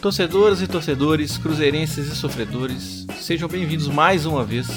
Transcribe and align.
Torcedoras 0.00 0.62
e 0.62 0.68
torcedores, 0.68 1.36
cruzeirenses 1.36 2.06
e 2.06 2.14
sofredores, 2.14 3.04
sejam 3.20 3.48
bem-vindos 3.48 3.88
mais 3.88 4.26
uma 4.26 4.44
vez 4.44 4.68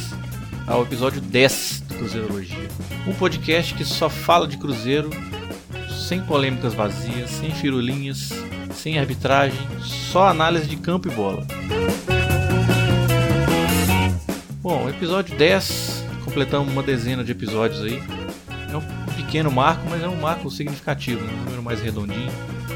ao 0.65 0.81
episódio 0.81 1.21
10 1.21 1.83
do 1.87 1.95
Cruzeirologia. 1.95 2.67
Um 3.07 3.13
podcast 3.13 3.75
que 3.75 3.85
só 3.85 4.09
fala 4.09 4.47
de 4.47 4.57
Cruzeiro, 4.57 5.11
sem 6.07 6.23
polêmicas 6.23 6.73
vazias, 6.73 7.29
sem 7.29 7.51
firulinhas, 7.51 8.31
sem 8.73 8.97
arbitragem, 8.97 9.59
só 9.83 10.27
análise 10.27 10.65
de 10.65 10.77
campo 10.77 11.07
e 11.07 11.11
bola. 11.11 11.45
Bom, 14.59 14.89
episódio 14.89 15.37
10, 15.37 16.03
completamos 16.25 16.73
uma 16.73 16.81
dezena 16.81 17.23
de 17.23 17.31
episódios 17.31 17.83
aí. 17.83 18.01
É 18.71 18.75
um 18.75 19.15
pequeno 19.15 19.51
marco, 19.51 19.87
mas 19.87 20.01
é 20.01 20.07
um 20.07 20.19
marco 20.19 20.49
significativo, 20.49 21.23
né? 21.23 21.31
um 21.31 21.43
número 21.43 21.61
mais 21.61 21.79
redondinho. 21.79 22.31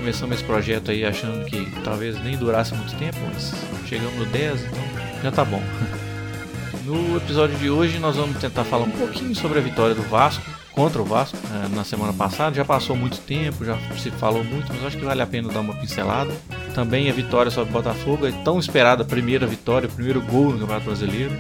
Começamos 0.06 0.36
esse 0.36 0.44
projeto 0.44 0.92
aí 0.92 1.04
achando 1.04 1.44
que 1.46 1.66
talvez 1.84 2.24
nem 2.24 2.38
durasse 2.38 2.76
muito 2.76 2.96
tempo, 2.96 3.18
mas 3.26 3.52
chegamos 3.88 4.14
no 4.14 4.26
10, 4.28 4.66
então 4.66 4.84
já 5.24 5.32
tá 5.32 5.44
bom. 5.44 5.60
No 6.86 7.18
episódio 7.18 7.58
de 7.58 7.72
hoje 7.72 7.98
nós 7.98 8.16
vamos 8.16 8.38
tentar 8.38 8.64
falar 8.66 8.84
um 8.84 8.92
pouquinho 8.92 9.34
sobre 9.34 9.58
a 9.58 9.62
vitória 9.64 9.96
do 9.96 10.04
Vasco 10.04 10.44
contra 10.72 11.02
o 11.02 11.06
Vasco 11.06 11.36
eh, 11.36 11.76
na 11.76 11.84
semana 11.84 12.14
passada. 12.14 12.56
Já 12.56 12.64
passou 12.64 12.96
muito 12.96 13.20
tempo, 13.22 13.66
já 13.66 13.76
se 13.98 14.12
falou 14.12 14.44
muito, 14.44 14.72
mas 14.72 14.86
acho 14.86 14.98
que 15.00 15.04
vale 15.04 15.24
a 15.24 15.26
pena 15.26 15.52
dar 15.52 15.62
uma 15.62 15.74
pincelada. 15.74 16.32
Também 16.76 17.10
a 17.10 17.14
vitória 17.14 17.50
sobre 17.50 17.72
o 17.72 17.74
Botafogo, 17.74 18.28
a 18.28 18.32
tão 18.44 18.60
esperada 18.60 19.04
primeira 19.04 19.48
vitória, 19.48 19.90
o 19.90 19.92
primeiro 19.92 20.22
gol 20.22 20.52
no 20.52 20.60
Campeonato 20.60 20.86
Brasileiro. 20.86 21.34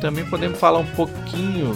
Também 0.00 0.24
podemos 0.24 0.58
falar 0.58 0.78
um 0.78 0.86
pouquinho 0.86 1.74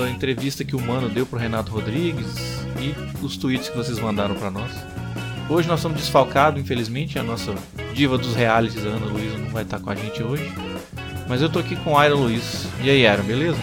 da 0.00 0.08
entrevista 0.08 0.64
que 0.64 0.74
o 0.74 0.80
Mano 0.80 1.10
deu 1.10 1.26
para 1.26 1.40
Renato 1.40 1.70
Rodrigues 1.70 2.64
e 2.80 2.94
os 3.22 3.36
tweets 3.36 3.68
que 3.68 3.76
vocês 3.76 3.98
mandaram 3.98 4.34
para 4.34 4.50
nós. 4.50 4.72
Hoje 5.48 5.68
nós 5.68 5.78
somos 5.78 5.98
desfalcados, 5.98 6.60
infelizmente, 6.60 7.20
a 7.20 7.22
nossa 7.22 7.54
diva 7.94 8.18
dos 8.18 8.34
realities, 8.34 8.84
a 8.84 8.88
Ana 8.88 9.06
Luísa, 9.06 9.38
não 9.38 9.50
vai 9.50 9.62
estar 9.62 9.78
com 9.78 9.90
a 9.90 9.94
gente 9.94 10.20
hoje. 10.20 10.50
Mas 11.28 11.40
eu 11.40 11.48
tô 11.48 11.60
aqui 11.60 11.76
com 11.76 11.92
o 11.92 12.04
Iron 12.04 12.16
Luiz. 12.16 12.66
E 12.82 12.90
aí, 12.90 13.02
Iron, 13.06 13.22
beleza? 13.22 13.56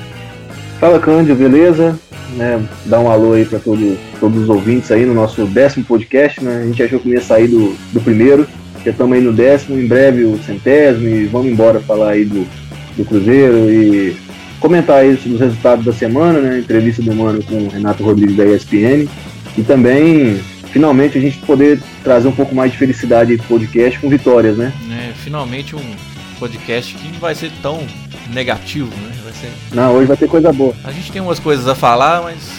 Fala, 0.80 0.98
Cândido, 0.98 1.36
beleza? 1.36 2.00
Né, 2.38 2.66
dá 2.86 3.00
um 3.00 3.12
alô 3.12 3.34
aí 3.34 3.46
para 3.46 3.60
todo, 3.60 3.98
todos 4.20 4.44
os 4.44 4.50
ouvintes 4.50 4.92
aí 4.92 5.06
no 5.06 5.14
nosso 5.14 5.46
décimo 5.46 5.84
podcast, 5.84 6.42
né? 6.42 6.62
A 6.64 6.66
gente 6.66 6.82
achou 6.82 7.00
que 7.00 7.10
ia 7.10 7.22
sair 7.22 7.48
do, 7.48 7.76
do 7.92 8.00
primeiro, 8.00 8.48
já 8.84 8.92
estamos 8.92 9.16
aí 9.16 9.22
no 9.22 9.34
décimo, 9.34 9.78
em 9.78 9.86
breve 9.86 10.24
o 10.24 10.42
centésimo, 10.42 11.08
e 11.08 11.26
vamos 11.26 11.52
embora 11.52 11.82
falar 11.82 12.12
aí 12.12 12.24
do, 12.24 12.48
do 12.96 13.06
Cruzeiro 13.06 13.70
e 13.70 14.16
comentar 14.60 15.02
aí 15.02 15.14
os 15.14 15.40
resultados 15.40 15.84
da 15.84 15.92
semana, 15.92 16.40
né? 16.40 16.60
Entrevista 16.60 17.02
do 17.02 17.14
Mano 17.14 17.44
com 17.44 17.56
o 17.56 17.70
Renato 17.70 18.04
Rodrigues 18.04 18.38
da 18.38 18.46
ESPN. 18.46 19.08
E 19.56 19.62
também 19.62 20.42
finalmente 20.74 21.20
a 21.20 21.22
gente 21.22 21.38
poder 21.38 21.80
trazer 22.04 22.28
um 22.28 22.32
pouco 22.32 22.56
mais 22.56 22.72
de 22.72 22.78
felicidade 22.80 23.38
pro 23.38 23.48
podcast 23.48 24.00
com 24.00 24.10
vitórias, 24.10 24.58
né? 24.58 24.74
É, 24.92 25.14
finalmente 25.14 25.76
um 25.76 25.96
podcast 26.40 26.96
que 26.96 27.08
não 27.10 27.20
vai 27.20 27.36
ser 27.36 27.52
tão 27.62 27.86
negativo, 28.34 28.90
né? 29.02 29.12
Vai 29.24 29.34
ser... 29.34 29.52
Não, 29.72 29.94
hoje 29.94 30.08
vai 30.08 30.18
ter 30.18 30.28
coisa 30.28 30.52
boa. 30.52 30.76
A 30.84 30.92
gente 30.92 31.12
tem 31.12 31.22
umas 31.22 31.40
coisas 31.40 31.68
a 31.68 31.76
falar, 31.76 32.24
mas 32.24 32.50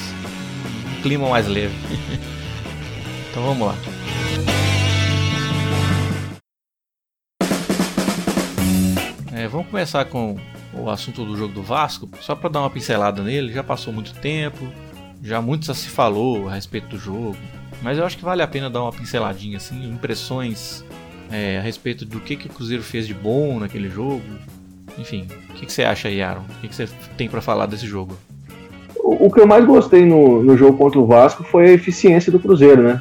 um 0.97 1.03
clima 1.03 1.29
mais 1.29 1.49
leve. 1.49 1.75
então 3.31 3.43
vamos 3.43 3.67
lá. 3.67 3.75
É, 9.33 9.49
vamos 9.49 9.67
começar 9.67 10.05
com 10.05 10.37
o 10.73 10.89
assunto 10.89 11.25
do 11.25 11.37
jogo 11.37 11.53
do 11.53 11.63
Vasco, 11.65 12.09
só 12.21 12.37
para 12.37 12.49
dar 12.49 12.61
uma 12.61 12.71
pincelada 12.71 13.23
nele. 13.23 13.53
Já 13.53 13.65
passou 13.65 13.93
muito 13.93 14.15
tempo, 14.15 14.73
já 15.21 15.43
muito 15.43 15.75
se 15.75 15.89
falou 15.89 16.49
a 16.49 16.55
respeito 16.55 16.87
do 16.91 16.99
jogo, 16.99 17.37
mas 17.83 17.99
eu 17.99 18.05
acho 18.05 18.17
que 18.17 18.25
vale 18.25 18.43
a 18.43 18.47
pena 18.47 18.71
dar 18.71 18.83
uma 18.83 18.93
pinceladinha, 18.93 19.57
assim, 19.57 19.89
impressões 19.89 20.85
é, 21.31 21.59
a 21.59 21.61
respeito 21.61 22.05
do 22.05 22.21
que, 22.21 22.37
que 22.37 22.47
o 22.47 22.51
Cruzeiro 22.51 22.83
fez 22.83 23.07
de 23.07 23.15
bom 23.15 23.59
naquele 23.59 23.89
jogo. 23.89 24.23
Enfim, 24.99 25.27
o 25.51 25.55
que, 25.55 25.67
que 25.67 25.73
você 25.73 25.83
acha 25.83 26.09
aí, 26.09 26.23
Aaron? 26.23 26.43
O 26.43 26.61
que, 26.61 26.69
que 26.69 26.75
você 26.75 26.89
tem 27.17 27.29
para 27.29 27.41
falar 27.41 27.67
desse 27.67 27.87
jogo? 27.87 28.17
O, 28.97 29.27
o, 29.27 29.31
que 29.31 29.41
eu 29.41 29.47
mais 29.47 29.65
gostei 29.65 30.05
no, 30.05 30.43
no 30.43 30.57
jogo 30.57 30.79
contra 30.79 30.99
o 30.99 31.07
Vasco 31.07 31.43
foi 31.45 31.69
a 31.69 31.73
eficiência 31.73 32.31
do 32.31 32.39
Cruzeiro, 32.39 32.83
né? 32.83 33.01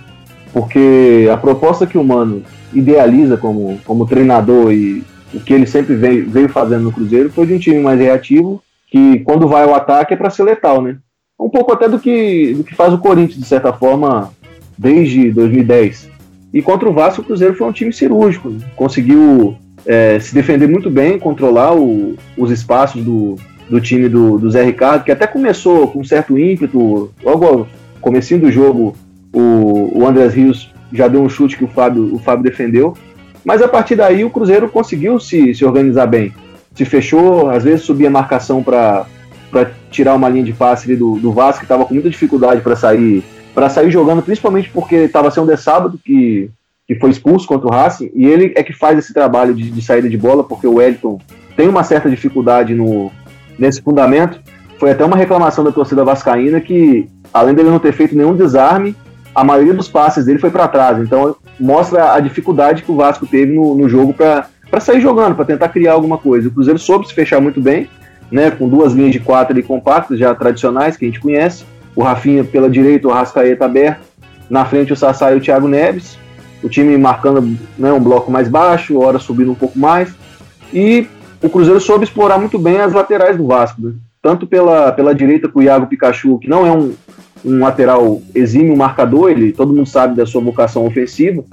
Porque 0.51 1.27
a 1.31 1.37
proposta 1.37 1.87
que 1.87 1.97
o 1.97 2.03
Mano 2.03 2.43
idealiza 2.73 3.37
como, 3.37 3.79
como 3.85 4.05
treinador 4.05 4.71
e 4.71 5.03
o 5.33 5.39
que 5.39 5.53
ele 5.53 5.65
sempre 5.65 5.95
veio, 5.95 6.29
veio 6.29 6.49
fazendo 6.49 6.83
no 6.83 6.91
Cruzeiro 6.91 7.29
foi 7.29 7.45
de 7.45 7.53
um 7.53 7.59
time 7.59 7.79
mais 7.79 7.99
reativo, 7.99 8.61
que 8.87 9.19
quando 9.19 9.47
vai 9.47 9.63
ao 9.63 9.73
ataque 9.73 10.13
é 10.13 10.17
para 10.17 10.29
ser 10.29 10.43
letal, 10.43 10.81
né? 10.81 10.97
Um 11.39 11.49
pouco 11.49 11.73
até 11.73 11.89
do 11.89 11.99
que, 11.99 12.53
do 12.53 12.63
que 12.63 12.75
faz 12.75 12.93
o 12.93 12.99
Corinthians, 12.99 13.39
de 13.39 13.45
certa 13.45 13.73
forma, 13.73 14.31
desde 14.77 15.31
2010. 15.31 16.09
E 16.53 16.61
contra 16.61 16.87
o 16.87 16.93
Vasco, 16.93 17.21
o 17.21 17.25
Cruzeiro 17.25 17.55
foi 17.55 17.67
um 17.67 17.71
time 17.71 17.91
cirúrgico, 17.91 18.53
conseguiu 18.75 19.57
é, 19.85 20.19
se 20.19 20.33
defender 20.33 20.67
muito 20.67 20.89
bem, 20.89 21.17
controlar 21.17 21.75
o, 21.75 22.15
os 22.37 22.51
espaços 22.51 23.03
do, 23.03 23.35
do 23.69 23.81
time 23.81 24.07
do, 24.07 24.37
do, 24.37 24.51
Zé 24.51 24.63
Ricardo, 24.63 25.03
que 25.03 25.11
até 25.11 25.25
começou 25.25 25.87
com 25.87 25.99
um 25.99 26.03
certo 26.03 26.37
ímpeto, 26.37 27.11
logo 27.23 27.45
ao 27.45 27.67
comecinho 27.99 28.41
do 28.41 28.51
jogo, 28.51 28.95
o, 29.33 29.99
o 29.99 30.07
Andrés 30.07 30.33
Rios 30.33 30.71
já 30.91 31.07
deu 31.07 31.23
um 31.23 31.29
chute 31.29 31.57
que 31.57 31.63
o 31.63 31.67
Fábio, 31.67 32.13
o 32.13 32.19
Fábio 32.19 32.43
defendeu, 32.43 32.95
mas 33.43 33.61
a 33.61 33.67
partir 33.67 33.95
daí 33.95 34.23
o 34.23 34.29
Cruzeiro 34.29 34.69
conseguiu 34.69 35.19
se, 35.19 35.55
se 35.55 35.65
organizar 35.65 36.05
bem, 36.05 36.31
se 36.75 36.85
fechou, 36.85 37.49
às 37.49 37.63
vezes 37.63 37.81
subia 37.81 38.07
a 38.07 38.11
marcação 38.11 38.63
para 38.63 39.05
tirar 39.89 40.15
uma 40.15 40.29
linha 40.29 40.43
de 40.43 40.53
passe 40.53 40.95
do, 40.95 41.17
do 41.17 41.31
Vasco, 41.31 41.59
que 41.59 41.65
estava 41.65 41.85
com 41.85 41.93
muita 41.93 42.09
dificuldade 42.09 42.61
para 42.61 42.75
sair 42.75 43.23
para 43.53 43.69
sair 43.69 43.91
jogando, 43.91 44.21
principalmente 44.21 44.69
porque 44.69 44.95
estava 44.95 45.29
sendo 45.29 45.51
de 45.51 45.57
sábado, 45.57 45.99
que, 46.03 46.49
que 46.87 46.95
foi 46.95 47.11
expulso 47.11 47.47
contra 47.47 47.67
o 47.67 47.71
Racing, 47.71 48.11
e 48.13 48.25
ele 48.25 48.53
é 48.55 48.63
que 48.63 48.73
faz 48.73 48.97
esse 48.97 49.13
trabalho 49.13 49.53
de, 49.53 49.69
de 49.69 49.81
saída 49.81 50.09
de 50.09 50.17
bola, 50.17 50.43
porque 50.43 50.67
o 50.67 50.75
Wellington 50.75 51.19
tem 51.55 51.67
uma 51.67 51.83
certa 51.83 52.09
dificuldade 52.09 52.73
no, 52.73 53.11
nesse 53.57 53.81
fundamento. 53.81 54.39
Foi 54.79 54.91
até 54.91 55.05
uma 55.05 55.15
reclamação 55.15 55.63
da 55.63 55.71
torcida 55.71 56.03
vascaína 56.03 56.59
que, 56.59 57.07
além 57.33 57.53
dele 57.53 57.69
não 57.69 57.79
ter 57.79 57.93
feito 57.93 58.15
nenhum 58.15 58.35
desarme, 58.35 58.95
a 59.33 59.43
maioria 59.43 59.73
dos 59.73 59.87
passes 59.87 60.25
dele 60.25 60.39
foi 60.39 60.49
para 60.49 60.67
trás. 60.67 60.99
Então 60.99 61.35
mostra 61.59 62.13
a 62.13 62.19
dificuldade 62.19 62.83
que 62.83 62.91
o 62.91 62.95
Vasco 62.95 63.25
teve 63.25 63.53
no, 63.53 63.75
no 63.75 63.87
jogo 63.87 64.13
para 64.13 64.47
sair 64.79 65.01
jogando, 65.01 65.35
para 65.35 65.45
tentar 65.45 65.69
criar 65.69 65.93
alguma 65.93 66.17
coisa. 66.17 66.47
O 66.47 66.51
Cruzeiro 66.51 66.79
soube 66.79 67.07
se 67.07 67.13
fechar 67.13 67.39
muito 67.39 67.61
bem, 67.61 67.89
né, 68.31 68.51
com 68.51 68.67
duas 68.67 68.93
linhas 68.93 69.11
de 69.11 69.19
quatro 69.19 69.53
ali 69.53 69.63
compactas, 69.63 70.17
já 70.17 70.33
tradicionais, 70.33 70.97
que 70.97 71.05
a 71.05 71.07
gente 71.07 71.19
conhece 71.19 71.65
o 71.95 72.01
Rafinha 72.01 72.43
pela 72.43 72.69
direita, 72.69 73.07
o 73.07 73.11
Rascaeta 73.11 73.65
aberto, 73.65 74.01
na 74.49 74.65
frente 74.65 74.93
o 74.93 74.95
Sassá 74.95 75.33
e 75.33 75.37
o 75.37 75.41
Thiago 75.41 75.67
Neves, 75.67 76.17
o 76.63 76.69
time 76.69 76.97
marcando 76.97 77.57
né, 77.77 77.91
um 77.91 77.99
bloco 77.99 78.31
mais 78.31 78.47
baixo, 78.47 78.99
hora 78.99 79.19
subindo 79.19 79.51
um 79.51 79.55
pouco 79.55 79.77
mais, 79.77 80.13
e 80.73 81.07
o 81.41 81.49
Cruzeiro 81.49 81.79
soube 81.79 82.05
explorar 82.05 82.37
muito 82.37 82.57
bem 82.57 82.79
as 82.79 82.93
laterais 82.93 83.37
do 83.37 83.45
Vasco, 83.45 83.81
né? 83.81 83.93
tanto 84.21 84.47
pela, 84.47 84.91
pela 84.91 85.13
direita 85.13 85.49
com 85.49 85.59
o 85.59 85.63
Iago 85.63 85.87
Pikachu, 85.87 86.39
que 86.39 86.47
não 86.47 86.65
é 86.65 86.71
um, 86.71 86.93
um 87.43 87.59
lateral 87.59 88.21
exímio 88.33 88.75
marcador, 88.75 89.29
ele 89.29 89.51
todo 89.51 89.73
mundo 89.73 89.87
sabe 89.87 90.15
da 90.15 90.25
sua 90.25 90.41
vocação 90.41 90.85
ofensiva, 90.85 91.43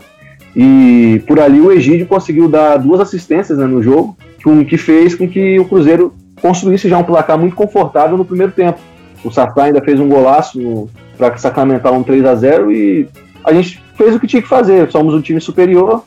e 0.54 1.22
por 1.26 1.40
ali 1.40 1.60
o 1.60 1.72
Egídio 1.72 2.06
conseguiu 2.06 2.48
dar 2.48 2.76
duas 2.76 3.00
assistências 3.00 3.58
né, 3.58 3.66
no 3.66 3.82
jogo, 3.82 4.16
que, 4.38 4.64
que 4.64 4.78
fez 4.78 5.14
com 5.14 5.28
que 5.28 5.58
o 5.58 5.64
Cruzeiro 5.64 6.14
construísse 6.40 6.88
já 6.88 6.98
um 6.98 7.04
placar 7.04 7.38
muito 7.38 7.54
confortável 7.54 8.16
no 8.16 8.24
primeiro 8.24 8.52
tempo. 8.52 8.78
O 9.24 9.30
Sassá 9.30 9.64
ainda 9.64 9.82
fez 9.82 10.00
um 10.00 10.08
golaço 10.08 10.88
para 11.16 11.36
sacramentar 11.36 11.92
um 11.92 12.02
3 12.02 12.24
a 12.24 12.34
0 12.34 12.72
e 12.72 13.08
a 13.44 13.52
gente 13.52 13.82
fez 13.96 14.14
o 14.14 14.20
que 14.20 14.26
tinha 14.26 14.42
que 14.42 14.48
fazer. 14.48 14.90
Somos 14.90 15.14
um 15.14 15.20
time 15.20 15.40
superior, 15.40 16.04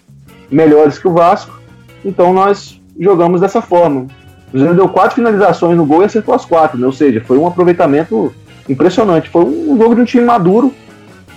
melhores 0.50 0.98
que 0.98 1.08
o 1.08 1.14
Vasco, 1.14 1.60
então 2.04 2.34
nós 2.34 2.82
jogamos 3.00 3.42
dessa 3.42 3.62
forma. 3.62 4.08
O 4.48 4.52
Cruzeiro 4.52 4.76
deu 4.76 4.90
quatro 4.90 5.16
finalizações 5.16 5.78
no 5.78 5.86
gol 5.86 6.02
e 6.02 6.06
acertou 6.06 6.34
as 6.34 6.46
quatro, 6.46 6.78
né? 6.78 6.86
ou 6.86 6.94
seja, 6.94 7.22
foi 7.22 7.38
um 7.38 7.48
aproveitamento 7.48 8.34
impressionante. 8.70 9.30
Foi 9.30 9.44
um 9.44 9.78
jogo 9.78 9.96
de 9.96 10.02
um 10.02 10.06
time 10.06 10.26
maduro, 10.26 10.74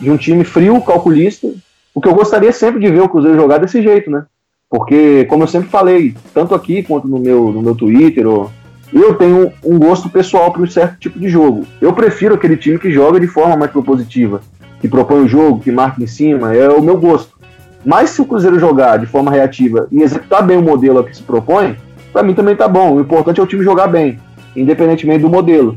de 0.01 0.11
um 0.11 0.17
time 0.17 0.45
frio, 0.45 0.81
calculista. 0.83 1.49
O 1.95 2.01
que 2.01 2.09
eu 2.09 2.15
gostaria 2.15 2.53
sempre 2.53 2.81
de 2.81 2.91
ver 2.91 3.01
o 3.01 3.09
Cruzeiro 3.09 3.39
jogar 3.39 3.59
desse 3.59 3.83
jeito, 3.83 4.11
né? 4.11 4.25
Porque, 4.69 5.25
como 5.27 5.45
eu 5.45 5.49
sempre 5.49 5.69
falei, 5.69 6.15
tanto 6.35 6.55
aqui 6.55 6.83
quanto 6.83 7.09
no 7.09 7.19
meu, 7.19 7.53
no 7.53 7.63
meu 7.63 7.75
Twitter 7.75 8.27
ou 8.27 8.51
eu 8.93 9.15
tenho 9.15 9.53
um 9.65 9.79
gosto 9.79 10.09
pessoal 10.09 10.53
para 10.53 10.63
um 10.63 10.67
certo 10.67 10.99
tipo 10.99 11.19
de 11.19 11.29
jogo. 11.29 11.67
Eu 11.81 11.93
prefiro 11.93 12.35
aquele 12.35 12.57
time 12.57 12.79
que 12.79 12.91
joga 12.91 13.19
de 13.19 13.27
forma 13.27 13.57
mais 13.57 13.71
propositiva, 13.71 14.41
que 14.81 14.89
propõe 14.89 15.25
o 15.25 15.29
jogo, 15.29 15.61
que 15.61 15.73
marca 15.73 16.03
em 16.03 16.07
cima, 16.07 16.55
é 16.55 16.69
o 16.69 16.83
meu 16.83 16.97
gosto. 16.97 17.37
Mas 17.85 18.11
se 18.11 18.21
o 18.21 18.25
Cruzeiro 18.25 18.59
jogar 18.59 18.99
de 18.99 19.07
forma 19.07 19.31
reativa 19.31 19.87
e 19.93 20.03
executar 20.03 20.45
bem 20.45 20.57
o 20.57 20.63
modelo 20.63 21.03
que 21.05 21.17
se 21.17 21.23
propõe, 21.23 21.77
para 22.13 22.23
mim 22.23 22.35
também 22.35 22.57
tá 22.57 22.67
bom. 22.67 22.95
O 22.95 23.01
importante 23.01 23.41
é 23.41 23.43
o 23.43 23.47
time 23.47 23.63
jogar 23.63 23.89
bem, 23.89 24.19
independentemente 24.55 25.21
do 25.21 25.29
modelo. 25.29 25.77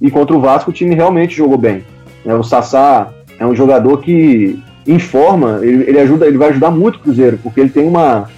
E 0.00 0.10
contra 0.10 0.36
o 0.36 0.40
Vasco 0.40 0.70
o 0.70 0.72
time 0.72 0.94
realmente 0.94 1.36
jogou 1.36 1.56
bem. 1.56 1.84
É, 2.24 2.34
o 2.34 2.42
Sassá 2.42 3.08
é 3.38 3.46
um 3.46 3.54
jogador 3.54 3.98
que 3.98 4.58
informa, 4.86 5.60
ele, 5.62 5.84
ele, 5.88 5.98
ajuda, 5.98 6.26
ele 6.26 6.38
vai 6.38 6.50
ajudar 6.50 6.70
muito 6.70 6.96
o 6.96 7.00
Cruzeiro, 7.00 7.38
porque 7.42 7.60
ele 7.60 7.70
tem 7.70 7.86
uma, 7.86 8.28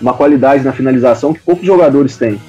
uma 0.00 0.14
qualidade 0.14 0.64
na 0.64 0.72
finalização 0.72 1.32
que 1.32 1.40
poucos 1.40 1.66
jogadores 1.66 2.16
têm. 2.16 2.40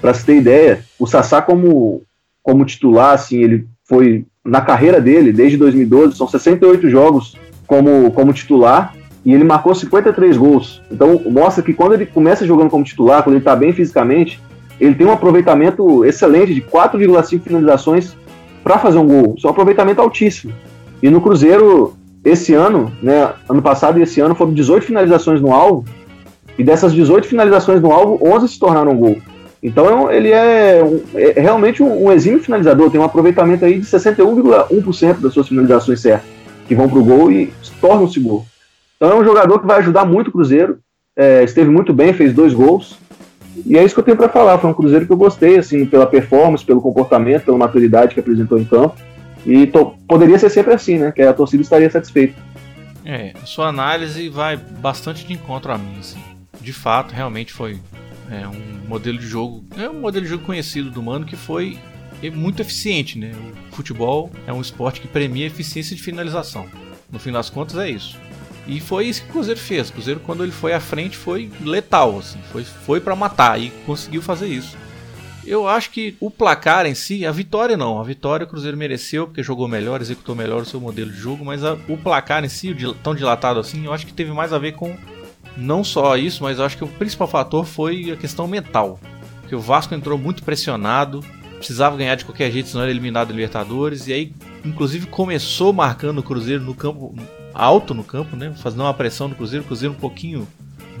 Para 0.00 0.14
se 0.14 0.24
ter 0.24 0.36
ideia, 0.36 0.84
o 0.98 1.06
Sassá 1.06 1.42
como, 1.42 2.02
como 2.42 2.64
titular, 2.64 3.14
assim, 3.14 3.42
ele 3.42 3.66
foi 3.84 4.24
na 4.44 4.60
carreira 4.60 5.00
dele, 5.00 5.32
desde 5.32 5.56
2012, 5.56 6.16
são 6.16 6.28
68 6.28 6.88
jogos 6.88 7.36
como, 7.66 8.10
como 8.12 8.32
titular, 8.32 8.94
e 9.24 9.34
ele 9.34 9.44
marcou 9.44 9.74
53 9.74 10.36
gols. 10.36 10.80
Então 10.90 11.20
mostra 11.26 11.62
que 11.62 11.74
quando 11.74 11.94
ele 11.94 12.06
começa 12.06 12.46
jogando 12.46 12.70
como 12.70 12.84
titular, 12.84 13.22
quando 13.22 13.34
ele 13.34 13.42
está 13.42 13.54
bem 13.54 13.72
fisicamente, 13.72 14.40
ele 14.80 14.94
tem 14.94 15.06
um 15.06 15.12
aproveitamento 15.12 16.04
excelente 16.04 16.54
de 16.54 16.62
4,5 16.62 17.42
finalizações 17.42 18.16
para 18.62 18.78
fazer 18.78 18.98
um 18.98 19.06
gol. 19.06 19.34
Isso 19.36 19.46
é 19.46 19.50
um 19.50 19.52
aproveitamento 19.52 20.00
altíssimo. 20.00 20.52
E 21.02 21.10
no 21.10 21.20
Cruzeiro, 21.20 21.94
esse 22.24 22.54
ano, 22.54 22.92
né, 23.02 23.32
ano 23.48 23.60
passado 23.60 23.98
e 23.98 24.02
esse 24.02 24.20
ano, 24.20 24.34
foram 24.34 24.52
18 24.52 24.86
finalizações 24.86 25.40
no 25.40 25.52
alvo, 25.52 25.84
e 26.58 26.64
dessas 26.64 26.92
18 26.92 27.26
finalizações 27.26 27.80
no 27.80 27.92
alvo, 27.92 28.18
11 28.22 28.48
se 28.48 28.58
tornaram 28.58 28.96
gol. 28.96 29.16
Então 29.62 30.10
ele 30.10 30.30
é, 30.30 30.82
um, 30.82 31.02
é 31.14 31.40
realmente 31.40 31.82
um, 31.82 32.06
um, 32.06 32.12
exímio 32.12 32.42
finalizador, 32.42 32.90
tem 32.90 33.00
um 33.00 33.04
aproveitamento 33.04 33.64
aí 33.64 33.78
de 33.78 33.86
61,1% 33.86 35.20
das 35.20 35.32
suas 35.32 35.48
finalizações 35.48 36.00
certas, 36.00 36.28
que 36.66 36.74
vão 36.74 36.88
para 36.88 36.98
o 36.98 37.04
gol 37.04 37.32
e 37.32 37.52
tornam-se 37.80 38.20
gol. 38.20 38.46
Então 38.96 39.10
é 39.10 39.14
um 39.14 39.24
jogador 39.24 39.58
que 39.58 39.66
vai 39.66 39.78
ajudar 39.78 40.04
muito 40.04 40.28
o 40.28 40.32
Cruzeiro, 40.32 40.78
é, 41.16 41.42
esteve 41.42 41.70
muito 41.70 41.92
bem, 41.92 42.12
fez 42.12 42.32
dois 42.32 42.54
gols, 42.54 42.98
e 43.66 43.76
é 43.76 43.84
isso 43.84 43.94
que 43.94 44.00
eu 44.00 44.04
tenho 44.04 44.16
para 44.16 44.28
falar. 44.28 44.58
Foi 44.58 44.70
um 44.70 44.74
Cruzeiro 44.74 45.06
que 45.06 45.12
eu 45.12 45.16
gostei, 45.16 45.58
assim, 45.58 45.84
pela 45.86 46.06
performance, 46.06 46.64
pelo 46.64 46.80
comportamento, 46.80 47.44
pela 47.44 47.58
maturidade 47.58 48.14
que 48.14 48.20
apresentou 48.20 48.58
em 48.58 48.64
campo. 48.64 48.96
E 49.46 49.70
poderia 50.06 50.38
ser 50.38 50.50
sempre 50.50 50.74
assim, 50.74 50.98
né? 50.98 51.12
Que 51.12 51.22
a 51.22 51.32
torcida 51.32 51.62
estaria 51.62 51.90
satisfeita. 51.90 52.34
É, 53.04 53.32
a 53.42 53.46
sua 53.46 53.68
análise 53.68 54.28
vai 54.28 54.56
bastante 54.56 55.26
de 55.26 55.32
encontro 55.32 55.72
a 55.72 55.78
mim, 55.78 55.96
assim. 55.98 56.18
De 56.60 56.72
fato, 56.72 57.14
realmente 57.14 57.52
foi 57.52 57.78
é, 58.30 58.46
um 58.46 58.88
modelo 58.88 59.18
de 59.18 59.26
jogo. 59.26 59.64
É 59.76 59.88
um 59.88 60.00
modelo 60.00 60.24
de 60.24 60.30
jogo 60.30 60.44
conhecido 60.44 60.90
do 60.90 61.02
Mano 61.02 61.24
que 61.24 61.36
foi 61.36 61.78
muito 62.34 62.60
eficiente, 62.60 63.18
né? 63.18 63.32
O 63.70 63.76
futebol 63.76 64.30
é 64.46 64.52
um 64.52 64.60
esporte 64.60 65.00
que 65.00 65.08
premia 65.08 65.46
eficiência 65.46 65.94
de 65.94 66.02
finalização. 66.02 66.66
No 67.10 67.18
fim 67.18 67.32
das 67.32 67.48
contas 67.48 67.76
é 67.76 67.88
isso. 67.88 68.18
E 68.66 68.80
foi 68.80 69.06
isso 69.06 69.22
que 69.22 69.30
o 69.30 69.32
Cruzeiro 69.32 69.58
fez. 69.58 69.88
O 69.88 69.92
Cruzeiro, 69.92 70.20
quando 70.20 70.42
ele 70.42 70.52
foi 70.52 70.74
à 70.74 70.80
frente, 70.80 71.16
foi 71.16 71.50
letal, 71.60 72.18
assim, 72.18 72.38
foi, 72.52 72.64
foi 72.64 73.00
para 73.00 73.16
matar 73.16 73.58
e 73.58 73.70
conseguiu 73.86 74.20
fazer 74.20 74.46
isso. 74.46 74.76
Eu 75.46 75.66
acho 75.66 75.90
que 75.90 76.14
o 76.20 76.30
placar 76.30 76.84
em 76.84 76.94
si, 76.94 77.24
a 77.24 77.32
vitória 77.32 77.74
não. 77.74 77.98
A 77.98 78.04
vitória 78.04 78.44
o 78.44 78.48
Cruzeiro 78.48 78.76
mereceu 78.76 79.26
porque 79.26 79.42
jogou 79.42 79.66
melhor, 79.66 80.02
executou 80.02 80.34
melhor 80.34 80.60
o 80.60 80.66
seu 80.66 80.78
modelo 80.78 81.10
de 81.10 81.16
jogo, 81.16 81.42
mas 81.42 81.64
a, 81.64 81.72
o 81.88 81.96
placar 81.96 82.44
em 82.44 82.50
si, 82.50 82.76
tão 83.02 83.14
dilatado 83.14 83.58
assim, 83.58 83.86
eu 83.86 83.92
acho 83.94 84.06
que 84.06 84.12
teve 84.12 84.30
mais 84.32 84.52
a 84.52 84.58
ver 84.58 84.72
com 84.72 84.94
não 85.58 85.82
só 85.82 86.16
isso, 86.16 86.42
mas 86.42 86.58
eu 86.58 86.64
acho 86.64 86.76
que 86.76 86.84
o 86.84 86.88
principal 86.88 87.26
fator 87.26 87.64
foi 87.64 88.12
a 88.12 88.16
questão 88.16 88.46
mental. 88.46 89.00
Porque 89.40 89.56
o 89.56 89.60
Vasco 89.60 89.94
entrou 89.94 90.16
muito 90.16 90.42
pressionado, 90.44 91.24
precisava 91.56 91.96
ganhar 91.96 92.14
de 92.14 92.24
qualquer 92.24 92.50
jeito, 92.52 92.68
senão 92.68 92.82
era 92.82 92.90
eliminado 92.90 93.28
da 93.28 93.34
Libertadores, 93.34 94.06
e 94.06 94.12
aí, 94.12 94.32
inclusive, 94.64 95.06
começou 95.06 95.72
marcando 95.72 96.18
o 96.18 96.22
Cruzeiro 96.22 96.62
no 96.62 96.74
campo 96.74 97.14
alto 97.52 97.92
no 97.92 98.04
campo, 98.04 98.36
né? 98.36 98.54
Fazendo 98.62 98.82
uma 98.82 98.94
pressão 98.94 99.26
no 99.26 99.34
Cruzeiro, 99.34 99.64
o 99.64 99.66
Cruzeiro 99.66 99.92
um 99.92 99.98
pouquinho 99.98 100.46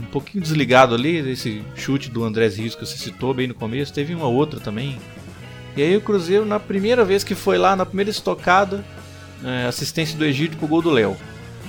um 0.00 0.06
pouquinho 0.06 0.42
desligado 0.42 0.94
ali, 0.94 1.16
esse 1.30 1.62
chute 1.74 2.08
do 2.08 2.22
Andrés 2.22 2.56
Rios 2.56 2.74
que 2.74 2.86
você 2.86 2.96
citou 2.96 3.34
bem 3.34 3.48
no 3.48 3.54
começo, 3.54 3.92
teve 3.92 4.14
uma 4.14 4.26
outra 4.26 4.60
também. 4.60 4.96
E 5.76 5.82
aí 5.82 5.96
o 5.96 6.00
Cruzeiro, 6.00 6.44
na 6.44 6.60
primeira 6.60 7.04
vez 7.04 7.24
que 7.24 7.34
foi 7.34 7.58
lá, 7.58 7.74
na 7.74 7.84
primeira 7.84 8.10
estocada, 8.10 8.84
é, 9.44 9.66
assistência 9.66 10.16
do 10.16 10.24
Egito 10.24 10.56
pro 10.56 10.68
gol 10.68 10.82
do 10.82 10.90
Léo. 10.90 11.16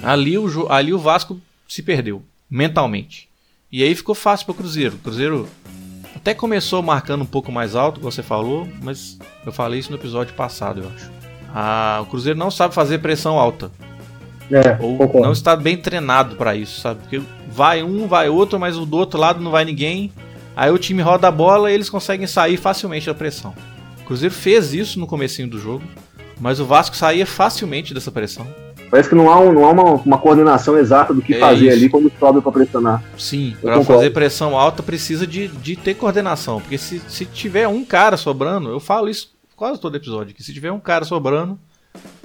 Ali 0.01 0.37
o, 0.37 0.71
ali 0.71 0.93
o 0.93 0.99
Vasco 0.99 1.41
se 1.67 1.81
perdeu, 1.81 2.23
mentalmente. 2.49 3.29
E 3.71 3.83
aí 3.83 3.93
ficou 3.93 4.15
fácil 4.15 4.45
pro 4.45 4.55
Cruzeiro. 4.55 4.95
O 4.95 4.99
Cruzeiro 4.99 5.47
até 6.15 6.33
começou 6.33 6.81
marcando 6.81 7.21
um 7.21 7.25
pouco 7.25 7.51
mais 7.51 7.75
alto, 7.75 7.99
como 7.99 8.11
você 8.11 8.23
falou, 8.23 8.67
mas 8.81 9.17
eu 9.45 9.51
falei 9.51 9.79
isso 9.79 9.91
no 9.91 9.97
episódio 9.97 10.33
passado, 10.33 10.81
eu 10.81 10.89
acho. 10.89 11.11
Ah, 11.53 11.99
o 12.01 12.05
Cruzeiro 12.07 12.37
não 12.37 12.51
sabe 12.51 12.73
fazer 12.73 12.99
pressão 12.99 13.37
alta. 13.37 13.71
É, 14.51 14.77
Ou 14.83 14.97
concordo. 14.97 15.25
não 15.27 15.31
está 15.31 15.55
bem 15.55 15.77
treinado 15.77 16.35
para 16.35 16.55
isso, 16.55 16.81
sabe? 16.81 17.01
Porque 17.01 17.21
vai 17.51 17.83
um, 17.83 18.07
vai 18.07 18.29
outro, 18.29 18.59
mas 18.59 18.75
do 18.75 18.97
outro 18.97 19.19
lado 19.19 19.39
não 19.39 19.51
vai 19.51 19.63
ninguém. 19.63 20.11
Aí 20.55 20.71
o 20.71 20.77
time 20.77 21.01
roda 21.01 21.27
a 21.27 21.31
bola 21.31 21.71
e 21.71 21.73
eles 21.73 21.89
conseguem 21.89 22.25
sair 22.25 22.57
facilmente 22.57 23.05
da 23.05 23.13
pressão. 23.13 23.53
O 24.01 24.05
Cruzeiro 24.05 24.33
fez 24.33 24.73
isso 24.73 24.99
no 24.99 25.05
comecinho 25.05 25.47
do 25.47 25.59
jogo, 25.59 25.83
mas 26.39 26.59
o 26.59 26.65
Vasco 26.65 26.97
saía 26.97 27.25
facilmente 27.25 27.93
dessa 27.93 28.11
pressão. 28.11 28.47
Parece 28.89 29.09
que 29.09 29.15
não 29.15 29.29
há, 29.29 29.39
um, 29.39 29.53
não 29.53 29.65
há 29.65 29.71
uma, 29.71 29.83
uma, 29.83 30.17
coordenação 30.17 30.77
exata 30.77 31.13
do 31.13 31.21
que 31.21 31.35
é 31.35 31.39
fazer 31.39 31.67
isso. 31.67 31.77
ali 31.77 31.89
quando 31.89 32.11
sobe 32.19 32.41
para 32.41 32.51
pressionar. 32.51 33.03
Sim, 33.17 33.55
para 33.61 33.83
fazer 33.83 34.09
pressão 34.09 34.57
alta 34.57 34.81
precisa 34.81 35.27
de, 35.27 35.47
de 35.47 35.75
ter 35.75 35.93
coordenação. 35.93 36.59
Porque 36.59 36.77
se, 36.77 36.99
se 37.07 37.25
tiver 37.25 37.67
um 37.67 37.85
cara 37.85 38.17
sobrando, 38.17 38.69
eu 38.69 38.79
falo 38.79 39.07
isso 39.07 39.31
quase 39.55 39.79
todo 39.79 39.95
episódio, 39.95 40.33
que 40.33 40.41
se 40.41 40.53
tiver 40.53 40.71
um 40.71 40.79
cara 40.79 41.03
sobrando, 41.03 41.59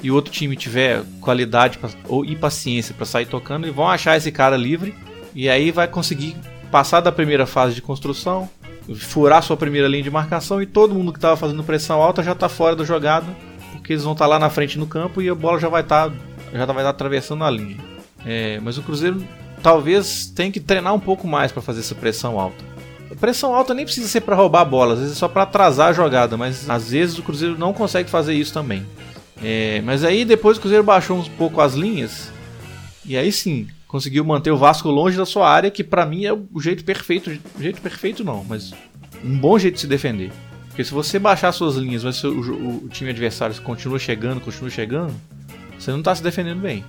e 0.02 0.10
outro 0.10 0.32
time 0.32 0.56
tiver 0.56 1.02
qualidade 1.20 1.78
pra, 1.78 1.88
ou, 2.08 2.24
e 2.24 2.36
paciência 2.36 2.94
para 2.94 3.06
sair 3.06 3.26
tocando, 3.26 3.64
eles 3.64 3.74
vão 3.74 3.88
achar 3.88 4.16
esse 4.16 4.30
cara 4.30 4.56
livre 4.56 4.94
e 5.34 5.48
aí 5.48 5.70
vai 5.70 5.88
conseguir 5.88 6.36
passar 6.70 7.00
da 7.00 7.10
primeira 7.10 7.46
fase 7.46 7.74
de 7.74 7.82
construção, 7.82 8.48
furar 8.94 9.42
sua 9.42 9.56
primeira 9.56 9.88
linha 9.88 10.02
de 10.02 10.10
marcação 10.10 10.60
e 10.60 10.66
todo 10.66 10.94
mundo 10.94 11.12
que 11.12 11.18
estava 11.18 11.36
fazendo 11.36 11.64
pressão 11.64 12.00
alta 12.02 12.22
já 12.22 12.32
está 12.32 12.48
fora 12.48 12.76
da 12.76 12.84
jogada, 12.84 13.26
porque 13.72 13.92
eles 13.92 14.04
vão 14.04 14.12
estar 14.12 14.26
tá 14.26 14.28
lá 14.28 14.38
na 14.38 14.50
frente 14.50 14.78
no 14.78 14.86
campo 14.86 15.22
e 15.22 15.28
a 15.28 15.34
bola 15.34 15.58
já 15.58 15.68
vai 15.68 15.82
estar 15.82 16.10
tá, 16.10 16.16
já 16.58 16.64
estar 16.64 16.74
tá 16.74 16.88
atravessando 16.88 17.44
a 17.44 17.50
linha. 17.50 17.78
É, 18.24 18.58
mas 18.60 18.78
o 18.78 18.82
Cruzeiro 18.82 19.22
talvez 19.62 20.26
tenha 20.26 20.50
que 20.50 20.60
treinar 20.60 20.94
um 20.94 21.00
pouco 21.00 21.26
mais 21.26 21.52
para 21.52 21.62
fazer 21.62 21.80
essa 21.80 21.94
pressão 21.94 22.38
alta. 22.38 22.64
A 23.10 23.14
pressão 23.14 23.54
alta 23.54 23.74
nem 23.74 23.84
precisa 23.84 24.08
ser 24.08 24.20
para 24.22 24.34
roubar 24.34 24.62
a 24.62 24.64
bola, 24.64 24.94
às 24.94 25.00
vezes 25.00 25.16
é 25.16 25.18
só 25.18 25.28
para 25.28 25.42
atrasar 25.42 25.88
a 25.88 25.92
jogada, 25.92 26.36
mas 26.36 26.68
às 26.68 26.90
vezes 26.90 27.18
o 27.18 27.22
Cruzeiro 27.22 27.58
não 27.58 27.72
consegue 27.72 28.10
fazer 28.10 28.34
isso 28.34 28.52
também. 28.52 28.84
É, 29.42 29.80
mas 29.82 30.04
aí 30.04 30.24
depois 30.24 30.56
o 30.56 30.60
Cruzeiro 30.60 30.84
baixou 30.84 31.18
um 31.18 31.24
pouco 31.24 31.60
as 31.60 31.74
linhas. 31.74 32.30
E 33.04 33.16
aí 33.16 33.30
sim, 33.30 33.68
conseguiu 33.86 34.24
manter 34.24 34.50
o 34.50 34.56
Vasco 34.56 34.88
longe 34.88 35.16
da 35.16 35.26
sua 35.26 35.48
área, 35.48 35.70
que 35.70 35.84
para 35.84 36.04
mim 36.06 36.24
é 36.24 36.32
o 36.32 36.60
jeito 36.60 36.84
perfeito. 36.84 37.30
O 37.56 37.62
jeito 37.62 37.80
perfeito 37.80 38.24
não, 38.24 38.44
mas 38.44 38.72
um 39.22 39.38
bom 39.38 39.58
jeito 39.58 39.74
de 39.74 39.82
se 39.82 39.86
defender. 39.86 40.32
Porque 40.68 40.82
se 40.82 40.92
você 40.92 41.18
baixar 41.18 41.52
suas 41.52 41.76
linhas, 41.76 42.02
mas 42.02 42.22
o, 42.24 42.30
o, 42.30 42.84
o 42.84 42.88
time 42.88 43.10
adversário 43.10 43.54
continua 43.62 43.98
chegando, 43.98 44.40
continua 44.40 44.70
chegando, 44.70 45.14
você 45.84 45.90
não 45.92 46.02
tá 46.02 46.14
se 46.14 46.22
defendendo 46.22 46.60
bem. 46.60 46.84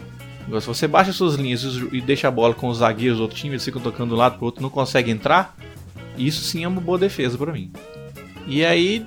Agora, 0.48 0.62
se 0.62 0.68
você 0.68 0.88
baixa 0.88 1.12
suas 1.12 1.36
linhas 1.36 1.64
e 1.92 2.00
deixa 2.00 2.28
a 2.28 2.32
bola 2.32 2.54
com 2.54 2.68
os 2.68 2.78
zagueiros 2.78 3.18
do 3.18 3.24
outro 3.24 3.38
time, 3.38 3.54
eles 3.54 3.66
ficam 3.66 3.82
tocando 3.82 4.10
de 4.10 4.16
um 4.16 4.18
lado 4.18 4.38
pro 4.38 4.46
outro, 4.46 4.62
não 4.62 4.70
consegue 4.70 5.12
entrar, 5.12 5.56
isso 6.18 6.42
sim 6.42 6.64
é 6.64 6.68
uma 6.68 6.80
boa 6.80 6.98
defesa 6.98 7.38
para 7.38 7.52
mim. 7.52 7.72
E 8.48 8.64
aí, 8.64 9.06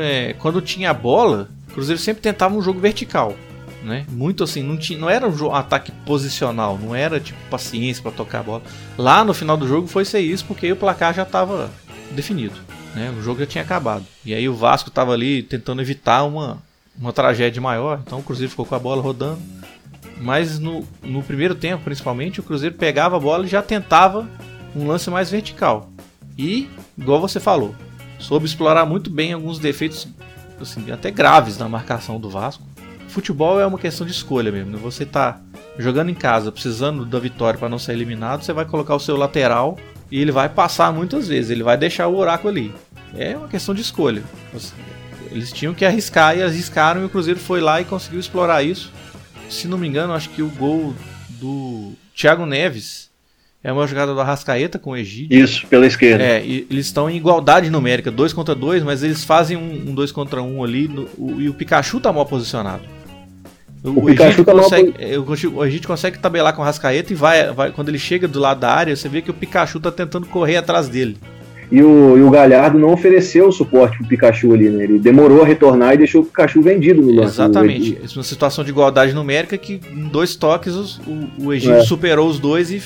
é, 0.00 0.34
quando 0.38 0.60
tinha 0.60 0.90
a 0.90 0.94
bola, 0.94 1.48
Cruzeiro 1.74 2.00
sempre 2.00 2.22
tentava 2.22 2.54
um 2.54 2.62
jogo 2.62 2.80
vertical. 2.80 3.34
Né? 3.82 4.04
Muito 4.08 4.42
assim, 4.42 4.62
não, 4.62 4.76
tinha, 4.76 4.98
não 4.98 5.08
era 5.08 5.28
um 5.28 5.54
ataque 5.54 5.92
posicional, 6.04 6.76
não 6.82 6.94
era 6.94 7.20
tipo 7.20 7.38
paciência 7.48 8.02
para 8.02 8.10
tocar 8.10 8.40
a 8.40 8.42
bola. 8.42 8.62
Lá 8.96 9.24
no 9.24 9.32
final 9.32 9.56
do 9.56 9.68
jogo 9.68 9.86
foi 9.86 10.04
ser 10.04 10.20
isso 10.20 10.44
porque 10.44 10.72
o 10.72 10.76
placar 10.76 11.14
já 11.14 11.22
estava 11.22 11.70
definido, 12.10 12.56
né? 12.92 13.14
O 13.16 13.22
jogo 13.22 13.38
já 13.38 13.46
tinha 13.46 13.62
acabado. 13.62 14.04
E 14.24 14.34
aí 14.34 14.48
o 14.48 14.54
Vasco 14.54 14.88
estava 14.88 15.12
ali 15.12 15.44
tentando 15.44 15.80
evitar 15.80 16.24
uma, 16.24 16.60
uma 17.00 17.12
tragédia 17.12 17.60
maior, 17.60 18.00
então 18.04 18.18
o 18.18 18.22
Cruzeiro 18.22 18.50
ficou 18.50 18.66
com 18.66 18.74
a 18.74 18.78
bola 18.78 19.02
rodando. 19.02 19.40
Mas 20.20 20.58
no, 20.58 20.84
no 21.02 21.22
primeiro 21.22 21.54
tempo, 21.54 21.84
principalmente, 21.84 22.40
o 22.40 22.42
Cruzeiro 22.42 22.74
pegava 22.74 23.16
a 23.16 23.20
bola 23.20 23.44
e 23.44 23.48
já 23.48 23.62
tentava 23.62 24.28
um 24.74 24.86
lance 24.86 25.08
mais 25.10 25.30
vertical. 25.30 25.90
E, 26.36 26.68
igual 26.96 27.20
você 27.20 27.38
falou, 27.38 27.74
soube 28.18 28.46
explorar 28.46 28.84
muito 28.84 29.10
bem 29.10 29.32
alguns 29.32 29.58
defeitos 29.58 30.08
assim, 30.60 30.90
até 30.90 31.10
graves 31.10 31.56
na 31.56 31.68
marcação 31.68 32.18
do 32.18 32.28
Vasco. 32.28 32.62
Futebol 33.08 33.60
é 33.60 33.66
uma 33.66 33.78
questão 33.78 34.06
de 34.06 34.12
escolha 34.12 34.50
mesmo. 34.50 34.72
Né? 34.72 34.78
Você 34.82 35.06
tá 35.06 35.40
jogando 35.78 36.10
em 36.10 36.14
casa, 36.14 36.50
precisando 36.50 37.04
da 37.04 37.18
vitória 37.18 37.58
para 37.58 37.68
não 37.68 37.78
ser 37.78 37.92
eliminado, 37.92 38.42
você 38.42 38.52
vai 38.52 38.64
colocar 38.64 38.94
o 38.94 39.00
seu 39.00 39.16
lateral 39.16 39.78
e 40.10 40.20
ele 40.20 40.32
vai 40.32 40.48
passar 40.48 40.92
muitas 40.92 41.28
vezes, 41.28 41.50
ele 41.50 41.62
vai 41.62 41.76
deixar 41.76 42.08
o 42.08 42.12
buraco 42.12 42.48
ali. 42.48 42.74
É 43.16 43.36
uma 43.36 43.48
questão 43.48 43.74
de 43.74 43.80
escolha. 43.80 44.22
Eles 45.30 45.52
tinham 45.52 45.74
que 45.74 45.84
arriscar 45.84 46.36
e 46.36 46.42
arriscaram 46.42 47.02
e 47.02 47.04
o 47.04 47.08
Cruzeiro 47.08 47.38
foi 47.38 47.60
lá 47.60 47.80
e 47.80 47.84
conseguiu 47.84 48.20
explorar 48.20 48.62
isso. 48.62 48.92
Se 49.48 49.66
não 49.66 49.78
me 49.78 49.86
engano, 49.86 50.12
acho 50.12 50.30
que 50.30 50.42
o 50.42 50.48
gol 50.48 50.94
do 51.28 51.92
Thiago 52.14 52.44
Neves 52.44 53.08
é 53.62 53.72
uma 53.72 53.86
jogada 53.86 54.14
do 54.14 54.20
Arrascaeta 54.20 54.78
com 54.78 54.90
o 54.90 54.96
Egídio. 54.96 55.38
Isso, 55.38 55.66
pela 55.66 55.86
esquerda. 55.86 56.22
É, 56.22 56.44
eles 56.44 56.86
estão 56.86 57.10
em 57.10 57.16
igualdade 57.16 57.70
numérica, 57.70 58.10
2 58.10 58.32
contra 58.32 58.54
2, 58.54 58.82
mas 58.82 59.02
eles 59.02 59.24
fazem 59.24 59.56
um 59.56 59.94
2 59.94 60.10
um 60.10 60.14
contra 60.14 60.42
1 60.42 60.56
um 60.56 60.64
ali 60.64 60.88
no, 60.88 61.08
o, 61.18 61.40
e 61.40 61.48
o 61.48 61.54
Pikachu 61.54 62.00
tá 62.00 62.12
mal 62.12 62.26
posicionado. 62.26 62.84
O, 63.82 64.04
o, 64.04 64.10
Egídio 64.10 64.44
tá 64.44 64.52
consegue, 64.52 64.94
mal... 65.18 65.54
O 65.54 65.64
Egídio 65.64 65.88
consegue 65.88 66.18
tabelar 66.18 66.52
com 66.52 66.60
o 66.60 66.64
Arrascaeta 66.64 67.12
e 67.12 67.16
vai, 67.16 67.52
vai, 67.52 67.72
quando 67.72 67.88
ele 67.88 67.98
chega 67.98 68.26
do 68.26 68.38
lado 68.38 68.60
da 68.60 68.72
área, 68.72 68.94
você 68.94 69.08
vê 69.08 69.22
que 69.22 69.30
o 69.30 69.34
Pikachu 69.34 69.80
tá 69.80 69.90
tentando 69.90 70.26
correr 70.26 70.56
atrás 70.56 70.88
dele. 70.88 71.16
E 71.70 71.82
o, 71.82 72.16
e 72.16 72.22
o 72.22 72.30
Galhardo 72.30 72.78
não 72.78 72.92
ofereceu 72.92 73.48
o 73.48 73.52
suporte 73.52 73.98
pro 73.98 74.06
Pikachu 74.06 74.54
ali, 74.54 74.70
né? 74.70 74.84
Ele 74.84 74.98
demorou 74.98 75.42
a 75.42 75.46
retornar 75.46 75.94
e 75.94 75.98
deixou 75.98 76.22
o 76.22 76.24
Pikachu 76.24 76.62
vendido 76.62 77.02
no 77.02 77.12
lance. 77.12 77.34
Exatamente. 77.34 77.98
Isso 78.02 78.14
é 78.14 78.18
uma 78.18 78.24
situação 78.24 78.64
de 78.64 78.70
igualdade 78.70 79.12
numérica 79.12 79.58
que 79.58 79.80
em 79.90 80.08
dois 80.08 80.34
toques 80.34 80.74
o, 80.74 81.28
o 81.38 81.52
Egito 81.52 81.74
é. 81.74 81.82
superou 81.82 82.28
os 82.28 82.38
dois 82.38 82.70
e, 82.70 82.82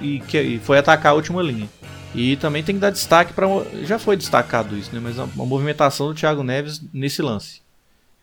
e, 0.00 0.22
e, 0.32 0.60
foi 0.62 0.78
atacar 0.78 1.12
a 1.12 1.14
última 1.16 1.42
linha. 1.42 1.68
E 2.14 2.36
também 2.36 2.62
tem 2.62 2.76
que 2.76 2.80
dar 2.80 2.90
destaque 2.90 3.32
para. 3.32 3.46
Já 3.84 3.98
foi 3.98 4.16
destacado 4.16 4.76
isso, 4.76 4.90
né? 4.92 5.00
Mas 5.02 5.18
a, 5.18 5.24
a 5.24 5.44
movimentação 5.44 6.08
do 6.08 6.14
Thiago 6.14 6.44
Neves 6.44 6.80
nesse 6.92 7.22
lance. 7.22 7.60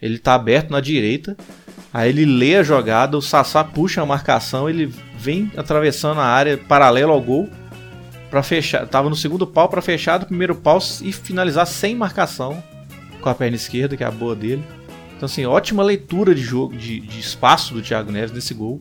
ele 0.02 0.18
tá 0.18 0.36
aberto 0.36 0.72
na 0.72 0.80
direita, 0.80 1.36
aí 1.94 2.10
ele 2.10 2.26
lê 2.26 2.56
a 2.56 2.64
jogada, 2.64 3.18
o 3.18 3.22
Sassá 3.22 3.64
puxa 3.64 4.02
a 4.02 4.06
marcação, 4.06 4.70
ele 4.70 4.92
vem 5.18 5.52
atravessando 5.58 6.22
a 6.22 6.26
área 6.26 6.58
paralelo 6.58 7.12
ao 7.12 7.22
gol 7.22 7.50
para 8.38 8.44
fechar, 8.44 8.86
tava 8.88 9.10
no 9.10 9.16
segundo 9.16 9.48
pau 9.48 9.68
para 9.68 9.82
fechar 9.82 10.20
do 10.20 10.28
primeiro 10.28 10.54
pau 10.54 10.78
e 11.02 11.12
finalizar 11.12 11.66
sem 11.66 11.96
marcação 11.96 12.62
com 13.20 13.30
a 13.30 13.34
perna 13.34 13.56
esquerda, 13.56 13.98
que 13.98 14.04
é 14.04 14.08
a 14.08 14.12
boa 14.12 14.36
dele. 14.36 14.62
Então 15.16 15.26
assim, 15.26 15.44
ótima 15.48 15.82
leitura 15.82 16.36
de 16.36 16.42
jogo, 16.44 16.76
de, 16.76 17.00
de 17.00 17.20
espaço 17.20 17.74
do 17.74 17.82
Thiago 17.82 18.12
Neves 18.12 18.32
nesse 18.32 18.54
gol. 18.54 18.80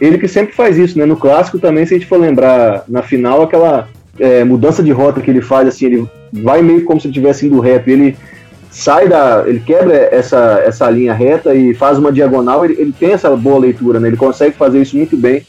Ele 0.00 0.16
que 0.16 0.26
sempre 0.26 0.54
faz 0.54 0.78
isso, 0.78 0.98
né? 0.98 1.04
No 1.04 1.18
clássico 1.18 1.58
também, 1.58 1.84
se 1.84 1.94
a 1.94 1.98
gente 1.98 2.08
for 2.08 2.18
lembrar 2.18 2.84
na 2.88 3.02
final, 3.02 3.42
aquela 3.42 3.90
é, 4.18 4.42
mudança 4.42 4.82
de 4.82 4.90
rota 4.90 5.20
que 5.20 5.30
ele 5.30 5.42
faz, 5.42 5.68
assim, 5.68 5.84
ele 5.84 6.08
vai 6.32 6.62
meio 6.62 6.82
como 6.86 6.98
se 6.98 7.08
estivesse 7.08 7.46
indo 7.46 7.60
rap, 7.60 7.86
ele 7.86 8.16
sai 8.70 9.06
da. 9.06 9.44
ele 9.46 9.60
quebra 9.60 9.94
essa, 10.10 10.62
essa 10.64 10.88
linha 10.88 11.12
reta 11.12 11.54
e 11.54 11.74
faz 11.74 11.98
uma 11.98 12.10
diagonal, 12.10 12.64
ele, 12.64 12.80
ele 12.80 12.92
tem 12.98 13.12
essa 13.12 13.36
boa 13.36 13.58
leitura, 13.58 14.00
né? 14.00 14.08
Ele 14.08 14.16
consegue 14.16 14.56
fazer 14.56 14.80
isso 14.80 14.96
muito 14.96 15.14
bem. 15.14 15.46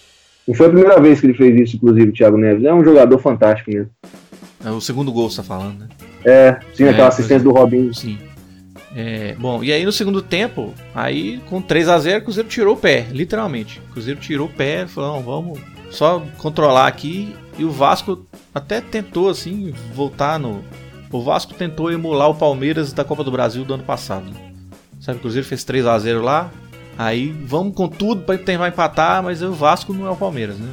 Não 0.47 0.53
foi 0.53 0.67
a 0.67 0.69
primeira 0.69 0.99
vez 0.99 1.19
que 1.19 1.27
ele 1.27 1.33
fez 1.33 1.59
isso, 1.59 1.75
inclusive, 1.77 2.09
o 2.09 2.13
Thiago 2.13 2.37
Neves. 2.37 2.63
É 2.63 2.73
um 2.73 2.83
jogador 2.83 3.17
fantástico 3.19 3.71
mesmo. 3.71 3.89
É 4.63 4.69
o 4.69 4.81
segundo 4.81 5.11
gol 5.11 5.29
você 5.29 5.37
tá 5.37 5.43
falando, 5.43 5.79
né? 5.79 5.87
É, 6.23 6.59
sim, 6.73 6.85
é, 6.85 6.89
aquela 6.89 7.07
assistência 7.07 7.43
do 7.43 7.51
Robinho. 7.51 7.93
Sim. 7.93 8.17
É, 8.95 9.35
bom, 9.37 9.63
e 9.63 9.73
aí 9.73 9.83
no 9.83 9.91
segundo 9.91 10.21
tempo, 10.21 10.73
aí 10.93 11.39
com 11.49 11.61
3 11.61 11.89
a 11.89 11.99
0 11.99 12.19
o 12.19 12.23
Cruzeiro 12.23 12.47
tirou 12.47 12.75
o 12.75 12.77
pé, 12.77 13.05
literalmente. 13.11 13.81
O 13.89 13.93
Cruzeiro 13.93 14.19
tirou 14.19 14.47
o 14.47 14.51
pé, 14.51 14.87
falou, 14.87 15.15
não, 15.15 15.21
vamos 15.21 15.59
só 15.91 16.23
controlar 16.37 16.87
aqui. 16.87 17.35
E 17.57 17.63
o 17.63 17.71
Vasco 17.71 18.25
até 18.53 18.81
tentou, 18.81 19.29
assim, 19.29 19.73
voltar 19.93 20.39
no. 20.39 20.63
O 21.11 21.21
Vasco 21.21 21.53
tentou 21.53 21.91
emular 21.91 22.29
o 22.29 22.35
Palmeiras 22.35 22.91
da 22.91 23.03
Copa 23.03 23.23
do 23.23 23.31
Brasil 23.31 23.63
do 23.63 23.73
ano 23.73 23.83
passado. 23.83 24.25
Sabe, 24.99 25.19
o 25.19 25.21
Cruzeiro 25.21 25.47
fez 25.47 25.63
3 25.63 25.85
a 25.85 25.99
0 25.99 26.21
lá. 26.21 26.51
Aí 26.97 27.35
vamos 27.45 27.75
com 27.75 27.87
tudo 27.87 28.21
para 28.21 28.37
tentar 28.37 28.67
empatar, 28.67 29.21
mas 29.21 29.41
o 29.41 29.51
Vasco 29.51 29.93
não 29.93 30.07
é 30.07 30.11
o 30.11 30.15
Palmeiras, 30.15 30.57
né? 30.57 30.69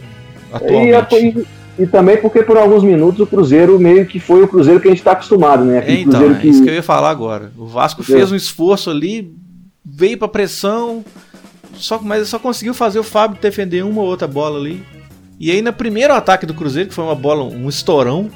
Atualmente. 0.52 1.46
E, 1.78 1.82
e 1.82 1.86
também 1.86 2.16
porque 2.18 2.42
por 2.42 2.56
alguns 2.56 2.84
minutos 2.84 3.20
o 3.20 3.26
Cruzeiro 3.26 3.78
meio 3.78 4.06
que 4.06 4.20
foi 4.20 4.42
o 4.42 4.48
Cruzeiro 4.48 4.80
que 4.80 4.88
a 4.88 4.90
gente 4.90 5.00
está 5.00 5.12
acostumado, 5.12 5.64
né? 5.64 5.78
Aquele 5.78 5.98
é, 5.98 6.00
então, 6.00 6.12
Cruzeiro 6.12 6.34
é 6.34 6.40
que... 6.40 6.48
isso 6.48 6.62
que 6.62 6.70
eu 6.70 6.74
ia 6.74 6.82
falar 6.82 7.10
agora. 7.10 7.50
O 7.56 7.66
Vasco 7.66 8.02
fez 8.02 8.30
um 8.30 8.36
esforço 8.36 8.90
ali, 8.90 9.34
veio 9.84 10.16
para 10.16 10.28
pressão, 10.28 11.04
só, 11.74 11.98
mas 12.00 12.28
só 12.28 12.38
conseguiu 12.38 12.74
fazer 12.74 12.98
o 12.98 13.04
Fábio 13.04 13.38
defender 13.40 13.84
uma 13.84 14.00
ou 14.00 14.06
outra 14.06 14.28
bola 14.28 14.58
ali. 14.58 14.84
E 15.40 15.50
aí 15.50 15.60
no 15.60 15.72
primeiro 15.72 16.14
ataque 16.14 16.46
do 16.46 16.54
Cruzeiro, 16.54 16.88
que 16.88 16.94
foi 16.94 17.04
uma 17.04 17.16
bola, 17.16 17.42
um 17.42 17.68
estourão, 17.68 18.30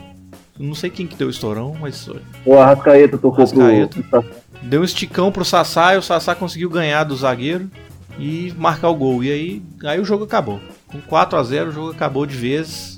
não 0.59 0.75
sei 0.75 0.91
quem 0.91 1.07
que 1.07 1.17
deu 1.17 1.29
o 1.29 1.31
estourão, 1.31 1.77
mas... 1.81 2.09
O 2.45 2.59
Arrascaeta 2.59 3.19
tocou 3.19 3.45
Arrascaeta. 3.45 4.03
pro... 4.03 4.25
Deu 4.63 4.81
um 4.81 4.85
esticão 4.85 5.31
pro 5.31 5.45
Sassá 5.45 5.95
e 5.95 5.99
o 5.99 6.03
Sassá 6.03 6.35
conseguiu 6.35 6.71
ganhar 6.71 7.05
do 7.05 7.17
zagueiro 7.17 7.71
e 8.19 8.53
marcar 8.57 8.89
o 8.89 8.95
gol. 8.95 9.23
E 9.23 9.31
aí, 9.31 9.63
aí 9.85 10.01
o 10.01 10.05
jogo 10.05 10.25
acabou. 10.25 10.61
Com 10.87 11.01
4 11.01 11.39
a 11.39 11.43
0 11.43 11.71
o 11.71 11.73
jogo 11.73 11.91
acabou 11.91 12.27
de 12.27 12.37
vez 12.37 12.97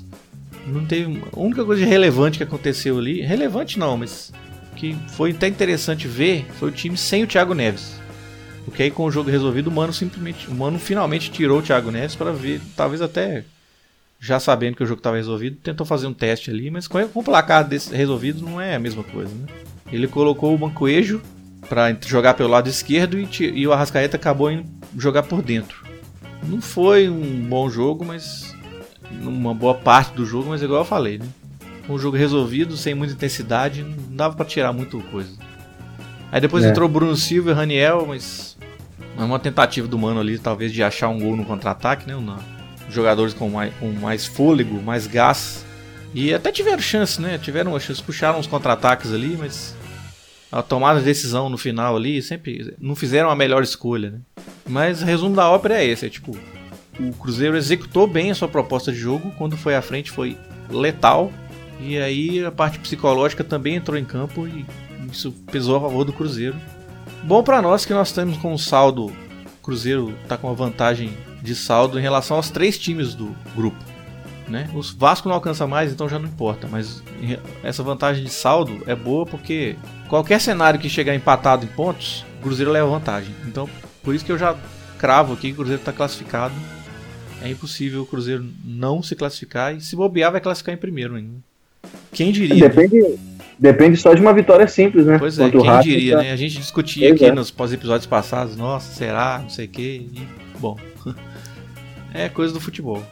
não 0.69 0.85
teve. 0.85 1.21
A 1.35 1.39
única 1.39 1.65
coisa 1.65 1.85
relevante 1.85 2.37
que 2.37 2.43
aconteceu 2.43 2.97
ali. 2.97 3.21
Relevante 3.21 3.79
não, 3.79 3.97
mas. 3.97 4.31
Que 4.75 4.95
foi 5.09 5.31
até 5.31 5.47
interessante 5.47 6.07
ver 6.07 6.45
foi 6.57 6.69
o 6.69 6.71
time 6.71 6.95
sem 6.95 7.23
o 7.23 7.27
Thiago 7.27 7.53
Neves. 7.53 7.99
Porque 8.63 8.83
aí 8.83 8.91
com 8.91 9.03
o 9.03 9.11
jogo 9.11 9.29
resolvido, 9.29 9.67
o 9.67 9.71
Mano 9.71 9.91
simplesmente. 9.91 10.47
O 10.47 10.53
Mano 10.53 10.79
finalmente 10.79 11.31
tirou 11.31 11.59
o 11.59 11.61
Thiago 11.61 11.91
Neves 11.91 12.15
para 12.15 12.31
ver. 12.31 12.61
Talvez 12.75 13.01
até. 13.01 13.43
Já 14.19 14.39
sabendo 14.39 14.75
que 14.75 14.83
o 14.83 14.85
jogo 14.85 14.99
estava 14.99 15.15
resolvido, 15.15 15.57
tentou 15.57 15.85
fazer 15.85 16.07
um 16.07 16.13
teste 16.13 16.51
ali, 16.51 16.69
mas 16.69 16.87
com, 16.87 16.99
o 17.13 17.23
placar 17.23 17.65
desse 17.65 17.95
resolvido 17.95 18.43
não 18.43 18.59
é 18.59 18.75
a 18.75 18.79
mesma 18.79 19.03
coisa, 19.03 19.33
né? 19.33 19.45
Ele 19.91 20.07
colocou 20.07 20.53
o 20.53 20.59
Mancoejo 20.59 21.21
para 21.67 21.95
jogar 22.05 22.33
pelo 22.33 22.49
lado 22.49 22.67
esquerdo 22.67 23.17
e, 23.17 23.27
e 23.41 23.67
o 23.67 23.71
Arrascaeta 23.71 24.17
acabou 24.17 24.51
indo 24.51 24.65
jogar 24.97 25.23
por 25.23 25.41
dentro. 25.41 25.83
Não 26.43 26.61
foi 26.61 27.09
um 27.09 27.41
bom 27.47 27.69
jogo, 27.69 28.03
mas 28.05 28.55
numa 29.11 29.53
boa 29.53 29.75
parte 29.75 30.13
do 30.13 30.25
jogo, 30.25 30.49
mas 30.49 30.61
igual 30.61 30.81
eu 30.81 30.85
falei, 30.85 31.17
né? 31.17 31.25
Um 31.87 31.97
jogo 31.97 32.15
resolvido, 32.15 32.77
sem 32.77 32.93
muita 32.93 33.13
intensidade, 33.13 33.83
não 33.83 34.15
dava 34.15 34.35
para 34.35 34.45
tirar 34.45 34.71
muito 34.71 34.99
coisa. 35.11 35.31
Aí 36.31 36.39
depois 36.39 36.63
é. 36.63 36.69
entrou 36.69 36.87
Bruno 36.87 37.15
Silva 37.15 37.51
e 37.51 37.53
Raniel, 37.53 38.05
mas 38.07 38.57
é 39.17 39.23
uma 39.23 39.39
tentativa 39.39 39.87
do 39.87 39.97
Mano 39.97 40.19
ali, 40.19 40.37
talvez, 40.37 40.71
de 40.71 40.83
achar 40.83 41.09
um 41.09 41.19
gol 41.19 41.35
no 41.35 41.45
contra-ataque, 41.45 42.07
né? 42.07 42.15
Não. 42.15 42.58
Jogadores 42.89 43.33
com 43.33 43.49
mais, 43.49 43.73
com 43.75 43.91
mais 43.91 44.25
fôlego, 44.25 44.81
mais 44.81 45.07
gás. 45.07 45.65
E 46.13 46.33
até 46.33 46.51
tiveram 46.51 46.81
chance, 46.81 47.21
né? 47.21 47.37
Tiveram 47.37 47.71
uma 47.71 47.79
chance, 47.79 48.01
puxaram 48.01 48.39
uns 48.39 48.47
contra-ataques 48.47 49.13
ali, 49.13 49.37
mas 49.37 49.75
a 50.51 50.63
tomada 50.63 50.99
de 50.99 51.05
decisão 51.05 51.49
no 51.49 51.57
final 51.57 51.95
ali, 51.95 52.21
sempre 52.21 52.75
não 52.79 52.95
fizeram 52.95 53.29
a 53.29 53.35
melhor 53.35 53.61
escolha, 53.61 54.11
né? 54.11 54.19
Mas 54.67 55.01
resumo 55.01 55.35
da 55.35 55.49
ópera 55.49 55.75
é 55.75 55.85
esse, 55.85 56.05
é 56.05 56.09
tipo, 56.09 56.35
o 56.99 57.13
Cruzeiro 57.13 57.55
executou 57.55 58.07
bem 58.07 58.31
a 58.31 58.35
sua 58.35 58.47
proposta 58.47 58.91
de 58.91 58.97
jogo, 58.97 59.31
quando 59.37 59.55
foi 59.55 59.75
à 59.75 59.81
frente 59.81 60.11
foi 60.11 60.37
letal, 60.69 61.31
e 61.79 61.97
aí 61.97 62.43
a 62.43 62.51
parte 62.51 62.79
psicológica 62.79 63.43
também 63.43 63.75
entrou 63.75 63.97
em 63.97 64.03
campo 64.03 64.47
e 64.47 64.65
isso 65.11 65.31
pesou 65.51 65.77
a 65.77 65.81
favor 65.81 66.03
do 66.03 66.13
Cruzeiro. 66.13 66.55
Bom 67.23 67.43
para 67.43 67.61
nós 67.61 67.85
que 67.85 67.93
nós 67.93 68.11
temos 68.11 68.37
com 68.37 68.53
um 68.53 68.57
saldo, 68.57 69.05
o 69.05 69.15
Cruzeiro 69.61 70.13
está 70.23 70.37
com 70.37 70.47
uma 70.47 70.55
vantagem 70.55 71.15
de 71.41 71.55
saldo 71.55 71.97
em 71.97 72.01
relação 72.01 72.37
aos 72.37 72.49
três 72.49 72.77
times 72.77 73.13
do 73.13 73.35
grupo. 73.55 73.77
Né? 74.47 74.67
O 74.73 74.81
Vasco 74.81 75.29
não 75.29 75.35
alcança 75.35 75.67
mais, 75.67 75.91
então 75.91 76.09
já 76.09 76.17
não 76.17 76.27
importa, 76.27 76.67
mas 76.67 77.03
essa 77.63 77.83
vantagem 77.83 78.23
de 78.23 78.31
saldo 78.31 78.81
é 78.87 78.95
boa 78.95 79.25
porque 79.25 79.75
qualquer 80.07 80.41
cenário 80.41 80.79
que 80.79 80.89
chegar 80.89 81.13
empatado 81.13 81.65
em 81.65 81.67
pontos, 81.67 82.25
o 82.39 82.43
Cruzeiro 82.43 82.71
leva 82.71 82.87
vantagem. 82.87 83.33
Então, 83.45 83.69
por 84.03 84.15
isso 84.15 84.25
que 84.25 84.31
eu 84.31 84.37
já 84.39 84.55
cravo 84.97 85.33
aqui 85.33 85.47
que 85.47 85.53
o 85.53 85.57
Cruzeiro 85.57 85.81
está 85.81 85.93
classificado 85.93 86.55
é 87.41 87.49
impossível 87.49 88.01
o 88.01 88.05
Cruzeiro 88.05 88.45
não 88.63 89.01
se 89.01 89.15
classificar 89.15 89.75
e 89.75 89.81
se 89.81 89.95
bobear 89.95 90.31
vai 90.31 90.41
classificar 90.41 90.75
em 90.75 90.77
primeiro 90.77 91.15
ainda. 91.15 91.35
Quem 92.11 92.31
diria? 92.31 92.67
Depende, 92.67 93.19
depende 93.57 93.97
só 93.97 94.13
de 94.13 94.21
uma 94.21 94.33
vitória 94.33 94.67
simples, 94.67 95.05
né? 95.05 95.17
Pois 95.17 95.39
é, 95.39 95.49
quem 95.49 95.79
diria, 95.81 96.17
tá... 96.17 96.23
né? 96.23 96.31
A 96.31 96.35
gente 96.35 96.57
discutia 96.57 97.09
pois 97.09 97.21
aqui 97.21 97.31
é. 97.31 97.33
nos 97.33 97.49
pós-episódios 97.49 98.05
passados, 98.05 98.57
nossa, 98.57 98.93
será, 98.93 99.39
não 99.41 99.49
sei 99.49 99.65
o 99.65 99.69
quê. 99.69 100.01
E, 100.13 100.27
bom, 100.59 100.77
é 102.13 102.29
coisa 102.29 102.53
do 102.53 102.59
futebol. 102.59 103.03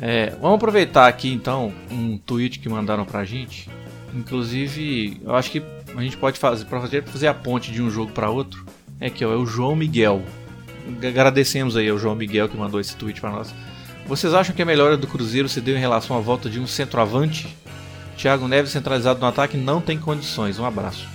É, 0.00 0.30
vamos 0.40 0.56
aproveitar 0.56 1.06
aqui 1.06 1.32
então 1.32 1.72
um 1.90 2.18
tweet 2.18 2.58
que 2.58 2.68
mandaram 2.68 3.04
pra 3.04 3.24
gente. 3.24 3.70
Inclusive, 4.14 5.20
eu 5.22 5.34
acho 5.34 5.50
que 5.50 5.62
a 5.96 6.02
gente 6.02 6.16
pode 6.16 6.38
fazer 6.38 6.64
para 6.64 6.80
fazer, 6.80 7.04
fazer 7.04 7.26
a 7.28 7.34
ponte 7.34 7.72
de 7.72 7.82
um 7.82 7.90
jogo 7.90 8.12
para 8.12 8.30
outro. 8.30 8.66
É 9.00 9.10
que 9.10 9.24
ó, 9.24 9.32
é 9.32 9.36
o 9.36 9.46
João 9.46 9.74
Miguel 9.74 10.22
agradecemos 11.06 11.76
aí 11.76 11.88
ao 11.88 11.98
João 11.98 12.14
Miguel 12.14 12.48
que 12.48 12.56
mandou 12.56 12.80
esse 12.80 12.96
tweet 12.96 13.20
para 13.20 13.30
nós. 13.30 13.54
Vocês 14.06 14.34
acham 14.34 14.54
que 14.54 14.62
a 14.62 14.66
melhora 14.66 14.96
do 14.96 15.06
Cruzeiro 15.06 15.48
se 15.48 15.60
deu 15.60 15.76
em 15.76 15.80
relação 15.80 16.16
à 16.16 16.20
volta 16.20 16.50
de 16.50 16.60
um 16.60 16.66
centroavante? 16.66 17.56
Thiago 18.16 18.46
Neves 18.46 18.70
centralizado 18.70 19.18
no 19.18 19.26
ataque 19.26 19.56
não 19.56 19.80
tem 19.80 19.98
condições. 19.98 20.58
Um 20.58 20.64
abraço. 20.64 21.08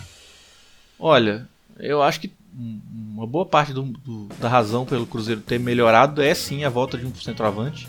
Olha, 1.00 1.48
eu 1.80 2.02
acho 2.02 2.20
que 2.20 2.32
uma 2.54 3.28
boa 3.28 3.46
parte 3.46 3.74
do, 3.74 3.84
do, 3.84 4.28
da 4.40 4.50
razão 4.50 4.86
pelo 4.86 5.06
Cruzeiro 5.06 5.42
ter 5.42 5.60
melhorado 5.60 6.22
é 6.22 6.34
sim 6.34 6.64
a 6.64 6.70
volta 6.70 6.98
de 6.98 7.06
um 7.06 7.14
centroavante. 7.16 7.88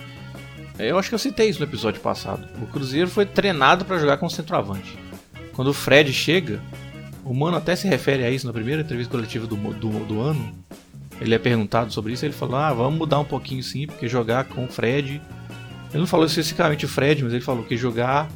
Eu 0.79 0.99
acho 0.99 1.09
que 1.09 1.15
eu 1.15 1.19
citei 1.19 1.49
isso 1.49 1.59
no 1.59 1.67
episódio 1.67 2.01
passado. 2.01 2.49
O 2.63 2.67
Cruzeiro 2.67 3.09
foi 3.09 3.27
treinado 3.27 3.85
para 3.85 3.99
jogar 3.99 4.17
com 4.17 4.29
centroavante. 4.29 4.99
Quando 5.53 5.69
o 5.69 5.75
Fred 5.75 6.13
chega, 6.13 6.61
o 7.25 7.35
Mano 7.35 7.57
até 7.57 7.77
se 7.77 7.87
refere 7.87 8.25
a 8.25 8.31
isso 8.31 8.47
na 8.47 8.53
primeira 8.53 8.83
entrevista 8.83 9.11
coletiva 9.11 9.47
do, 9.47 9.57
do, 9.57 10.05
do 10.07 10.21
ano 10.21 10.55
ele 11.21 11.35
é 11.35 11.39
perguntado 11.39 11.93
sobre 11.93 12.15
isso, 12.15 12.25
ele 12.25 12.33
falou: 12.33 12.57
"Ah, 12.57 12.73
vamos 12.73 12.99
mudar 12.99 13.19
um 13.19 13.25
pouquinho 13.25 13.63
sim, 13.63 13.87
porque 13.87 14.09
jogar 14.09 14.45
com 14.45 14.65
o 14.65 14.69
Fred". 14.69 15.21
Ele 15.91 15.99
não 15.99 16.07
falou 16.07 16.25
especificamente 16.25 16.87
o 16.87 16.89
Fred, 16.89 17.23
mas 17.23 17.33
ele 17.33 17.43
falou 17.43 17.65
que 17.65 17.77
jogar 17.77 18.29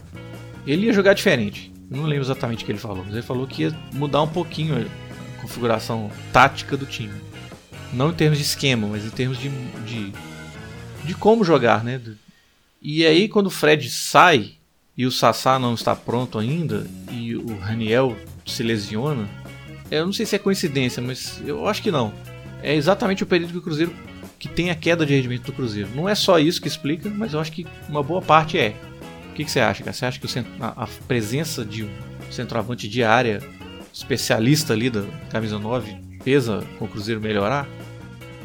ele 0.67 0.87
ia 0.87 0.93
jogar 0.93 1.15
diferente. 1.15 1.73
Eu 1.91 1.97
não 1.99 2.05
lembro 2.05 2.25
exatamente 2.25 2.63
o 2.63 2.67
que 2.67 2.73
ele 2.73 2.79
falou, 2.79 3.03
mas 3.05 3.15
ele 3.15 3.23
falou 3.23 3.47
que 3.47 3.63
ia 3.63 3.77
mudar 3.93 4.23
um 4.23 4.29
pouquinho 4.29 4.77
configuração 5.47 6.11
tática 6.33 6.77
do 6.77 6.87
time. 6.87 7.15
Não 7.93 8.11
em 8.11 8.15
termos 8.15 8.39
de 8.39 8.45
esquema, 8.45 8.89
mas 8.89 9.05
em 9.05 9.11
termos 9.11 9.39
de, 9.39 9.49
de, 9.87 10.13
de 11.05 11.15
como 11.15 11.45
jogar, 11.45 11.85
né? 11.85 12.01
E 12.83 13.07
aí 13.07 13.29
quando 13.29 13.47
o 13.47 13.51
Fred 13.51 13.89
sai 13.91 14.53
e 14.97 15.07
o 15.07 15.13
Sassá 15.13 15.59
não 15.59 15.75
está 15.75 15.95
pronto 15.95 16.39
ainda 16.39 16.87
e 17.11 17.37
o 17.37 17.57
Raniel 17.59 18.17
se 18.45 18.63
lesiona, 18.63 19.29
eu 19.91 20.07
não 20.07 20.13
sei 20.13 20.27
se 20.27 20.35
é 20.35 20.39
coincidência, 20.39 21.03
mas 21.03 21.41
eu 21.47 21.69
acho 21.69 21.83
que 21.83 21.91
não 21.91 22.13
é 22.65 22.75
exatamente 22.75 23.23
o 23.23 23.27
período 23.27 23.53
que 23.53 23.59
o 23.59 23.63
Cruzeiro 23.63 23.95
que 24.39 24.49
tem 24.49 24.71
a 24.71 24.75
queda 24.75 25.05
de 25.05 25.15
rendimento 25.15 25.45
do 25.45 25.53
Cruzeiro. 25.53 25.89
Não 25.95 26.09
é 26.09 26.15
só 26.15 26.39
isso 26.39 26.61
que 26.61 26.69
explica, 26.69 27.11
mas 27.11 27.35
eu 27.35 27.41
acho 27.41 27.53
que 27.53 27.67
uma 27.89 28.03
boa 28.03 28.21
parte 28.21 28.59
é. 28.59 28.75
O 29.31 29.35
que, 29.35 29.45
que 29.45 29.51
você 29.51 29.61
acha, 29.61 29.83
cara? 29.83 29.93
Você 29.93 30.07
acha 30.07 30.19
que 30.19 30.27
a, 30.61 30.85
a, 30.85 30.87
presença 31.07 31.65
de 31.65 31.85
um 31.85 31.91
centroavante 32.31 32.89
de 32.89 33.03
área 33.03 33.41
especialista 33.95 34.73
ali 34.73 34.91
da 34.91 35.05
camisa 35.31 35.57
9 35.57 35.97
pesa 36.25 36.65
com 36.79 36.87
o 36.87 36.89
Cruzeiro 36.89 37.21
melhorar? 37.21 37.69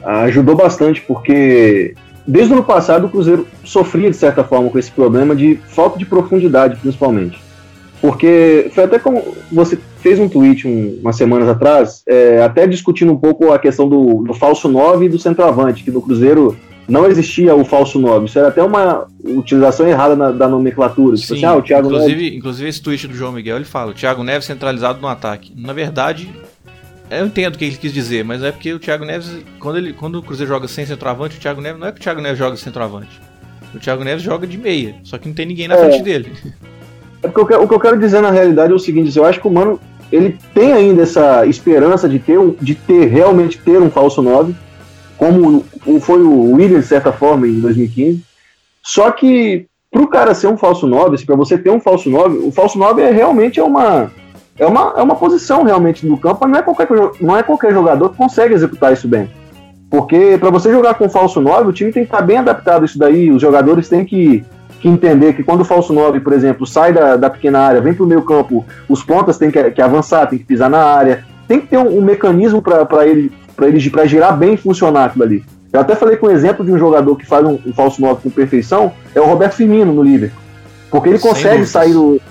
Ajudou 0.04 0.56
bastante, 0.56 1.02
porque 1.02 1.96
desde 2.28 2.54
o 2.54 2.58
ano 2.58 2.64
passado 2.64 3.08
o 3.08 3.10
Cruzeiro 3.10 3.48
sofria 3.64 4.12
de 4.12 4.16
certa 4.16 4.44
forma 4.44 4.70
com 4.70 4.78
esse 4.78 4.92
problema 4.92 5.36
de 5.36 5.60
falta 5.70 5.98
de 5.98 6.06
profundidade, 6.06 6.78
principalmente. 6.80 7.42
Porque 8.00 8.70
foi 8.74 8.84
até 8.84 9.00
como 9.00 9.36
você 9.52 9.78
fez 10.02 10.20
um 10.20 10.30
tweet 10.30 10.68
um, 10.68 11.00
umas 11.02 11.18
semanas 11.18 11.50
atrás, 11.50 12.04
é, 12.08 12.42
até 12.42 12.66
discutindo 12.68 13.12
um 13.12 13.18
pouco 13.18 13.52
a 13.52 13.60
questão 13.60 13.90
do, 13.90 14.24
do 14.24 14.34
falso 14.34 14.70
9 14.70 15.06
e 15.06 15.10
do 15.10 15.20
centroavante, 15.20 15.84
que 15.84 15.92
no 15.92 16.02
Cruzeiro 16.02 16.56
não 16.90 17.06
existia 17.06 17.56
o 17.56 17.64
falso 17.64 18.00
9. 18.00 18.26
Isso 18.26 18.40
era 18.40 18.48
até 18.48 18.64
uma 18.64 19.08
utilização 19.24 19.88
errada 19.88 20.16
na, 20.16 20.32
da 20.32 20.48
nomenclatura. 20.48 21.16
Tipo 21.16 21.34
assim, 21.34 21.42
Sim, 21.42 21.46
assim, 21.46 21.56
ah, 21.56 21.58
o 21.58 21.62
Thiago 21.62 21.88
inclusive, 21.88 22.22
Neves... 22.24 22.38
inclusive 22.38 22.70
esse 22.70 22.82
tweet 22.82 23.08
do 23.08 23.14
João 23.14 23.32
Miguel, 23.32 23.58
ele 23.58 23.66
fala, 23.66 23.92
o 23.92 23.94
Thiago 23.94 24.24
Neves 24.24 24.46
centralizado 24.46 25.00
no 25.00 25.08
ataque. 25.08 25.54
Na 25.56 25.72
verdade, 25.72 26.30
eu 27.10 27.26
entendo 27.26 27.56
o 27.56 27.58
que 27.58 27.66
ele 27.66 27.78
quis 27.78 27.94
dizer, 27.94 28.24
mas 28.24 28.44
é 28.44 28.52
porque 28.52 28.74
o 28.74 28.80
Thiago 28.80 29.06
Neves, 29.06 29.30
quando, 29.60 29.78
ele, 29.78 29.94
quando 29.94 30.16
o 30.16 30.24
Cruzeiro 30.24 30.52
joga 30.52 30.68
sem 30.68 30.86
centroavante, 30.86 31.38
o 31.38 31.40
Thiago 31.40 31.62
Neves 31.62 31.80
não 31.80 31.88
é 31.88 31.92
que 31.92 32.00
o 32.00 32.04
Thiago 32.04 32.22
Neves 32.22 32.38
joga 32.38 32.58
centroavante. 32.58 33.22
O 33.74 33.80
Thiago 33.80 34.04
Neves 34.04 34.24
joga 34.24 34.48
de 34.48 34.58
meia, 34.58 34.96
só 35.04 35.18
que 35.18 35.28
não 35.28 35.36
tem 35.36 35.46
ninguém 35.46 35.68
na 35.68 35.76
é. 35.76 35.78
frente 35.78 36.04
dele. 36.04 36.32
É 37.22 37.28
porque 37.28 37.54
o 37.54 37.68
que 37.68 37.74
eu 37.74 37.80
quero 37.80 38.00
dizer 38.00 38.22
na 38.22 38.32
realidade 38.32 38.72
é 38.72 38.76
o 38.76 38.80
seguinte, 38.80 39.16
eu 39.18 39.26
acho 39.26 39.42
que 39.42 39.48
o 39.48 39.52
Mano 39.52 39.80
ele 40.12 40.38
tem 40.54 40.74
ainda 40.74 41.04
essa 41.04 41.46
esperança 41.46 42.10
de 42.10 42.18
ter, 42.18 42.40
de 42.62 42.74
ter 42.74 43.06
realmente 43.08 43.60
ter 43.60 43.80
um 43.80 43.92
falso 43.92 44.22
9, 44.22 44.56
como 45.20 45.66
foi 46.00 46.24
o 46.24 46.54
Williams, 46.54 46.84
de 46.84 46.88
certa 46.88 47.12
forma, 47.12 47.46
em 47.46 47.60
2015. 47.60 48.24
Só 48.82 49.12
que 49.12 49.68
para 49.92 50.02
o 50.02 50.08
cara 50.08 50.34
ser 50.34 50.48
um 50.48 50.58
falso 50.58 50.88
9, 50.88 51.16
assim, 51.16 51.26
para 51.26 51.36
você 51.36 51.58
ter 51.58 51.70
um 51.70 51.82
falso 51.82 52.10
9, 52.10 52.38
o 52.38 52.52
falso 52.52 52.80
9 52.80 53.02
é 53.02 53.12
realmente 53.12 53.60
é 53.60 53.64
uma, 53.64 54.10
é 54.58 54.66
uma, 54.66 54.94
é 54.96 55.02
uma 55.02 55.16
posição 55.16 55.64
realmente 55.64 56.08
no 56.08 56.18
campo, 56.18 56.40
mas 56.42 56.52
não 56.52 56.60
é, 56.60 56.62
qualquer, 56.62 56.88
não 57.20 57.38
é 57.38 57.44
qualquer 57.44 57.74
jogador 57.74 58.10
que 58.10 58.18
consegue 58.18 58.54
executar 58.54 58.94
isso 58.94 59.08
bem. 59.08 59.30
Porque 59.90 60.38
para 60.40 60.52
você 60.52 60.72
jogar 60.72 60.94
com 60.94 61.10
falso 61.10 61.42
9, 61.42 61.70
o 61.70 61.74
time 61.74 61.92
tem 61.92 62.06
que 62.06 62.14
estar 62.14 62.22
bem 62.22 62.38
adaptado 62.38 62.84
a 62.84 62.86
isso 62.86 62.98
daí, 62.98 63.30
os 63.30 63.42
jogadores 63.42 63.90
têm 63.90 64.06
que, 64.06 64.46
que 64.80 64.88
entender 64.88 65.34
que 65.34 65.44
quando 65.44 65.62
o 65.62 65.66
falso 65.66 65.92
9, 65.92 66.22
por 66.22 66.32
exemplo, 66.32 66.66
sai 66.66 66.94
da, 66.94 67.18
da 67.18 67.30
pequena 67.30 67.60
área, 67.60 67.82
vem 67.82 67.94
para 67.94 68.06
o 68.06 68.08
meio 68.08 68.22
campo, 68.22 68.64
os 68.88 69.04
pontas 69.04 69.38
têm 69.38 69.52
que, 69.52 69.72
que, 69.72 69.82
avançar, 69.82 70.28
tem 70.28 70.40
que 70.40 70.46
pisar 70.46 70.70
na 70.70 70.84
área, 70.84 71.26
tem 71.50 71.60
que 71.60 71.68
ter 71.68 71.80
um, 71.80 71.98
um 71.98 72.02
mecanismo 72.02 72.62
para 72.62 73.08
ele, 73.08 73.32
para 73.56 73.68
ele 73.68 73.90
pra 73.90 74.06
girar 74.06 74.38
bem 74.38 74.54
e 74.54 74.58
funcionar 74.58 75.06
aquilo 75.06 75.24
ali. 75.24 75.44
Eu 75.74 75.80
até 75.80 75.96
falei 75.96 76.16
com 76.16 76.28
um 76.28 76.32
exemplo 76.32 76.64
de 76.64 76.72
um 76.72 76.78
jogador 76.78 77.16
que 77.16 77.26
faz 77.26 77.44
um, 77.44 77.58
um 77.66 77.74
falso 77.74 78.00
9 78.00 78.22
com 78.22 78.30
perfeição, 78.30 78.94
é 79.16 79.20
o 79.20 79.26
Roberto 79.26 79.56
Firmino 79.56 79.92
no 79.92 80.04
Liverpool. 80.04 80.40
Porque 80.92 81.10
ele 81.10 81.20
consegue 81.20 81.66
sair 81.66 81.94
do. 81.94 82.22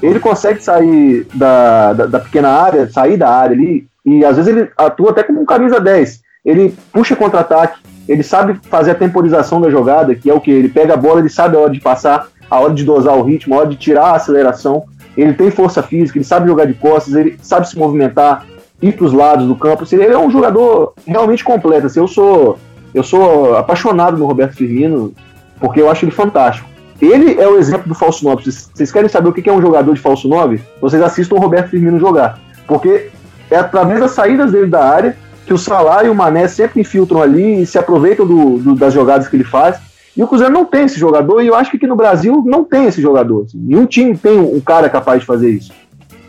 Ele 0.00 0.20
consegue 0.20 0.62
sair 0.62 1.26
da, 1.34 1.92
da, 1.92 2.06
da, 2.06 2.20
pequena 2.20 2.48
área, 2.48 2.88
sair 2.88 3.16
da 3.16 3.28
área 3.28 3.56
ali, 3.56 3.88
e 4.06 4.24
às 4.24 4.36
vezes 4.36 4.54
ele 4.54 4.68
atua 4.76 5.10
até 5.10 5.24
como 5.24 5.40
um 5.40 5.44
camisa 5.44 5.80
10. 5.80 6.20
Ele 6.44 6.72
puxa 6.92 7.16
contra-ataque, 7.16 7.80
ele 8.08 8.22
sabe 8.22 8.60
fazer 8.68 8.92
a 8.92 8.94
temporização 8.94 9.60
da 9.60 9.68
jogada, 9.68 10.14
que 10.14 10.30
é 10.30 10.34
o 10.34 10.40
que? 10.40 10.50
Ele 10.52 10.68
pega 10.68 10.94
a 10.94 10.96
bola, 10.96 11.18
ele 11.18 11.28
sabe 11.28 11.56
a 11.56 11.60
hora 11.60 11.72
de 11.72 11.80
passar, 11.80 12.28
a 12.48 12.60
hora 12.60 12.72
de 12.72 12.84
dosar 12.84 13.16
o 13.16 13.22
ritmo, 13.22 13.54
a 13.54 13.58
hora 13.58 13.68
de 13.68 13.76
tirar 13.76 14.06
a 14.06 14.16
aceleração. 14.16 14.84
Ele 15.16 15.32
tem 15.32 15.50
força 15.50 15.82
física, 15.82 16.18
ele 16.18 16.24
sabe 16.24 16.46
jogar 16.46 16.66
de 16.66 16.74
costas, 16.74 17.14
ele 17.14 17.36
sabe 17.42 17.68
se 17.68 17.76
movimentar, 17.76 18.46
ir 18.82 18.92
para 18.92 19.04
os 19.04 19.12
lados 19.12 19.46
do 19.46 19.54
campo. 19.54 19.82
Assim, 19.82 19.96
ele 19.96 20.12
é 20.12 20.18
um 20.18 20.30
jogador 20.30 20.94
realmente 21.06 21.44
completo. 21.44 21.86
Assim, 21.86 22.00
eu 22.00 22.08
sou 22.08 22.58
eu 22.92 23.02
sou 23.02 23.56
apaixonado 23.56 24.18
no 24.18 24.26
Roberto 24.26 24.56
Firmino, 24.56 25.12
porque 25.60 25.80
eu 25.80 25.90
acho 25.90 26.04
ele 26.04 26.12
fantástico. 26.12 26.68
Ele 27.00 27.40
é 27.40 27.48
o 27.48 27.58
exemplo 27.58 27.88
do 27.88 27.94
falso 27.94 28.24
9. 28.24 28.44
Vocês 28.44 28.92
querem 28.92 29.08
saber 29.08 29.28
o 29.28 29.32
que 29.32 29.48
é 29.48 29.52
um 29.52 29.62
jogador 29.62 29.94
de 29.94 30.00
falso 30.00 30.28
9? 30.28 30.60
Vocês 30.80 31.02
assistam 31.02 31.36
o 31.36 31.40
Roberto 31.40 31.70
Firmino 31.70 31.98
jogar. 31.98 32.38
Porque 32.66 33.10
é 33.50 33.56
através 33.56 34.00
das 34.00 34.10
saídas 34.10 34.52
dele 34.52 34.66
da 34.66 34.84
área 34.84 35.16
que 35.46 35.54
o 35.54 35.58
Salah 35.58 36.04
e 36.04 36.08
o 36.08 36.14
Mané 36.14 36.46
sempre 36.46 36.80
infiltram 36.80 37.22
ali 37.22 37.62
e 37.62 37.66
se 37.66 37.78
aproveitam 37.78 38.26
do, 38.26 38.58
do, 38.58 38.74
das 38.74 38.92
jogadas 38.92 39.28
que 39.28 39.36
ele 39.36 39.44
faz. 39.44 39.80
E 40.16 40.22
o 40.22 40.28
Cruzeiro 40.28 40.52
não 40.52 40.64
tem 40.64 40.84
esse 40.84 40.98
jogador, 40.98 41.40
e 41.40 41.46
eu 41.46 41.54
acho 41.54 41.70
que 41.70 41.76
aqui 41.76 41.86
no 41.86 41.96
Brasil 41.96 42.42
não 42.44 42.62
tem 42.62 42.86
esse 42.86 43.00
jogador. 43.00 43.44
Assim. 43.44 43.58
Nenhum 43.58 43.86
time 43.86 44.16
tem 44.16 44.38
um 44.38 44.60
cara 44.60 44.88
capaz 44.88 45.20
de 45.20 45.26
fazer 45.26 45.50
isso. 45.50 45.72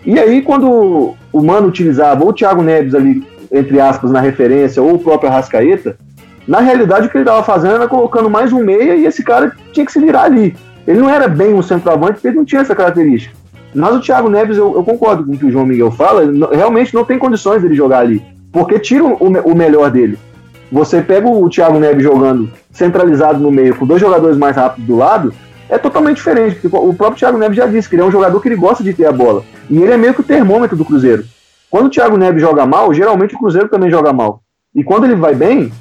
E 0.06 0.20
aí, 0.20 0.42
quando 0.42 1.16
o 1.32 1.42
Mano 1.42 1.68
utilizava 1.68 2.24
ou 2.24 2.30
o 2.30 2.34
Thiago 2.34 2.62
Neves 2.62 2.96
ali, 2.96 3.24
entre 3.52 3.80
aspas, 3.80 4.12
na 4.12 4.20
referência, 4.20 4.82
ou 4.82 4.96
o 4.96 5.00
próprio 5.00 5.30
Arrascaeta, 5.30 5.96
na 6.48 6.60
realidade, 6.60 7.08
o 7.08 7.10
que 7.10 7.18
ele 7.18 7.24
estava 7.24 7.44
fazendo 7.44 7.76
era 7.76 7.88
colocando 7.88 8.30
mais 8.30 8.52
um 8.52 8.64
meia 8.64 8.96
e 8.96 9.06
esse 9.06 9.24
cara 9.24 9.52
tinha 9.72 9.86
que 9.86 9.92
se 9.92 10.00
virar 10.00 10.24
ali. 10.24 10.56
Ele 10.88 11.00
não 11.00 11.10
era 11.10 11.28
bem 11.28 11.54
um 11.54 11.62
centroavante 11.62 12.14
porque 12.14 12.30
ele 12.30 12.38
não 12.38 12.46
tinha 12.46 12.62
essa 12.62 12.76
característica. 12.76 13.36
Mas 13.74 13.96
o 13.96 14.02
Thiago 14.02 14.28
Neves, 14.28 14.58
eu, 14.58 14.74
eu 14.76 14.84
concordo 14.84 15.24
com 15.24 15.34
o 15.34 15.38
que 15.38 15.46
o 15.46 15.52
João 15.52 15.66
Miguel 15.66 15.92
fala, 15.92 16.24
realmente 16.52 16.94
não 16.94 17.06
tem 17.06 17.18
condições 17.18 17.62
dele 17.62 17.76
jogar 17.76 18.00
ali. 18.00 18.22
Porque 18.52 18.80
tira 18.80 19.04
o, 19.04 19.16
o 19.16 19.56
melhor 19.56 19.90
dele. 19.90 20.18
Você 20.72 21.02
pega 21.02 21.28
o 21.28 21.50
Thiago 21.50 21.80
Neves 21.80 22.04
jogando 22.04 22.50
centralizado 22.72 23.40
no 23.40 23.52
meio, 23.52 23.76
com 23.76 23.86
dois 23.86 24.02
jogadores 24.02 24.38
mais 24.38 24.56
rápidos 24.56 24.88
do 24.88 24.98
lado, 24.98 25.34
é 25.72 25.78
totalmente 25.78 26.18
diferente. 26.18 26.58
Porque 26.58 26.76
o 26.76 26.94
próprio 26.94 27.18
Thiago 27.18 27.38
Neves 27.38 27.58
já 27.58 27.66
disse 27.66 27.90
que 27.90 27.96
ele 27.96 28.04
é 28.04 28.06
um 28.06 28.12
jogador 28.12 28.40
que 28.40 28.48
ele 28.48 28.56
gosta 28.56 28.84
de 28.84 28.94
ter 28.94 29.06
a 29.06 29.12
bola. 29.12 29.44
E 29.70 29.82
ele 29.82 29.92
é 29.92 29.98
meio 29.98 30.14
que 30.14 30.22
o 30.22 30.24
termômetro 30.24 30.78
do 30.78 30.86
Cruzeiro. 30.86 31.24
Quando 31.70 31.88
o 31.88 31.90
Thiago 31.90 32.18
Neves 32.18 32.42
joga 32.42 32.66
mal, 32.66 32.94
geralmente 32.94 33.34
o 33.34 33.40
Cruzeiro 33.40 33.70
também 33.70 33.90
joga 33.90 34.12
mal. 34.12 34.42
E 34.76 34.84
quando 34.84 35.06
ele 35.06 35.16
vai 35.16 35.34
bem, 35.34 35.72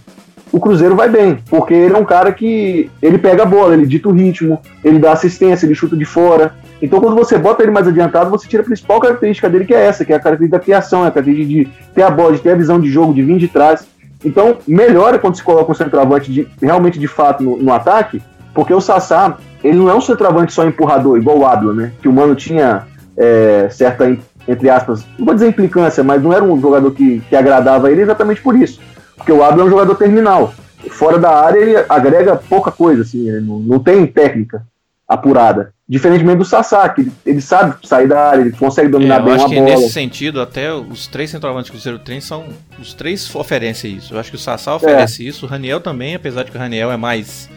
o 0.53 0.59
Cruzeiro 0.59 0.97
vai 0.97 1.09
bem, 1.09 1.39
porque 1.49 1.75
ele 1.75 1.95
é 1.95 1.99
um 1.99 2.05
cara 2.05 2.33
que 2.33 2.91
ele 3.01 3.19
pega 3.19 3.43
a 3.43 3.47
bola, 3.47 3.75
ele 3.75 3.87
dita 3.87 4.09
o 4.09 4.13
ritmo, 4.13 4.61
ele 4.83 4.99
dá 4.99 5.13
assistência, 5.13 5.67
ele 5.67 5.75
chuta 5.75 5.97
de 5.97 6.05
fora. 6.05 6.55
Então, 6.83 7.01
quando 7.01 7.15
você 7.15 7.39
bota 7.39 7.63
ele 7.63 7.71
mais 7.71 7.87
adiantado, 7.87 8.31
você 8.31 8.49
tira 8.49 8.63
a 8.63 8.67
principal 8.67 9.01
característica 9.01 9.49
dele, 9.49 9.65
que 9.65 9.75
é 9.75 9.85
essa, 9.85 10.05
que 10.05 10.13
é 10.13 10.17
a 10.17 10.21
característica 10.21 10.59
da 10.59 10.65
criação, 10.65 11.05
é 11.05 11.09
a 11.09 11.11
característica 11.11 11.49
de 11.49 11.93
ter 11.95 12.03
a 12.03 12.11
bola, 12.11 12.33
de 12.33 12.41
ter 12.41 12.51
a 12.51 12.57
visão 12.57 12.81
de 12.81 12.91
jogo, 12.91 13.13
de 13.13 13.23
vir 13.23 13.39
de 13.39 13.49
trás. 13.49 13.87
Então, 14.25 14.59
melhora 14.67 15.19
quando 15.19 15.37
se 15.37 15.43
coloca 15.43 15.71
um 15.71 15.75
centroavante 15.75 16.33
de, 16.33 16.49
realmente 16.61 16.99
de 16.99 17.07
fato 17.07 17.43
no, 17.43 17.57
no, 17.57 17.73
ataque, 17.73 18.21
porque 18.55 18.75
o 18.75 18.81
Sassá, 18.81 19.37
ele 19.63 19.79
não 19.79 19.89
é 19.89 19.95
um 19.95 20.01
centroavante 20.01 20.53
só 20.53 20.67
empurrador, 20.67 21.17
igual 21.17 21.39
o 21.39 21.47
Abla, 21.47 21.73
né? 21.73 21.93
Que 22.01 22.09
o 22.09 22.13
Mano 22.13 22.35
tinha 22.35 22.87
é, 23.17 23.69
certa, 23.71 24.17
entre 24.49 24.69
aspas, 24.69 25.05
não 25.19 25.27
vou 25.27 25.35
dizer 25.35 25.49
implicância, 25.49 26.03
mas 26.03 26.23
não 26.23 26.33
era 26.33 26.43
um 26.43 26.61
jogador 26.61 26.91
que, 26.93 27.21
que 27.21 27.37
agradava 27.37 27.91
ele 27.91 28.03
exatamente 28.03 28.41
por 28.41 28.57
isso 28.57 28.81
porque 29.21 29.33
o 29.33 29.45
Abel 29.45 29.65
é 29.65 29.67
um 29.67 29.71
jogador 29.71 29.95
terminal. 29.95 30.55
Fora 30.91 31.19
da 31.19 31.31
área, 31.31 31.59
ele 31.59 31.77
agrega 31.89 32.37
pouca 32.37 32.73
coisa, 32.73 33.03
assim, 33.03 33.31
não, 33.41 33.59
não 33.59 33.79
tem 33.79 34.07
técnica 34.07 34.67
apurada. 35.07 35.75
Diferentemente 35.87 36.39
do 36.39 36.45
Sassá, 36.45 36.89
que 36.89 37.03
ele, 37.03 37.13
ele, 37.27 37.41
sabe 37.41 37.75
sair 37.87 38.09
da 38.09 38.31
área, 38.31 38.41
ele 38.43 38.53
consegue 38.53 38.89
dominar 38.89 39.17
é, 39.17 39.19
bem 39.19 39.35
uma 39.35 39.37
bola. 39.37 39.55
Eu 39.55 39.63
acho 39.65 39.77
que 39.77 39.83
nesse 39.83 39.93
sentido, 39.93 40.41
até 40.41 40.73
os 40.73 41.07
três 41.07 41.31
centroavantes 41.31 41.69
que 41.69 41.77
o 41.77 41.79
Cruzeiro 41.79 41.99
tem 41.99 42.21
são. 42.21 42.45
Os 42.79 42.95
três 42.95 43.35
oferecem 43.35 43.97
isso. 43.97 44.15
Eu 44.15 44.21
acho 44.21 44.31
que 44.31 44.37
o 44.37 44.39
Sassá 44.39 44.75
oferece 44.75 45.25
é. 45.25 45.29
isso, 45.29 45.45
o 45.45 45.49
Raniel 45.49 45.81
também, 45.81 46.15
apesar 46.15 46.45
de 46.45 46.51
que 46.51 46.57
o 46.57 46.61
Raniel 46.61 46.91
é 46.91 46.97
mais, 46.97 47.51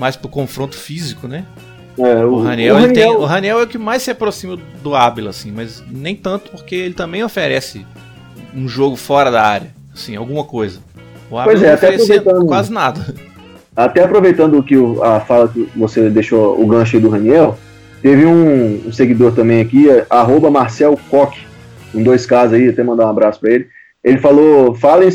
mais 0.00 0.16
pro 0.16 0.28
confronto 0.28 0.76
físico, 0.76 1.28
né? 1.28 1.44
É, 1.98 2.24
o, 2.24 2.32
o, 2.32 2.42
Raniel, 2.42 2.74
o, 2.74 2.78
Raniel... 2.78 2.94
Tem, 2.94 3.16
o 3.16 3.24
Raniel 3.24 3.60
é 3.60 3.62
o 3.64 3.66
que 3.66 3.76
mais 3.76 4.02
se 4.02 4.10
aproxima 4.10 4.58
do 4.82 4.94
Ábila, 4.94 5.30
assim, 5.30 5.52
mas 5.52 5.84
nem 5.90 6.16
tanto 6.16 6.50
porque 6.50 6.74
ele 6.74 6.94
também 6.94 7.22
oferece 7.22 7.84
um 8.56 8.66
jogo 8.66 8.96
fora 8.96 9.30
da 9.30 9.42
área, 9.42 9.74
assim, 9.92 10.16
alguma 10.16 10.42
coisa. 10.42 10.80
O 11.30 11.42
pois 11.44 11.62
é, 11.62 11.72
até 11.72 11.94
aproveitando, 11.94 12.46
quase 12.46 12.72
nada. 12.72 13.14
Até 13.76 14.02
aproveitando 14.02 14.62
que 14.62 14.76
o, 14.76 15.02
a 15.04 15.20
fala 15.20 15.48
que 15.48 15.68
você 15.76 16.08
deixou 16.08 16.60
o 16.60 16.66
gancho 16.66 16.96
aí 16.96 17.02
do 17.02 17.10
Raniel, 17.10 17.58
teve 18.02 18.24
um, 18.24 18.88
um 18.88 18.92
seguidor 18.92 19.32
também 19.32 19.60
aqui, 19.60 19.88
é, 19.88 20.06
arroba 20.08 20.50
Marcel 20.50 20.98
Coque, 21.10 21.40
em 21.94 22.02
dois 22.02 22.24
casos 22.24 22.54
aí, 22.54 22.68
até 22.68 22.82
mandar 22.82 23.06
um 23.06 23.10
abraço 23.10 23.38
para 23.38 23.50
ele. 23.50 23.68
Ele 24.02 24.18
falou: 24.18 24.74
falem, 24.74 25.08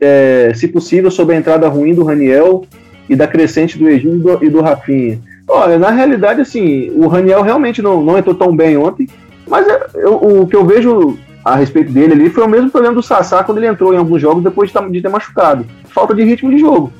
é, 0.00 0.52
se 0.54 0.68
possível, 0.68 1.10
sobre 1.10 1.36
a 1.36 1.38
entrada 1.38 1.68
ruim 1.68 1.94
do 1.94 2.04
Raniel 2.04 2.66
e 3.12 3.16
da 3.16 3.26
crescente 3.26 3.78
do 3.78 3.88
Egídio 3.88 4.16
e 4.16 4.18
do, 4.18 4.44
e 4.44 4.48
do 4.48 4.60
Rafinha. 4.62 5.20
Olha, 5.46 5.78
na 5.78 5.90
realidade, 5.90 6.40
assim, 6.40 6.90
o 6.94 7.06
Raniel 7.06 7.42
realmente 7.42 7.82
não, 7.82 8.02
não 8.02 8.16
entrou 8.16 8.34
tão 8.34 8.56
bem 8.56 8.76
ontem, 8.76 9.06
mas 9.46 9.68
é, 9.68 9.86
eu, 9.96 10.14
o 10.14 10.46
que 10.46 10.56
eu 10.56 10.64
vejo 10.64 11.18
a 11.44 11.54
respeito 11.54 11.92
dele 11.92 12.14
ali 12.14 12.30
foi 12.30 12.42
o 12.42 12.48
mesmo 12.48 12.70
problema 12.70 12.94
do 12.94 13.02
Sassá 13.02 13.44
quando 13.44 13.58
ele 13.58 13.66
entrou 13.66 13.92
em 13.92 13.98
alguns 13.98 14.22
jogos 14.22 14.42
depois 14.42 14.70
de, 14.70 14.74
tá, 14.74 14.82
ter 14.82 15.08
machucado. 15.10 15.66
Falta 15.88 16.14
de 16.14 16.22
ritmo 16.22 16.50
de 16.50 16.58
jogo. 16.58 16.90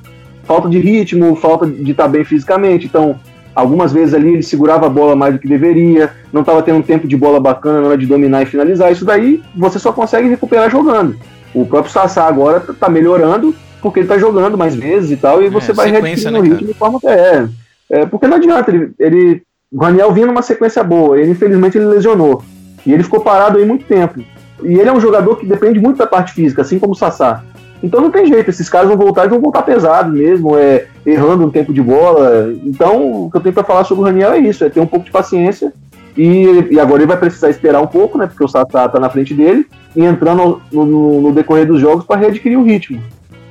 Falta 0.45 0.69
de 0.69 0.79
ritmo, 0.79 1.35
falta 1.37 1.67
de 1.67 1.93
estar 1.93 2.03
tá 2.03 2.09
bem 2.11 2.25
fisicamente. 2.25 2.85
Então, 2.85 3.19
algumas 3.55 3.91
vezes 3.91 4.13
ali 4.13 4.35
ele 4.35 4.43
segurava 4.43 4.85
a 4.85 4.91
bola 4.91 5.17
mais 5.17 5.33
do 5.33 5.41
que 5.41 5.49
deveria, 5.49 6.11
não 6.31 6.43
estava 6.43 6.63
tendo 6.63 6.79
um 6.79 6.83
tempo 6.83 7.09
de 7.09 7.17
bola 7.17 7.41
bacana 7.41 7.81
na 7.81 7.87
hora 7.87 7.99
de 7.99 8.07
dominar 8.07 8.43
e 8.43 8.47
finalizar. 8.47 8.93
Isso 8.93 9.07
daí 9.07 9.43
você 9.57 9.79
só 9.79 9.93
consegue 9.93 10.29
recuperar 10.29 10.69
jogando. 10.69 11.17
O 11.55 11.65
próprio 11.65 11.91
Sassá 11.91 12.27
agora 12.27 12.63
está 12.69 12.89
melhorando 12.91 13.55
porque 13.83 13.99
ele 13.99 14.07
está 14.07 14.17
jogando 14.17 14.57
mais 14.57 14.75
vezes 14.75 15.11
e 15.11 15.17
tal, 15.17 15.43
e 15.43 15.49
você 15.49 15.73
é, 15.73 15.75
vai 15.75 15.91
readquirindo 15.91 16.31
né, 16.31 16.39
o 16.39 16.43
ritmo 16.43 16.69
de 16.69 16.75
forma 16.75 17.01
que 17.01 17.09
é, 17.09 17.49
é. 17.91 18.07
Porque 18.07 18.27
não 18.27 18.37
adianta, 18.37 18.71
ele, 18.71 18.93
ele 18.99 19.43
o 19.71 19.81
Raniel 19.81 20.13
vinha 20.13 20.27
numa 20.27 20.43
sequência 20.43 20.83
boa, 20.85 21.19
ele 21.19 21.33
infelizmente 21.33 21.77
ele 21.77 21.87
lesionou. 21.87 22.43
E 22.87 22.93
ele 22.93 23.03
ficou 23.03 23.21
parado 23.21 23.59
aí 23.59 23.65
muito 23.65 23.85
tempo. 23.85 24.21
E 24.63 24.75
ele 24.75 24.89
é 24.89 24.93
um 24.93 25.01
jogador 25.01 25.37
que 25.37 25.47
depende 25.47 25.81
muito 25.81 25.97
da 25.97 26.07
parte 26.07 26.33
física, 26.33 26.63
assim 26.63 26.79
como 26.79 26.93
o 26.93 26.97
Sassá. 26.97 27.43
Então 27.83 28.01
não 28.01 28.11
tem 28.11 28.27
jeito, 28.27 28.49
esses 28.49 28.69
caras 28.69 28.89
vão 28.89 28.97
voltar 28.97 29.25
e 29.25 29.29
vão 29.29 29.41
voltar 29.41 29.63
pesado 29.63 30.13
mesmo, 30.13 30.57
é, 30.57 30.87
errando 31.05 31.45
um 31.45 31.51
tempo 31.51 31.73
de 31.73 31.83
bola. 31.83 32.55
Então, 32.65 33.25
o 33.25 33.31
que 33.31 33.37
eu 33.37 33.41
tenho 33.41 33.55
para 33.55 33.65
falar 33.65 33.85
sobre 33.85 34.03
o 34.03 34.07
Raniel 34.07 34.33
é 34.33 34.39
isso, 34.39 34.65
é 34.65 34.69
ter 34.69 34.79
um 34.79 34.87
pouco 34.87 35.05
de 35.05 35.11
paciência. 35.11 35.73
E, 36.17 36.69
e 36.71 36.79
agora 36.79 37.01
ele 37.01 37.09
vai 37.09 37.17
precisar 37.17 37.51
esperar 37.51 37.81
um 37.81 37.87
pouco, 37.87 38.19
né? 38.19 38.27
Porque 38.27 38.45
o 38.45 38.49
Sassá 38.49 38.89
tá 38.89 39.01
na 39.01 39.11
frente 39.11 39.33
dele, 39.35 39.67
e 39.97 40.05
entrando 40.05 40.61
no, 40.71 40.87
no, 40.87 41.21
no 41.23 41.33
decorrer 41.33 41.67
dos 41.67 41.81
jogos 41.81 42.05
para 42.05 42.21
readquirir 42.21 42.59
o 42.59 42.63
ritmo. 42.63 43.03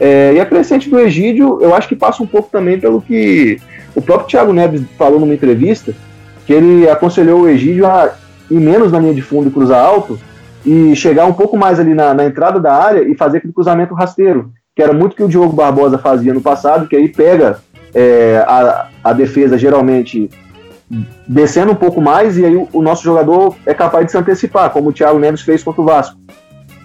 É, 0.03 0.33
e 0.33 0.39
a 0.39 0.45
crescente 0.47 0.89
do 0.89 0.99
Egídio, 0.99 1.59
eu 1.61 1.75
acho 1.75 1.87
que 1.87 1.95
passa 1.95 2.23
um 2.23 2.25
pouco 2.25 2.49
também 2.51 2.79
pelo 2.79 2.99
que 2.99 3.61
o 3.93 4.01
próprio 4.01 4.27
Thiago 4.27 4.51
Neves 4.51 4.81
falou 4.97 5.19
numa 5.19 5.35
entrevista, 5.35 5.93
que 6.43 6.51
ele 6.51 6.89
aconselhou 6.89 7.41
o 7.41 7.47
Egídio 7.47 7.85
a 7.85 8.11
ir 8.49 8.59
menos 8.59 8.91
na 8.91 8.97
linha 8.97 9.13
de 9.13 9.21
fundo 9.21 9.49
e 9.49 9.51
cruzar 9.51 9.79
alto, 9.79 10.19
e 10.65 10.95
chegar 10.95 11.27
um 11.27 11.33
pouco 11.33 11.55
mais 11.55 11.79
ali 11.79 11.93
na, 11.93 12.15
na 12.15 12.25
entrada 12.25 12.59
da 12.59 12.73
área 12.73 13.03
e 13.03 13.15
fazer 13.15 13.37
aquele 13.37 13.53
cruzamento 13.53 13.93
rasteiro, 13.93 14.51
que 14.75 14.81
era 14.81 14.91
muito 14.91 15.15
que 15.15 15.21
o 15.21 15.27
Diogo 15.27 15.53
Barbosa 15.53 15.99
fazia 15.99 16.33
no 16.33 16.41
passado, 16.41 16.87
que 16.87 16.95
aí 16.95 17.07
pega 17.07 17.59
é, 17.93 18.43
a, 18.47 18.87
a 19.03 19.13
defesa 19.13 19.55
geralmente 19.55 20.31
descendo 21.27 21.73
um 21.73 21.75
pouco 21.75 22.01
mais 22.01 22.39
e 22.39 22.45
aí 22.45 22.55
o, 22.55 22.67
o, 22.73 22.81
nosso 22.81 23.03
jogador 23.03 23.55
é 23.67 23.73
capaz 23.75 24.07
de 24.07 24.11
se 24.11 24.17
antecipar, 24.17 24.71
como 24.71 24.89
o 24.89 24.93
Thiago 24.93 25.19
Neves 25.19 25.41
fez 25.41 25.61
contra 25.61 25.79
o 25.79 25.85
Vasco. 25.85 26.17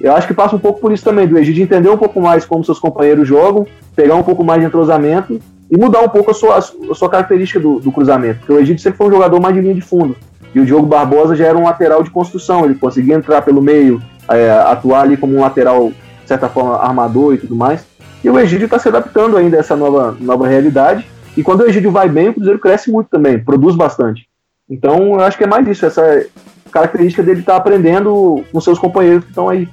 Eu 0.00 0.14
acho 0.14 0.26
que 0.26 0.34
passa 0.34 0.54
um 0.54 0.58
pouco 0.58 0.80
por 0.80 0.92
isso 0.92 1.04
também, 1.04 1.26
do 1.26 1.38
Egídio 1.38 1.62
entender 1.62 1.88
um 1.88 1.96
pouco 1.96 2.20
mais 2.20 2.44
como 2.44 2.64
seus 2.64 2.78
companheiros 2.78 3.26
jogam, 3.26 3.66
pegar 3.94 4.14
um 4.14 4.22
pouco 4.22 4.44
mais 4.44 4.60
de 4.60 4.66
entrosamento 4.66 5.40
e 5.70 5.76
mudar 5.76 6.00
um 6.00 6.08
pouco 6.08 6.30
a 6.30 6.34
sua, 6.34 6.58
a 6.58 6.94
sua 6.94 7.08
característica 7.08 7.58
do, 7.58 7.80
do 7.80 7.90
cruzamento. 7.90 8.40
Porque 8.40 8.52
o 8.52 8.58
Egídio 8.58 8.82
sempre 8.82 8.98
foi 8.98 9.08
um 9.08 9.12
jogador 9.12 9.40
mais 9.40 9.54
de 9.54 9.60
linha 9.60 9.74
de 9.74 9.80
fundo. 9.80 10.16
E 10.54 10.60
o 10.60 10.64
Diogo 10.64 10.86
Barbosa 10.86 11.34
já 11.34 11.46
era 11.46 11.58
um 11.58 11.64
lateral 11.64 12.02
de 12.02 12.10
construção, 12.10 12.64
ele 12.64 12.74
conseguia 12.74 13.14
entrar 13.14 13.42
pelo 13.42 13.60
meio, 13.60 14.00
é, 14.28 14.50
atuar 14.50 15.02
ali 15.02 15.16
como 15.16 15.36
um 15.36 15.40
lateral, 15.40 15.90
de 15.90 16.28
certa 16.28 16.48
forma, 16.48 16.76
armador 16.76 17.34
e 17.34 17.38
tudo 17.38 17.56
mais. 17.56 17.84
E 18.22 18.30
o 18.30 18.38
Egídio 18.38 18.64
está 18.66 18.78
se 18.78 18.88
adaptando 18.88 19.36
ainda 19.36 19.56
a 19.56 19.60
essa 19.60 19.76
nova, 19.76 20.16
nova 20.20 20.46
realidade. 20.46 21.06
E 21.36 21.42
quando 21.42 21.60
o 21.60 21.66
Egídio 21.66 21.90
vai 21.90 22.08
bem, 22.08 22.28
o 22.28 22.34
Cruzeiro 22.34 22.58
cresce 22.58 22.90
muito 22.90 23.08
também, 23.08 23.38
produz 23.38 23.76
bastante. 23.76 24.26
Então, 24.68 25.14
eu 25.14 25.20
acho 25.20 25.36
que 25.36 25.44
é 25.44 25.46
mais 25.46 25.66
isso, 25.68 25.86
essa 25.86 26.26
característica 26.70 27.22
dele 27.22 27.40
estar 27.40 27.52
tá 27.52 27.58
aprendendo 27.58 28.42
com 28.50 28.60
seus 28.60 28.78
companheiros 28.78 29.24
que 29.24 29.30
estão 29.30 29.48
aí. 29.48 29.68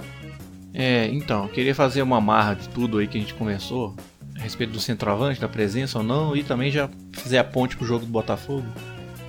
É, 0.73 1.07
então, 1.07 1.47
queria 1.47 1.75
fazer 1.75 2.01
uma 2.01 2.19
marra 2.19 2.55
de 2.55 2.67
tudo 2.69 2.97
aí 2.97 3.07
que 3.07 3.17
a 3.17 3.21
gente 3.21 3.33
começou, 3.35 3.95
a 4.37 4.41
respeito 4.41 4.73
do 4.73 4.79
centroavante, 4.79 5.39
da 5.39 5.47
presença 5.47 5.99
ou 5.99 6.03
não, 6.03 6.35
e 6.35 6.43
também 6.43 6.71
já 6.71 6.89
fazer 7.11 7.37
a 7.37 7.43
ponte 7.43 7.77
pro 7.77 7.85
jogo 7.85 8.05
do 8.05 8.11
Botafogo. 8.11 8.65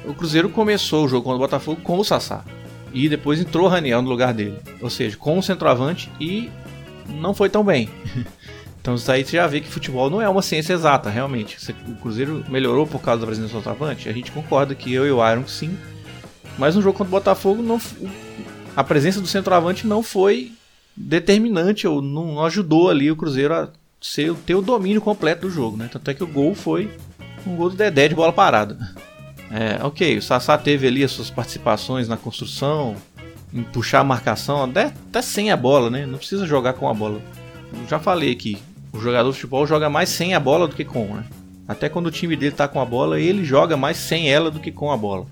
O 0.05 0.15
Cruzeiro 0.15 0.49
começou 0.49 1.05
o 1.05 1.09
jogo 1.09 1.25
contra 1.25 1.37
o 1.37 1.41
Botafogo 1.41 1.81
com 1.83 1.99
o 1.99 2.05
Sassá. 2.05 2.45
E 2.93 3.09
depois 3.09 3.41
entrou 3.41 3.67
o 3.67 3.69
Raniel 3.69 4.01
no 4.01 4.09
lugar 4.09 4.33
dele. 4.33 4.59
Ou 4.81 4.89
seja, 4.89 5.17
com 5.17 5.39
o 5.39 5.43
centroavante 5.43 6.11
e 6.21 6.51
não 7.09 7.35
foi 7.35 7.51
tão 7.51 7.65
bem. 7.65 7.91
Então 8.85 8.97
isso 8.97 9.11
aí 9.11 9.25
você 9.25 9.39
já 9.39 9.47
vê 9.47 9.63
que 9.63 9.69
futebol 9.71 10.11
não 10.11 10.21
é 10.21 10.29
uma 10.29 10.43
ciência 10.43 10.75
exata, 10.75 11.09
realmente. 11.09 11.57
O 11.89 11.95
Cruzeiro 11.95 12.45
melhorou 12.51 12.87
por 12.87 13.01
causa 13.01 13.23
da 13.23 13.27
presença 13.27 13.49
do 13.49 13.57
centroavante? 13.57 14.11
A 14.11 14.13
gente 14.13 14.31
concorda 14.31 14.75
que 14.75 14.93
eu 14.93 15.07
e 15.07 15.11
o 15.11 15.27
Iron 15.27 15.47
sim. 15.47 15.75
Mas 16.59 16.77
no 16.77 16.83
jogo 16.83 16.99
contra 16.99 17.09
o 17.09 17.19
Botafogo, 17.19 17.63
não, 17.63 17.81
a 18.77 18.85
presença 18.85 19.23
do 19.23 19.27
centroavante 19.27 19.87
não 19.87 20.03
foi 20.03 20.53
determinante 20.97 21.87
ou 21.87 22.01
não 22.01 22.45
ajudou 22.45 22.89
ali 22.89 23.11
o 23.11 23.17
Cruzeiro 23.17 23.55
a 23.55 23.69
ser, 24.01 24.35
ter 24.47 24.55
o 24.55 24.63
domínio 24.63 25.01
completo 25.01 25.43
do 25.43 25.51
jogo. 25.51 25.77
Né? 25.77 25.89
Tanto 25.91 26.11
é 26.11 26.15
que 26.15 26.25
o 26.25 26.27
gol 26.27 26.55
foi 26.55 26.91
um 27.47 27.57
gol 27.57 27.71
do 27.71 27.77
Dedé 27.77 28.09
de 28.09 28.15
bola 28.15 28.33
parada. 28.33 28.79
É, 29.51 29.85
ok, 29.85 30.19
o 30.19 30.23
Sassá 30.23 30.59
teve 30.59 30.87
ali 30.87 31.05
as 31.05 31.13
suas 31.13 31.31
participações 31.31 32.09
na 32.09 32.17
construção, 32.17 32.97
em 33.53 33.63
puxar 33.63 34.01
a 34.01 34.05
marcação, 34.05 34.65
até, 34.65 34.87
até 34.87 35.23
sem 35.23 35.51
a 35.51 35.57
bola, 35.57 35.89
né? 35.91 36.07
Não 36.07 36.19
precisa 36.19 36.47
jogar 36.47 36.73
com 36.73 36.89
a 36.89 36.95
bola. 36.95 37.21
Eu 37.73 37.89
já 37.89 37.99
falei 37.99 38.33
aqui, 38.33 38.59
o 38.93 38.99
jogador 38.99 39.31
de 39.31 39.37
futebol 39.37 39.67
joga 39.67 39.89
mais 39.89 40.09
sem 40.09 40.35
a 40.35 40.41
bola 40.41 40.67
do 40.67 40.75
que 40.75 40.85
com, 40.85 41.15
né? 41.15 41.25
Até 41.67 41.89
quando 41.89 42.07
o 42.07 42.11
time 42.11 42.37
dele 42.37 42.55
tá 42.55 42.67
com 42.67 42.81
a 42.81 42.85
bola, 42.85 43.21
ele 43.21 43.45
joga 43.45 43.77
mais 43.77 43.97
sem 43.97 44.31
ela 44.31 44.51
do 44.51 44.61
que 44.61 44.73
com 44.73 44.91
a 44.91 44.97
bola. 44.97 45.27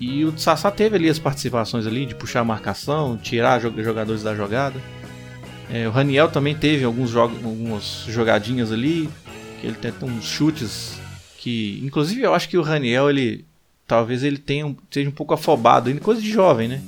E 0.00 0.24
o 0.24 0.36
Sassá 0.38 0.70
teve 0.70 0.96
ali 0.96 1.08
as 1.08 1.18
participações 1.18 1.86
ali 1.86 2.06
de 2.06 2.14
puxar 2.14 2.40
a 2.40 2.44
marcação, 2.44 3.16
tirar 3.16 3.60
jogadores 3.60 4.22
da 4.22 4.34
jogada. 4.34 4.80
É, 5.70 5.86
o 5.86 5.90
Raniel 5.90 6.28
também 6.28 6.54
teve 6.54 6.84
alguns 6.84 7.10
jog 7.10 7.34
algumas 7.44 8.04
jogadinhas 8.08 8.72
ali, 8.72 9.08
que 9.60 9.66
ele 9.66 9.76
tenta 9.76 10.06
uns 10.06 10.24
chutes 10.24 10.98
que, 11.36 11.80
inclusive, 11.84 12.22
eu 12.22 12.34
acho 12.34 12.48
que 12.48 12.56
o 12.56 12.62
Raniel 12.62 13.10
ele 13.10 13.44
talvez 13.86 14.22
ele 14.22 14.38
tenha 14.38 14.66
um, 14.66 14.76
seja 14.90 15.08
um 15.08 15.12
pouco 15.12 15.34
afobado, 15.34 15.88
ainda 15.88 16.00
coisa 16.00 16.20
de 16.20 16.30
jovem, 16.30 16.68
né? 16.68 16.80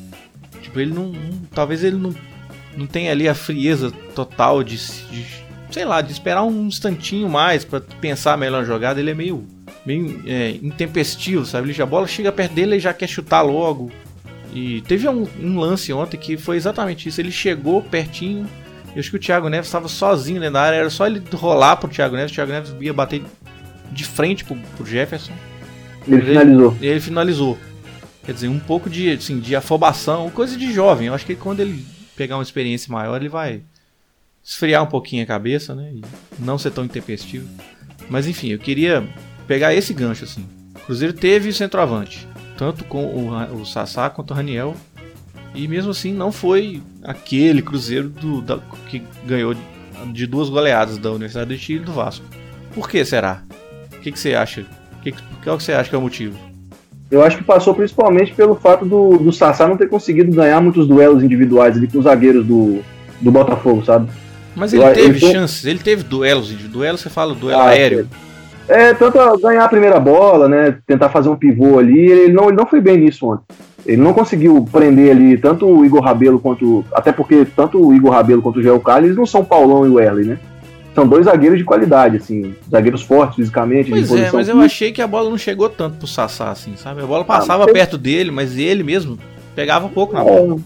Tipo, 0.62 0.80
ele 0.80 0.92
não, 0.92 1.08
não 1.08 1.40
talvez 1.52 1.82
ele 1.82 1.96
não 1.96 2.14
não 2.76 2.86
tenha 2.86 3.10
ali 3.10 3.28
a 3.28 3.34
frieza 3.34 3.90
total 4.14 4.62
de, 4.62 4.76
de 4.76 5.26
sei 5.70 5.84
lá, 5.84 6.00
de 6.00 6.12
esperar 6.12 6.42
um 6.42 6.66
instantinho 6.66 7.28
mais 7.28 7.64
para 7.64 7.80
pensar 7.80 8.36
melhor 8.36 8.62
a 8.62 8.64
jogada, 8.64 9.00
ele 9.00 9.10
é 9.10 9.14
meio, 9.14 9.46
meio 9.84 10.22
é, 10.26 10.50
intempestivo, 10.62 11.44
sabe? 11.44 11.70
Ele, 11.70 11.82
a 11.82 11.86
bola 11.86 12.06
chega 12.06 12.30
perto 12.30 12.52
dele 12.52 12.76
e 12.76 12.80
já 12.80 12.92
quer 12.92 13.06
chutar 13.06 13.42
logo. 13.42 13.90
E 14.52 14.80
teve 14.82 15.08
um, 15.08 15.26
um, 15.40 15.58
lance 15.58 15.92
ontem 15.92 16.16
que 16.16 16.36
foi 16.36 16.56
exatamente 16.56 17.08
isso. 17.08 17.20
Ele 17.20 17.30
chegou 17.30 17.82
pertinho. 17.82 18.48
Eu 18.94 19.00
acho 19.00 19.10
que 19.10 19.16
o 19.16 19.20
Thiago 19.20 19.48
Neves 19.48 19.68
estava 19.68 19.88
sozinho 19.88 20.40
dentro 20.40 20.54
da 20.54 20.62
área. 20.62 20.76
Era 20.76 20.90
só 20.90 21.06
ele 21.06 21.22
rolar 21.32 21.76
pro 21.76 21.88
Thiago 21.88 22.16
Neves. 22.16 22.32
O 22.32 22.34
Thiago 22.34 22.52
Neves 22.52 22.74
ia 22.80 22.92
bater 22.92 23.22
de 23.92 24.04
frente 24.04 24.44
pro, 24.44 24.56
pro 24.76 24.84
Jefferson. 24.84 25.32
Ele, 26.06 26.16
ele 26.16 26.26
finalizou. 26.26 26.76
Ele 26.80 27.00
finalizou. 27.00 27.58
Quer 28.24 28.32
dizer, 28.34 28.48
um 28.48 28.58
pouco 28.58 28.90
de, 28.90 29.10
assim, 29.10 29.38
de 29.38 29.54
afobação, 29.54 30.28
coisa 30.30 30.56
de 30.56 30.72
jovem. 30.72 31.06
Eu 31.06 31.14
acho 31.14 31.24
que 31.24 31.34
quando 31.34 31.60
ele 31.60 31.84
pegar 32.16 32.36
uma 32.36 32.42
experiência 32.42 32.92
maior, 32.92 33.16
ele 33.16 33.28
vai 33.28 33.62
esfriar 34.44 34.82
um 34.82 34.86
pouquinho 34.86 35.22
a 35.22 35.26
cabeça, 35.26 35.74
né? 35.74 35.92
E 35.94 36.02
não 36.38 36.58
ser 36.58 36.70
tão 36.70 36.84
intempestivo. 36.84 37.48
Mas 38.08 38.26
enfim, 38.26 38.48
eu 38.48 38.58
queria 38.58 39.06
pegar 39.50 39.74
esse 39.74 39.92
gancho 39.92 40.22
assim. 40.22 40.46
O 40.76 40.86
Cruzeiro 40.86 41.12
teve 41.12 41.52
centroavante, 41.52 42.28
tanto 42.56 42.84
com 42.84 43.04
o, 43.04 43.60
o 43.60 43.66
Sassá 43.66 44.08
quanto 44.08 44.30
o 44.30 44.34
Raniel. 44.34 44.76
E 45.52 45.66
mesmo 45.66 45.90
assim 45.90 46.14
não 46.14 46.30
foi 46.30 46.80
aquele 47.02 47.60
Cruzeiro 47.60 48.08
do, 48.08 48.40
da, 48.40 48.60
que 48.88 49.02
ganhou 49.26 49.56
de 50.12 50.26
duas 50.28 50.48
goleadas 50.48 50.98
da 50.98 51.10
Universidade 51.10 51.50
de 51.50 51.60
Chile 51.60 51.80
e 51.80 51.84
do 51.84 51.92
Vasco. 51.92 52.24
Por 52.72 52.88
que 52.88 53.04
será? 53.04 53.42
O 53.92 53.98
que, 53.98 54.12
que 54.12 54.20
você 54.20 54.34
acha? 54.34 54.64
Que, 55.02 55.12
qual 55.42 55.56
que 55.56 55.64
você 55.64 55.72
acha 55.72 55.90
que 55.90 55.96
é 55.96 55.98
o 55.98 56.02
motivo? 56.02 56.38
Eu 57.10 57.24
acho 57.24 57.36
que 57.36 57.42
passou 57.42 57.74
principalmente 57.74 58.32
pelo 58.32 58.54
fato 58.54 58.84
do, 58.84 59.18
do 59.18 59.32
Sassá 59.32 59.66
não 59.66 59.76
ter 59.76 59.88
conseguido 59.88 60.30
ganhar 60.30 60.60
muitos 60.60 60.86
duelos 60.86 61.24
individuais 61.24 61.76
ali 61.76 61.88
com 61.88 61.98
os 61.98 62.04
zagueiros 62.04 62.46
do, 62.46 62.84
do 63.20 63.32
Botafogo, 63.32 63.84
sabe? 63.84 64.08
Mas 64.54 64.72
ele 64.72 64.84
eu, 64.84 64.92
teve 64.92 65.08
ele 65.08 65.18
chances, 65.18 65.64
ele 65.64 65.80
teve 65.80 66.04
duelos, 66.04 66.52
duelo 66.52 66.96
você 66.96 67.10
fala 67.10 67.34
duelo 67.34 67.60
ah, 67.60 67.70
aéreo. 67.70 68.08
É, 68.26 68.29
tanto 68.94 69.18
ganhar 69.38 69.64
a 69.64 69.68
primeira 69.68 69.98
bola, 69.98 70.48
né? 70.48 70.76
Tentar 70.86 71.08
fazer 71.08 71.28
um 71.28 71.36
pivô 71.36 71.78
ali, 71.78 72.10
ele 72.10 72.32
não, 72.32 72.44
ele 72.44 72.56
não 72.56 72.66
foi 72.66 72.80
bem 72.80 72.98
nisso 72.98 73.26
ontem. 73.26 73.44
Ele 73.84 74.00
não 74.00 74.12
conseguiu 74.12 74.66
prender 74.70 75.10
ali 75.10 75.36
tanto 75.38 75.66
o 75.66 75.84
Igor 75.84 76.00
Rabelo 76.00 76.38
quanto. 76.38 76.84
Até 76.92 77.10
porque 77.12 77.46
tanto 77.56 77.84
o 77.84 77.94
Igor 77.94 78.12
Rabelo 78.12 78.42
quanto 78.42 78.60
o 78.60 78.80
Carlos, 78.80 79.06
eles 79.06 79.16
não 79.16 79.26
são 79.26 79.44
Paulão 79.44 79.86
e 79.86 79.88
o 79.88 79.98
Erle, 79.98 80.24
né? 80.24 80.38
São 80.94 81.06
dois 81.06 81.26
zagueiros 81.26 81.58
de 81.58 81.64
qualidade, 81.64 82.16
assim, 82.16 82.54
zagueiros 82.70 83.02
fortes 83.02 83.36
fisicamente. 83.36 83.90
Pois 83.90 84.12
é, 84.12 84.30
mas 84.32 84.48
eu 84.48 84.60
achei 84.60 84.90
que 84.92 85.00
a 85.00 85.06
bola 85.06 85.30
não 85.30 85.38
chegou 85.38 85.68
tanto 85.68 85.98
pro 85.98 86.06
Sassá, 86.06 86.50
assim, 86.50 86.74
sabe? 86.76 87.00
A 87.02 87.06
bola 87.06 87.24
passava 87.24 87.64
ah, 87.64 87.72
perto 87.72 87.96
dele, 87.96 88.30
mas 88.30 88.58
ele 88.58 88.82
mesmo 88.82 89.16
pegava 89.54 89.88
pouco 89.88 90.14
na 90.14 90.24
bola. 90.24 90.58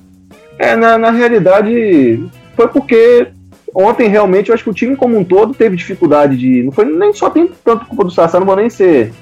É, 0.59 0.71
é 0.71 0.77
na, 0.77 0.97
na 0.97 1.11
realidade, 1.11 2.27
foi 2.57 2.69
porque 2.69 3.29
ontem 3.75 4.09
realmente 4.09 4.49
eu 4.49 4.55
acho 4.55 4.63
que 4.63 4.71
o 4.71 4.75
time 4.75 4.95
como 4.95 5.19
um 5.19 5.25
todo 5.25 5.53
teve 5.53 5.77
dificuldade 5.77 6.37
de. 6.37 6.63
Não 6.63 6.71
foi 6.71 6.85
nem 6.85 7.13
só 7.13 7.29
tem 7.29 7.51
tanto 7.65 7.87
culpa 7.87 8.05
do 8.05 8.11
Sassá, 8.11 8.39
não 8.39 8.47
vou 8.47 8.57
nem 8.57 8.71
ser, 8.71 9.13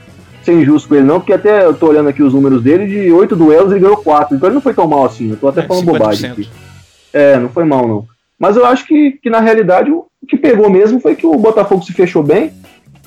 ser 0.42 0.52
injusto 0.52 0.88
com 0.88 0.96
ele, 0.96 1.04
não, 1.04 1.18
porque 1.18 1.32
até 1.32 1.64
eu 1.64 1.74
tô 1.74 1.88
olhando 1.88 2.08
aqui 2.08 2.22
os 2.22 2.34
números 2.34 2.62
dele, 2.62 2.86
de 2.86 3.12
oito 3.12 3.34
duelos 3.34 3.72
ele 3.72 3.80
ganhou 3.80 3.96
quatro. 3.96 4.36
Então 4.36 4.48
ele 4.48 4.54
não 4.54 4.62
foi 4.62 4.74
tão 4.74 4.86
mal 4.86 5.04
assim. 5.04 5.30
Eu 5.30 5.36
tô 5.36 5.48
até 5.48 5.60
é, 5.60 5.66
falando 5.66 5.86
50%. 5.86 5.86
bobagem 5.86 6.30
aqui. 6.30 6.48
É, 7.12 7.38
não 7.38 7.48
foi 7.48 7.64
mal, 7.64 7.88
não. 7.88 8.06
Mas 8.38 8.56
eu 8.56 8.66
acho 8.66 8.86
que, 8.86 9.12
que 9.22 9.30
na 9.30 9.40
realidade 9.40 9.90
o 9.90 10.06
que 10.28 10.36
pegou 10.36 10.68
mesmo 10.68 11.00
foi 11.00 11.14
que 11.14 11.26
o 11.26 11.36
Botafogo 11.36 11.82
se 11.82 11.92
fechou 11.92 12.22
bem 12.22 12.52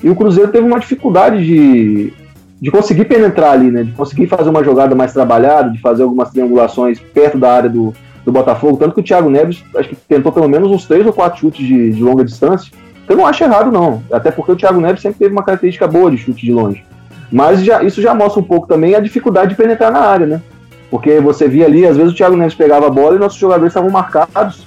e 0.02 0.10
o 0.10 0.16
Cruzeiro 0.16 0.50
teve 0.50 0.66
uma 0.66 0.80
dificuldade 0.80 1.44
de, 1.44 2.12
de 2.60 2.70
conseguir 2.70 3.04
penetrar 3.04 3.52
ali, 3.52 3.70
né? 3.70 3.82
De 3.82 3.92
conseguir 3.92 4.26
fazer 4.26 4.50
uma 4.50 4.64
jogada 4.64 4.94
mais 4.94 5.12
trabalhada, 5.12 5.70
de 5.70 5.80
fazer 5.80 6.02
algumas 6.02 6.30
triangulações 6.30 6.98
perto 6.98 7.38
da 7.38 7.52
área 7.52 7.68
do, 7.68 7.94
do 8.26 8.32
Botafogo, 8.32 8.76
tanto 8.76 8.92
que 8.92 9.00
o 9.00 9.04
Thiago 9.04 9.30
Neves 9.30 9.64
acho 9.76 9.88
que 9.90 9.96
tentou 9.96 10.32
pelo 10.32 10.48
menos 10.48 10.68
uns 10.68 10.84
três 10.84 11.06
ou 11.06 11.12
quatro 11.12 11.40
chutes 11.40 11.64
de, 11.64 11.92
de 11.92 12.02
longa 12.02 12.24
distância. 12.24 12.72
Eu 13.08 13.16
não 13.16 13.24
acho 13.24 13.44
errado, 13.44 13.70
não. 13.70 14.02
Até 14.10 14.32
porque 14.32 14.50
o 14.50 14.56
Thiago 14.56 14.80
Neves 14.80 15.00
sempre 15.00 15.20
teve 15.20 15.32
uma 15.32 15.44
característica 15.44 15.86
boa 15.86 16.10
de 16.10 16.18
chute 16.18 16.44
de 16.44 16.52
longe. 16.52 16.84
Mas 17.30 17.62
já, 17.62 17.84
isso 17.84 18.02
já 18.02 18.12
mostra 18.12 18.40
um 18.40 18.44
pouco 18.44 18.66
também 18.66 18.96
a 18.96 19.00
dificuldade 19.00 19.50
de 19.50 19.54
penetrar 19.54 19.92
na 19.92 20.00
área, 20.00 20.26
né? 20.26 20.42
Porque 20.90 21.20
você 21.20 21.46
via 21.46 21.66
ali, 21.66 21.86
às 21.86 21.96
vezes 21.96 22.12
o 22.12 22.16
Thiago 22.16 22.36
Neves 22.36 22.54
pegava 22.54 22.88
a 22.88 22.90
bola 22.90 23.14
e 23.14 23.18
nossos 23.18 23.38
jogadores 23.38 23.70
estavam 23.70 23.90
marcados. 23.90 24.66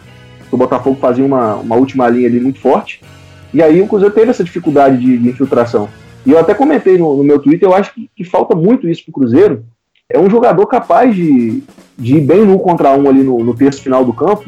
O 0.50 0.56
Botafogo 0.56 0.98
fazia 1.00 1.26
uma, 1.26 1.56
uma 1.56 1.76
última 1.76 2.08
linha 2.08 2.28
ali 2.28 2.39
muito 2.39 2.60
forte. 2.60 3.02
E 3.54 3.62
aí 3.62 3.82
o 3.82 3.88
Cruzeiro 3.88 4.13
teve 4.13 4.32
essa 4.32 4.43
dificuldade 4.43 4.98
de, 4.98 5.17
de 5.17 5.30
infiltração. 5.30 5.89
E 6.26 6.32
eu 6.32 6.39
até 6.39 6.54
comentei 6.54 6.98
no, 6.98 7.17
no 7.17 7.24
meu 7.26 7.39
Twitter, 7.39 7.67
eu 7.67 7.76
acho 7.76 7.93
que, 7.93 8.10
que 8.15 8.24
falta 8.24 8.56
muito 8.56 8.88
isso 8.88 9.04
pro 9.04 9.13
Cruzeiro, 9.13 9.65
é 10.12 10.19
um 10.19 10.30
jogador 10.30 10.65
capaz 10.65 11.15
de, 11.15 11.62
de 11.95 12.17
ir 12.17 12.22
bem 12.22 12.43
no 12.43 12.58
contra 12.58 12.98
um 12.98 13.08
ali 13.08 13.22
no, 13.22 13.43
no 13.43 13.54
terço 13.54 13.82
final 13.82 14.04
do 14.04 14.12
campo, 14.12 14.45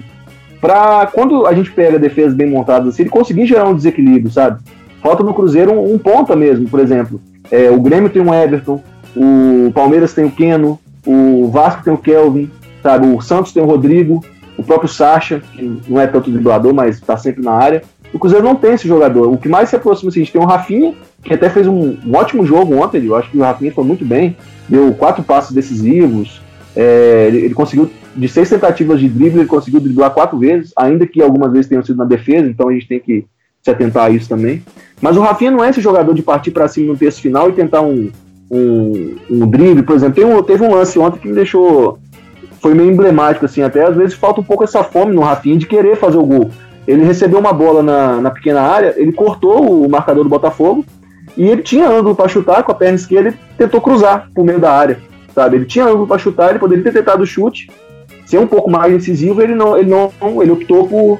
para 0.59 1.05
quando 1.13 1.45
a 1.45 1.53
gente 1.53 1.71
pega 1.71 1.99
defesas 1.99 2.33
bem 2.33 2.49
montadas 2.49 2.87
assim, 2.87 3.03
ele 3.03 3.09
conseguir 3.11 3.45
gerar 3.45 3.67
um 3.67 3.75
desequilíbrio, 3.75 4.31
sabe? 4.31 4.59
Falta 5.03 5.23
no 5.23 5.33
Cruzeiro 5.33 5.71
um, 5.71 5.93
um 5.93 5.99
ponta 5.99 6.35
mesmo, 6.35 6.67
por 6.67 6.79
exemplo. 6.79 7.21
É, 7.51 7.69
o 7.69 7.79
Grêmio 7.79 8.09
tem 8.09 8.21
um 8.21 8.33
Everton, 8.33 8.81
o 9.15 9.71
Palmeiras 9.73 10.13
tem 10.13 10.25
o 10.25 10.31
Keno, 10.31 10.79
o 11.05 11.49
Vasco 11.51 11.83
tem 11.83 11.93
o 11.93 11.97
Kelvin, 11.97 12.49
sabe? 12.81 13.05
O 13.07 13.21
Santos 13.21 13.53
tem 13.53 13.61
o 13.61 13.67
Rodrigo, 13.67 14.23
o 14.57 14.63
próprio 14.63 14.89
Sacha, 14.89 15.41
que 15.53 15.81
não 15.87 16.01
é 16.01 16.07
tanto 16.07 16.31
driblador, 16.31 16.73
mas 16.73 16.95
está 16.95 17.17
sempre 17.17 17.43
na 17.43 17.51
área. 17.51 17.83
O 18.13 18.19
Cruzeiro 18.19 18.43
não 18.43 18.55
tem 18.55 18.73
esse 18.73 18.87
jogador. 18.87 19.31
O 19.31 19.37
que 19.37 19.47
mais 19.47 19.69
se 19.69 19.75
aproxima, 19.75 20.09
assim, 20.09 20.19
a 20.19 20.23
gente 20.23 20.33
tem 20.33 20.41
o 20.41 20.45
Rafinha, 20.45 20.93
que 21.23 21.33
até 21.33 21.49
fez 21.49 21.67
um, 21.67 21.97
um 22.05 22.15
ótimo 22.15 22.45
jogo 22.45 22.75
ontem, 22.75 23.05
eu 23.05 23.15
acho 23.15 23.29
que 23.29 23.37
o 23.37 23.41
Rafinha 23.41 23.71
foi 23.71 23.83
muito 23.83 24.03
bem, 24.03 24.35
deu 24.67 24.93
quatro 24.93 25.23
passos 25.23 25.55
decisivos, 25.55 26.41
é, 26.75 27.25
ele, 27.27 27.37
ele, 27.45 27.53
conseguiu 27.53 27.89
de 28.15 28.27
seis 28.27 28.49
tentativas 28.49 28.99
de 28.99 29.07
drible, 29.07 29.39
ele 29.39 29.47
conseguiu 29.47 29.79
driblar 29.79 30.11
quatro 30.11 30.37
vezes, 30.37 30.73
ainda 30.75 31.05
que 31.05 31.21
algumas 31.21 31.51
vezes 31.51 31.67
tenham 31.67 31.83
sido 31.83 31.97
na 31.97 32.05
defesa, 32.05 32.47
então 32.47 32.69
a 32.69 32.73
gente 32.73 32.87
tem 32.87 32.99
que 32.99 33.25
se 33.61 33.69
atentar 33.69 34.05
a 34.05 34.09
isso 34.09 34.27
também. 34.27 34.63
Mas 35.01 35.17
o 35.17 35.21
Rafinha 35.21 35.51
não 35.51 35.63
é 35.63 35.69
esse 35.69 35.81
jogador 35.81 36.13
de 36.13 36.21
partir 36.21 36.51
para 36.51 36.67
cima 36.67 36.93
no 36.93 36.97
terço 36.97 37.21
final 37.21 37.49
e 37.49 37.53
tentar 37.53 37.81
um, 37.81 38.11
um, 38.49 39.15
um 39.29 39.47
drible, 39.47 39.83
por 39.83 39.95
exemplo. 39.95 40.25
Um, 40.25 40.43
teve 40.43 40.63
um 40.63 40.73
lance 40.73 40.97
ontem 40.99 41.19
que 41.19 41.27
me 41.27 41.35
deixou. 41.35 41.99
Foi 42.59 42.75
meio 42.75 42.91
emblemático, 42.91 43.45
assim, 43.45 43.61
até 43.61 43.83
às 43.83 43.95
vezes 43.95 44.13
falta 44.13 44.41
um 44.41 44.43
pouco 44.43 44.63
essa 44.63 44.83
fome 44.83 45.13
no 45.13 45.21
Rafinha 45.21 45.57
de 45.57 45.65
querer 45.65 45.95
fazer 45.95 46.17
o 46.17 46.25
gol. 46.25 46.51
Ele 46.87 47.03
recebeu 47.03 47.39
uma 47.39 47.53
bola 47.53 47.83
na, 47.83 48.21
na 48.21 48.31
pequena 48.31 48.61
área, 48.61 48.93
ele 48.97 49.11
cortou 49.11 49.85
o 49.85 49.89
marcador 49.89 50.23
do 50.23 50.29
Botafogo 50.29 50.83
e 51.37 51.47
ele 51.47 51.61
tinha 51.61 51.87
ângulo 51.87 52.15
para 52.15 52.27
chutar 52.27 52.63
com 52.63 52.71
a 52.71 52.75
perna 52.75 52.95
esquerda 52.95 53.29
e 53.29 53.57
tentou 53.57 53.79
cruzar 53.79 54.29
por 54.33 54.43
meio 54.43 54.59
da 54.59 54.71
área, 54.71 54.99
sabe? 55.33 55.57
Ele 55.57 55.65
tinha 55.65 55.85
ângulo 55.85 56.07
para 56.07 56.17
chutar, 56.17 56.49
ele 56.49 56.59
poderia 56.59 56.83
ter 56.83 56.93
tentado 56.93 57.23
o 57.23 57.25
chute, 57.25 57.69
ser 58.25 58.39
um 58.39 58.47
pouco 58.47 58.69
mais 58.69 58.93
incisivo, 58.93 59.41
ele 59.41 59.53
não, 59.53 59.77
ele 59.77 59.89
não, 59.89 60.11
ele 60.41 60.51
optou 60.51 60.87
por, 60.87 61.19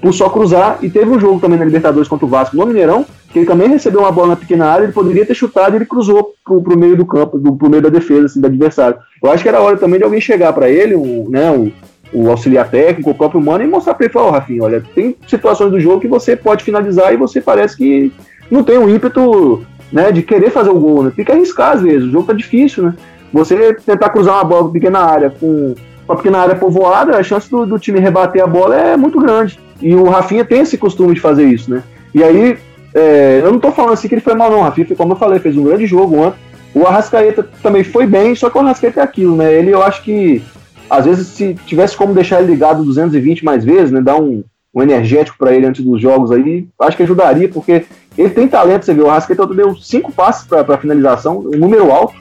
por 0.00 0.12
só 0.12 0.28
cruzar 0.28 0.78
e 0.82 0.88
teve 0.88 1.10
um 1.10 1.18
jogo 1.18 1.40
também 1.40 1.58
na 1.58 1.64
Libertadores 1.64 2.08
contra 2.08 2.26
o 2.26 2.28
Vasco 2.28 2.56
no 2.56 2.66
Mineirão, 2.66 3.04
que 3.30 3.38
ele 3.38 3.46
também 3.46 3.68
recebeu 3.68 4.00
uma 4.00 4.12
bola 4.12 4.28
na 4.28 4.36
pequena 4.36 4.66
área, 4.66 4.84
ele 4.84 4.92
poderia 4.92 5.24
ter 5.24 5.34
chutado 5.34 5.74
ele 5.74 5.86
cruzou 5.86 6.34
pro, 6.44 6.62
pro 6.62 6.78
meio 6.78 6.96
do 6.96 7.06
campo, 7.06 7.38
do, 7.38 7.54
pro 7.54 7.70
meio 7.70 7.82
da 7.82 7.88
defesa, 7.88 8.26
assim, 8.26 8.40
do 8.40 8.46
adversário. 8.46 8.98
Eu 9.22 9.30
acho 9.30 9.42
que 9.42 9.48
era 9.48 9.60
hora 9.60 9.76
também 9.76 9.98
de 9.98 10.04
alguém 10.04 10.20
chegar 10.20 10.52
para 10.52 10.68
ele, 10.68 10.94
o, 10.94 11.28
né, 11.30 11.50
o, 11.50 11.72
o, 12.12 12.30
auxiliar 12.30 12.68
técnico, 12.68 13.10
o 13.10 13.14
próprio 13.14 13.40
Mano, 13.40 13.64
e 13.64 13.66
mostrar 13.66 13.94
para 13.94 14.06
ele, 14.06 14.12
falar, 14.12 14.28
oh, 14.28 14.30
Rafinha, 14.30 14.62
olha, 14.62 14.82
tem 14.94 15.16
situações 15.26 15.70
do 15.70 15.80
jogo 15.80 16.00
que 16.00 16.08
você 16.08 16.36
pode 16.36 16.64
finalizar 16.64 17.12
e 17.12 17.16
você 17.16 17.40
parece 17.40 17.76
que 17.76 18.12
não 18.50 18.62
tem 18.62 18.78
o 18.78 18.82
um 18.82 18.88
ímpeto 18.88 19.64
né, 19.92 20.10
de 20.10 20.22
querer 20.22 20.50
fazer 20.50 20.70
o 20.70 20.78
gol, 20.78 21.04
né? 21.04 21.12
Tem 21.14 21.24
que 21.24 21.32
arriscar 21.32 21.72
às 21.72 21.82
vezes, 21.82 22.08
o 22.08 22.10
jogo 22.10 22.26
tá 22.26 22.32
difícil, 22.32 22.84
né? 22.84 22.94
Você 23.32 23.74
tentar 23.74 24.10
cruzar 24.10 24.34
uma 24.34 24.44
bola 24.44 24.70
pequena 24.70 25.00
área 25.00 25.30
com 25.30 25.74
uma 26.06 26.16
pequena 26.16 26.38
área 26.38 26.54
povoada, 26.54 27.16
a 27.16 27.22
chance 27.22 27.50
do, 27.50 27.64
do 27.64 27.78
time 27.78 27.98
rebater 27.98 28.42
a 28.42 28.46
bola 28.46 28.76
é 28.76 28.96
muito 28.96 29.18
grande. 29.18 29.58
E 29.80 29.94
o 29.94 30.04
Rafinha 30.04 30.44
tem 30.44 30.60
esse 30.60 30.76
costume 30.76 31.14
de 31.14 31.20
fazer 31.20 31.44
isso, 31.44 31.70
né? 31.70 31.82
E 32.14 32.22
aí, 32.22 32.58
é, 32.94 33.40
eu 33.42 33.50
não 33.50 33.58
tô 33.58 33.72
falando 33.72 33.94
assim 33.94 34.08
que 34.08 34.14
ele 34.14 34.20
foi 34.20 34.34
mal, 34.34 34.50
não. 34.50 34.60
O 34.60 34.62
Rafinha, 34.62 34.86
como 34.96 35.12
eu 35.12 35.16
falei, 35.16 35.38
fez 35.38 35.56
um 35.56 35.64
grande 35.64 35.86
jogo 35.86 36.16
ontem. 36.16 36.38
O 36.74 36.86
Arrascaeta 36.86 37.46
também 37.62 37.84
foi 37.84 38.06
bem, 38.06 38.34
só 38.34 38.48
que 38.48 38.56
o 38.56 38.60
Arrascaeta 38.60 39.00
é 39.00 39.02
aquilo, 39.02 39.36
né? 39.36 39.52
Ele, 39.52 39.70
eu 39.70 39.82
acho 39.82 40.02
que, 40.02 40.42
às 40.92 41.06
vezes, 41.06 41.28
se 41.28 41.54
tivesse 41.66 41.96
como 41.96 42.14
deixar 42.14 42.40
ele 42.40 42.52
ligado 42.52 42.84
220 42.84 43.44
mais 43.44 43.64
vezes, 43.64 43.90
né? 43.90 44.00
Dar 44.00 44.16
um, 44.16 44.44
um 44.74 44.82
energético 44.82 45.38
para 45.38 45.54
ele 45.54 45.66
antes 45.66 45.84
dos 45.84 46.00
jogos 46.00 46.30
aí, 46.30 46.66
acho 46.80 46.96
que 46.96 47.02
ajudaria, 47.02 47.48
porque 47.48 47.84
ele 48.16 48.30
tem 48.30 48.46
talento, 48.46 48.84
você 48.84 48.94
viu, 48.94 49.06
o 49.06 49.10
Arrascaeta 49.10 49.46
deu 49.46 49.74
cinco 49.76 50.12
passes 50.12 50.46
para 50.46 50.78
finalização, 50.78 51.38
um 51.38 51.58
número 51.58 51.90
alto, 51.90 52.14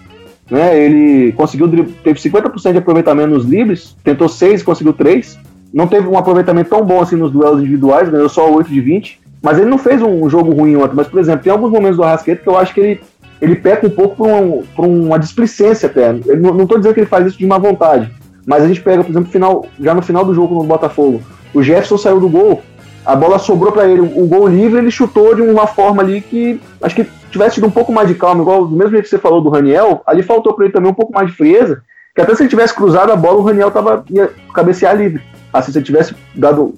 né? 0.49 0.77
Ele 0.79 1.31
conseguiu, 1.33 1.67
teve 2.03 2.19
50% 2.19 2.71
de 2.71 2.77
aproveitamento 2.77 3.29
nos 3.29 3.45
livres, 3.45 3.95
tentou 4.03 4.29
seis, 4.29 4.63
conseguiu 4.63 4.93
três 4.93 5.37
não 5.73 5.87
teve 5.87 6.07
um 6.07 6.17
aproveitamento 6.17 6.69
tão 6.69 6.83
bom 6.83 7.01
assim 7.01 7.15
nos 7.15 7.31
duelos 7.31 7.61
individuais, 7.61 8.09
ganhou 8.09 8.27
só 8.27 8.51
8 8.51 8.69
de 8.69 8.81
20, 8.81 9.21
mas 9.41 9.57
ele 9.57 9.69
não 9.69 9.77
fez 9.77 10.01
um 10.01 10.29
jogo 10.29 10.51
ruim 10.51 10.75
ontem. 10.75 10.95
Mas, 10.95 11.07
por 11.07 11.19
exemplo, 11.19 11.43
tem 11.43 11.51
alguns 11.51 11.71
momentos 11.71 11.97
do 11.97 12.03
Arrasqueta 12.03 12.43
que 12.43 12.49
eu 12.49 12.57
acho 12.57 12.73
que 12.73 12.79
ele, 12.79 13.01
ele 13.41 13.55
peca 13.55 13.87
um 13.87 13.89
pouco 13.89 14.17
por, 14.17 14.27
um, 14.27 14.63
por 14.75 14.85
uma 14.85 15.17
displicência 15.17 15.87
até. 15.87 16.09
Eu 16.25 16.39
não 16.39 16.63
estou 16.63 16.77
dizendo 16.77 16.93
que 16.93 16.99
ele 16.99 17.07
faz 17.07 17.25
isso 17.25 17.37
de 17.37 17.45
má 17.45 17.57
vontade, 17.57 18.11
mas 18.45 18.63
a 18.63 18.67
gente 18.67 18.81
pega, 18.81 19.03
por 19.03 19.11
exemplo, 19.11 19.31
final, 19.31 19.65
já 19.79 19.93
no 19.93 20.01
final 20.01 20.25
do 20.25 20.33
jogo 20.33 20.55
no 20.55 20.63
Botafogo, 20.63 21.21
o 21.53 21.61
Jefferson 21.61 21.97
saiu 21.97 22.19
do 22.19 22.29
gol, 22.29 22.61
a 23.05 23.15
bola 23.15 23.39
sobrou 23.39 23.71
para 23.71 23.87
ele, 23.87 24.01
o 24.01 24.27
gol 24.27 24.47
livre 24.47 24.79
ele 24.79 24.91
chutou 24.91 25.35
de 25.35 25.41
uma 25.41 25.67
forma 25.67 26.01
ali 26.01 26.21
que 26.21 26.59
acho 26.81 26.95
que 26.95 27.07
tivesse 27.31 27.55
tido 27.55 27.67
um 27.67 27.71
pouco 27.71 27.91
mais 27.91 28.07
de 28.07 28.15
calma, 28.15 28.41
igual 28.41 28.65
do 28.65 28.75
mesmo 28.75 28.91
jeito 28.91 29.03
que 29.03 29.09
você 29.09 29.17
falou 29.17 29.41
do 29.41 29.49
Raniel, 29.49 30.01
ali 30.05 30.21
faltou 30.21 30.53
para 30.53 30.65
ele 30.65 30.73
também 30.73 30.91
um 30.91 30.95
pouco 30.95 31.13
mais 31.13 31.29
de 31.29 31.35
frieza, 31.35 31.81
que 32.13 32.21
até 32.21 32.35
se 32.35 32.43
ele 32.43 32.49
tivesse 32.49 32.75
cruzado 32.75 33.11
a 33.11 33.15
bola, 33.15 33.39
o 33.39 33.43
Raniel 33.43 33.71
tava, 33.71 34.03
ia 34.09 34.29
cabecear 34.53 34.95
livre 34.95 35.21
assim, 35.53 35.71
se 35.71 35.77
ele 35.77 35.85
tivesse 35.85 36.15
dado 36.33 36.73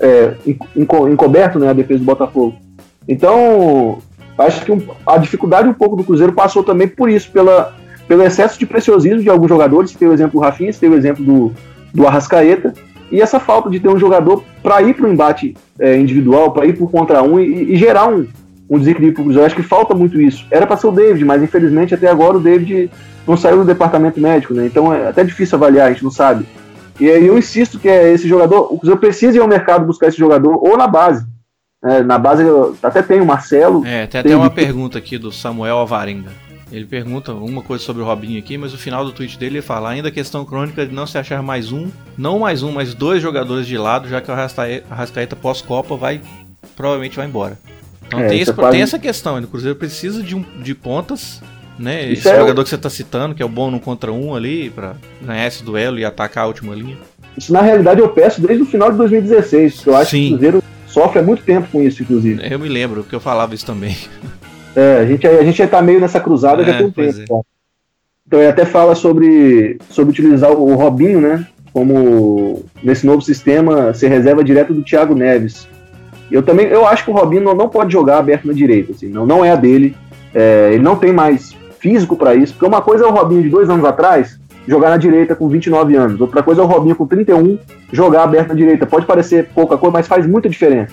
é, 0.00 0.34
encoberto 1.06 1.58
né, 1.58 1.68
a 1.68 1.72
defesa 1.72 2.00
do 2.00 2.04
Botafogo. 2.04 2.56
Então, 3.06 3.98
acho 4.36 4.64
que 4.64 4.72
a 5.06 5.16
dificuldade 5.18 5.68
um 5.68 5.74
pouco 5.74 5.96
do 5.96 6.04
Cruzeiro 6.04 6.32
passou 6.32 6.62
também 6.62 6.88
por 6.88 7.08
isso, 7.08 7.30
pela, 7.30 7.74
pelo 8.08 8.22
excesso 8.22 8.58
de 8.58 8.66
preciosismo 8.66 9.22
de 9.22 9.28
alguns 9.28 9.48
jogadores. 9.48 9.90
Você 9.90 9.98
tem 9.98 10.08
o 10.08 10.12
exemplo 10.12 10.40
do 10.40 10.44
Rafinha, 10.44 10.72
você 10.72 10.80
tem 10.80 10.88
o 10.88 10.94
exemplo 10.94 11.22
do, 11.22 11.52
do 11.92 12.06
Arrascaeta, 12.06 12.72
e 13.12 13.20
essa 13.20 13.38
falta 13.38 13.70
de 13.70 13.78
ter 13.78 13.88
um 13.88 13.98
jogador 13.98 14.42
para 14.62 14.82
ir 14.82 14.94
para 14.94 15.06
o 15.06 15.12
embate 15.12 15.54
é, 15.78 15.96
individual, 15.96 16.50
para 16.50 16.66
ir 16.66 16.76
por 16.76 16.90
contra 16.90 17.22
um 17.22 17.38
e, 17.38 17.74
e 17.74 17.76
gerar 17.76 18.08
um, 18.08 18.26
um 18.68 18.78
desequilíbrio 18.78 19.14
para 19.14 19.20
o 19.20 19.24
Cruzeiro. 19.24 19.46
Acho 19.46 19.56
que 19.56 19.62
falta 19.62 19.94
muito 19.94 20.20
isso. 20.20 20.46
Era 20.50 20.66
para 20.66 20.76
ser 20.76 20.86
o 20.86 20.92
David, 20.92 21.24
mas 21.24 21.42
infelizmente 21.42 21.94
até 21.94 22.08
agora 22.08 22.36
o 22.36 22.40
David 22.40 22.90
não 23.26 23.36
saiu 23.36 23.58
do 23.58 23.64
departamento 23.64 24.20
médico, 24.20 24.54
né? 24.54 24.66
Então 24.66 24.92
é 24.92 25.08
até 25.08 25.22
difícil 25.22 25.56
avaliar, 25.56 25.88
a 25.88 25.92
gente 25.92 26.04
não 26.04 26.10
sabe. 26.10 26.46
E 27.00 27.08
aí 27.08 27.26
eu 27.26 27.38
insisto 27.38 27.78
que 27.78 27.88
é 27.88 28.12
esse 28.12 28.26
jogador, 28.26 28.72
o 28.72 28.78
Cruzeiro 28.78 29.00
precisa 29.00 29.36
ir 29.36 29.40
ao 29.40 29.48
mercado 29.48 29.86
buscar 29.86 30.08
esse 30.08 30.18
jogador 30.18 30.56
ou 30.62 30.76
na 30.76 30.86
base. 30.86 31.26
É, 31.84 32.02
na 32.02 32.18
base 32.18 32.42
até 32.82 33.02
tem 33.02 33.20
o 33.20 33.26
Marcelo. 33.26 33.86
É, 33.86 34.06
tem 34.06 34.20
até 34.20 34.36
uma 34.36 34.50
pergunta 34.50 34.98
aqui 34.98 35.16
do 35.16 35.30
Samuel 35.30 35.78
Avarenga. 35.78 36.47
Ele 36.70 36.84
pergunta 36.84 37.32
uma 37.32 37.62
coisa 37.62 37.82
sobre 37.82 38.02
o 38.02 38.04
Robinho 38.04 38.38
aqui, 38.38 38.58
mas 38.58 38.74
o 38.74 38.78
final 38.78 39.04
do 39.04 39.12
tweet 39.12 39.38
dele 39.38 39.56
ele 39.56 39.62
fala 39.62 39.88
ainda 39.88 40.10
questão 40.10 40.44
crônica 40.44 40.86
de 40.86 40.94
não 40.94 41.06
se 41.06 41.16
achar 41.16 41.42
mais 41.42 41.72
um, 41.72 41.88
não 42.16 42.38
mais 42.38 42.62
um, 42.62 42.70
mas 42.70 42.92
dois 42.92 43.22
jogadores 43.22 43.66
de 43.66 43.78
lado, 43.78 44.08
já 44.08 44.20
que 44.20 44.30
o 44.30 44.34
Arrascaeta 44.34 45.34
pós-Copa 45.34 45.96
vai 45.96 46.20
provavelmente 46.76 47.16
vai 47.16 47.26
embora. 47.26 47.58
Então 48.06 48.20
é, 48.20 48.28
tem, 48.28 48.40
esse, 48.40 48.52
tem 48.52 48.82
essa 48.82 48.98
questão, 48.98 49.38
o 49.38 49.46
Cruzeiro 49.46 49.76
precisa 49.76 50.22
de, 50.22 50.34
um, 50.34 50.44
de 50.62 50.74
pontas 50.74 51.40
né? 51.78 52.04
Isso 52.04 52.22
esse 52.22 52.28
é 52.28 52.38
jogador 52.38 52.60
o... 52.60 52.64
que 52.64 52.70
você 52.70 52.76
está 52.76 52.90
citando, 52.90 53.34
que 53.34 53.42
é 53.42 53.46
o 53.46 53.48
bom 53.48 53.70
no 53.70 53.78
contra 53.78 54.12
um 54.12 54.34
ali, 54.34 54.68
para 54.68 54.94
ganhar 55.22 55.46
esse 55.46 55.62
duelo 55.62 55.98
e 55.98 56.04
atacar 56.04 56.44
a 56.44 56.46
última 56.48 56.74
linha. 56.74 56.96
Isso 57.36 57.52
na 57.52 57.62
realidade 57.62 58.00
eu 58.00 58.08
peço 58.08 58.40
desde 58.40 58.62
o 58.62 58.66
final 58.66 58.90
de 58.90 58.98
2016, 58.98 59.76
porque 59.76 59.90
eu 59.90 59.96
acho 59.96 60.10
Sim. 60.10 60.18
que 60.18 60.26
o 60.26 60.30
Cruzeiro 60.30 60.62
sofre 60.88 61.20
há 61.20 61.22
muito 61.22 61.42
tempo 61.44 61.68
com 61.70 61.80
isso, 61.80 62.02
inclusive. 62.02 62.42
Eu 62.50 62.58
me 62.58 62.68
lembro 62.68 63.04
que 63.04 63.14
eu 63.14 63.20
falava 63.20 63.54
isso 63.54 63.64
também. 63.64 63.96
É, 64.76 64.98
a 64.98 65.06
gente, 65.06 65.26
a 65.26 65.42
gente 65.42 65.58
já 65.58 65.66
tá 65.66 65.82
meio 65.82 66.00
nessa 66.00 66.20
cruzada 66.20 66.62
é, 66.62 66.64
já 66.64 66.78
tem 66.78 66.86
um 66.86 66.90
tempo. 66.90 67.18
É. 67.18 67.58
Então 68.26 68.38
ele 68.38 68.48
até 68.48 68.64
fala 68.64 68.94
sobre, 68.94 69.78
sobre 69.88 70.12
utilizar 70.12 70.52
o 70.52 70.74
Robinho, 70.74 71.20
né? 71.20 71.46
Como 71.72 72.64
nesse 72.82 73.06
novo 73.06 73.22
sistema 73.22 73.94
ser 73.94 74.08
reserva 74.08 74.44
direto 74.44 74.74
do 74.74 74.82
Thiago 74.82 75.14
Neves. 75.14 75.66
Eu 76.30 76.42
também 76.42 76.66
eu 76.66 76.86
acho 76.86 77.04
que 77.04 77.10
o 77.10 77.14
Robinho 77.14 77.42
não, 77.42 77.54
não 77.54 77.68
pode 77.68 77.92
jogar 77.92 78.18
aberto 78.18 78.46
na 78.46 78.52
direita, 78.52 78.92
assim, 78.92 79.08
não, 79.08 79.24
não 79.24 79.44
é 79.44 79.50
a 79.50 79.56
dele. 79.56 79.96
É, 80.34 80.70
ele 80.72 80.82
não 80.82 80.96
tem 80.96 81.12
mais 81.12 81.56
físico 81.78 82.16
para 82.16 82.34
isso, 82.34 82.52
porque 82.52 82.66
uma 82.66 82.82
coisa 82.82 83.04
é 83.04 83.06
o 83.06 83.12
Robinho 83.12 83.42
de 83.42 83.48
dois 83.48 83.70
anos 83.70 83.84
atrás 83.84 84.38
jogar 84.66 84.90
na 84.90 84.98
direita 84.98 85.34
com 85.34 85.48
29 85.48 85.96
anos, 85.96 86.20
outra 86.20 86.42
coisa 86.42 86.60
é 86.60 86.64
o 86.64 86.68
Robinho 86.68 86.94
com 86.94 87.06
31 87.06 87.58
jogar 87.90 88.24
aberto 88.24 88.48
na 88.48 88.54
direita. 88.54 88.86
Pode 88.86 89.06
parecer 89.06 89.48
pouca 89.54 89.78
coisa, 89.78 89.94
mas 89.94 90.06
faz 90.06 90.26
muita 90.26 90.48
diferença. 90.48 90.92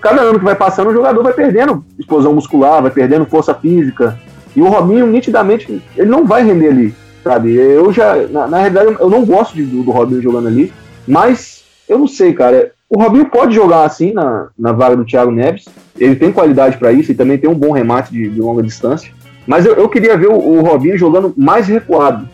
Cada 0.00 0.22
ano 0.22 0.38
que 0.38 0.44
vai 0.44 0.56
passando, 0.56 0.90
o 0.90 0.92
jogador 0.92 1.22
vai 1.22 1.32
perdendo 1.32 1.84
explosão 1.98 2.32
muscular, 2.32 2.82
vai 2.82 2.90
perdendo 2.90 3.26
força 3.26 3.54
física. 3.54 4.18
E 4.56 4.60
o 4.60 4.68
Robinho, 4.68 5.06
nitidamente, 5.06 5.80
ele 5.96 6.10
não 6.10 6.24
vai 6.26 6.44
render 6.44 6.68
ali, 6.68 6.94
sabe? 7.22 7.54
Eu 7.54 7.92
já, 7.92 8.16
na, 8.28 8.46
na 8.48 8.58
realidade, 8.58 8.96
eu 8.98 9.10
não 9.10 9.24
gosto 9.24 9.54
de, 9.54 9.62
do, 9.62 9.82
do 9.82 9.90
Robinho 9.90 10.20
jogando 10.20 10.48
ali, 10.48 10.72
mas 11.06 11.62
eu 11.88 11.98
não 11.98 12.08
sei, 12.08 12.32
cara. 12.32 12.72
O 12.90 13.00
Robinho 13.00 13.26
pode 13.26 13.54
jogar 13.54 13.84
assim 13.84 14.12
na, 14.12 14.48
na 14.58 14.72
vaga 14.72 14.96
do 14.96 15.04
Thiago 15.04 15.30
Neves. 15.30 15.66
Ele 15.96 16.16
tem 16.16 16.32
qualidade 16.32 16.76
para 16.76 16.90
isso 16.92 17.12
e 17.12 17.14
também 17.14 17.38
tem 17.38 17.48
um 17.48 17.54
bom 17.54 17.70
remate 17.70 18.10
de, 18.10 18.28
de 18.28 18.40
longa 18.40 18.62
distância. 18.62 19.12
Mas 19.46 19.64
eu, 19.64 19.74
eu 19.74 19.88
queria 19.88 20.16
ver 20.16 20.28
o, 20.28 20.36
o, 20.36 20.60
Robinho 20.60 20.98
jogando 20.98 21.32
mais 21.36 21.68
recuado. 21.68 22.28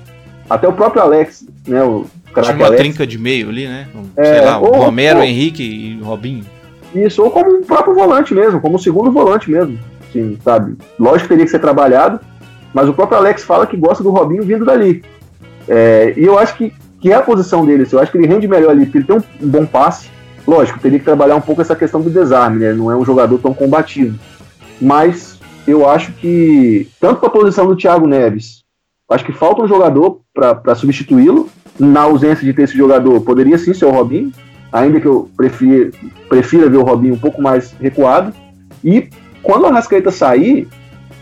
Até 0.48 0.68
o 0.68 0.72
próprio 0.72 1.02
Alex, 1.02 1.46
né? 1.66 1.82
O 1.82 2.06
Tinha 2.32 2.54
uma 2.54 2.66
Alex. 2.66 2.82
trinca 2.82 3.06
de 3.06 3.18
meio 3.18 3.48
ali, 3.48 3.66
né? 3.66 3.86
É, 4.16 4.24
Sei 4.24 4.44
lá, 4.44 4.58
o 4.58 4.72
Romero, 4.72 5.18
ou, 5.18 5.24
Henrique 5.24 5.62
e 5.62 6.00
Robinho. 6.02 6.44
Isso, 6.94 7.22
ou 7.22 7.30
como 7.30 7.58
o 7.58 7.64
próprio 7.64 7.94
volante 7.94 8.32
mesmo, 8.32 8.60
como 8.60 8.76
o 8.76 8.78
segundo 8.78 9.10
volante 9.10 9.50
mesmo. 9.50 9.78
Sim, 10.12 10.38
sabe? 10.44 10.76
Lógico 10.98 11.22
que 11.22 11.28
teria 11.28 11.44
que 11.44 11.50
ser 11.50 11.58
trabalhado, 11.58 12.20
mas 12.72 12.88
o 12.88 12.94
próprio 12.94 13.18
Alex 13.18 13.42
fala 13.42 13.66
que 13.66 13.76
gosta 13.76 14.02
do 14.02 14.10
Robinho 14.10 14.44
vindo 14.44 14.64
dali. 14.64 15.02
É, 15.68 16.14
e 16.16 16.24
eu 16.24 16.38
acho 16.38 16.56
que, 16.56 16.72
que 17.00 17.10
é 17.10 17.16
a 17.16 17.22
posição 17.22 17.66
dele. 17.66 17.86
Eu 17.90 17.98
acho 17.98 18.12
que 18.12 18.18
ele 18.18 18.26
rende 18.26 18.46
melhor 18.46 18.70
ali, 18.70 18.84
porque 18.86 18.98
ele 18.98 19.06
tem 19.06 19.16
um, 19.16 19.48
bom 19.48 19.66
passe. 19.66 20.08
Lógico, 20.46 20.78
teria 20.78 20.98
que 20.98 21.04
trabalhar 21.04 21.36
um 21.36 21.40
pouco 21.40 21.62
essa 21.62 21.74
questão 21.74 22.00
do 22.00 22.10
desarme, 22.10 22.60
né? 22.60 22.72
Não 22.72 22.90
é 22.90 22.96
um 22.96 23.04
jogador 23.04 23.38
tão 23.38 23.54
combativo. 23.54 24.18
Mas 24.80 25.40
eu 25.66 25.88
acho 25.88 26.12
que, 26.12 26.88
tanto 27.00 27.20
para 27.20 27.28
a 27.28 27.32
posição 27.32 27.66
do 27.66 27.76
Thiago 27.76 28.06
Neves, 28.06 28.62
acho 29.10 29.24
que 29.24 29.32
falta 29.32 29.62
um 29.62 29.68
jogador 29.68 30.20
para 30.32 30.74
substituí-lo. 30.74 31.48
Na 31.76 32.02
ausência 32.02 32.44
de 32.44 32.52
ter 32.52 32.62
esse 32.62 32.76
jogador, 32.76 33.20
poderia 33.22 33.58
sim 33.58 33.74
ser 33.74 33.86
o 33.86 33.90
Robinho, 33.90 34.32
ainda 34.74 35.00
que 35.00 35.06
eu 35.06 35.30
prefira, 35.36 35.92
prefira 36.28 36.68
ver 36.68 36.78
o 36.78 36.82
Robinho 36.82 37.14
um 37.14 37.18
pouco 37.18 37.40
mais 37.40 37.72
recuado. 37.80 38.34
E 38.82 39.08
quando 39.40 39.62
o 39.62 39.66
Arrascaeta 39.66 40.10
sair, 40.10 40.66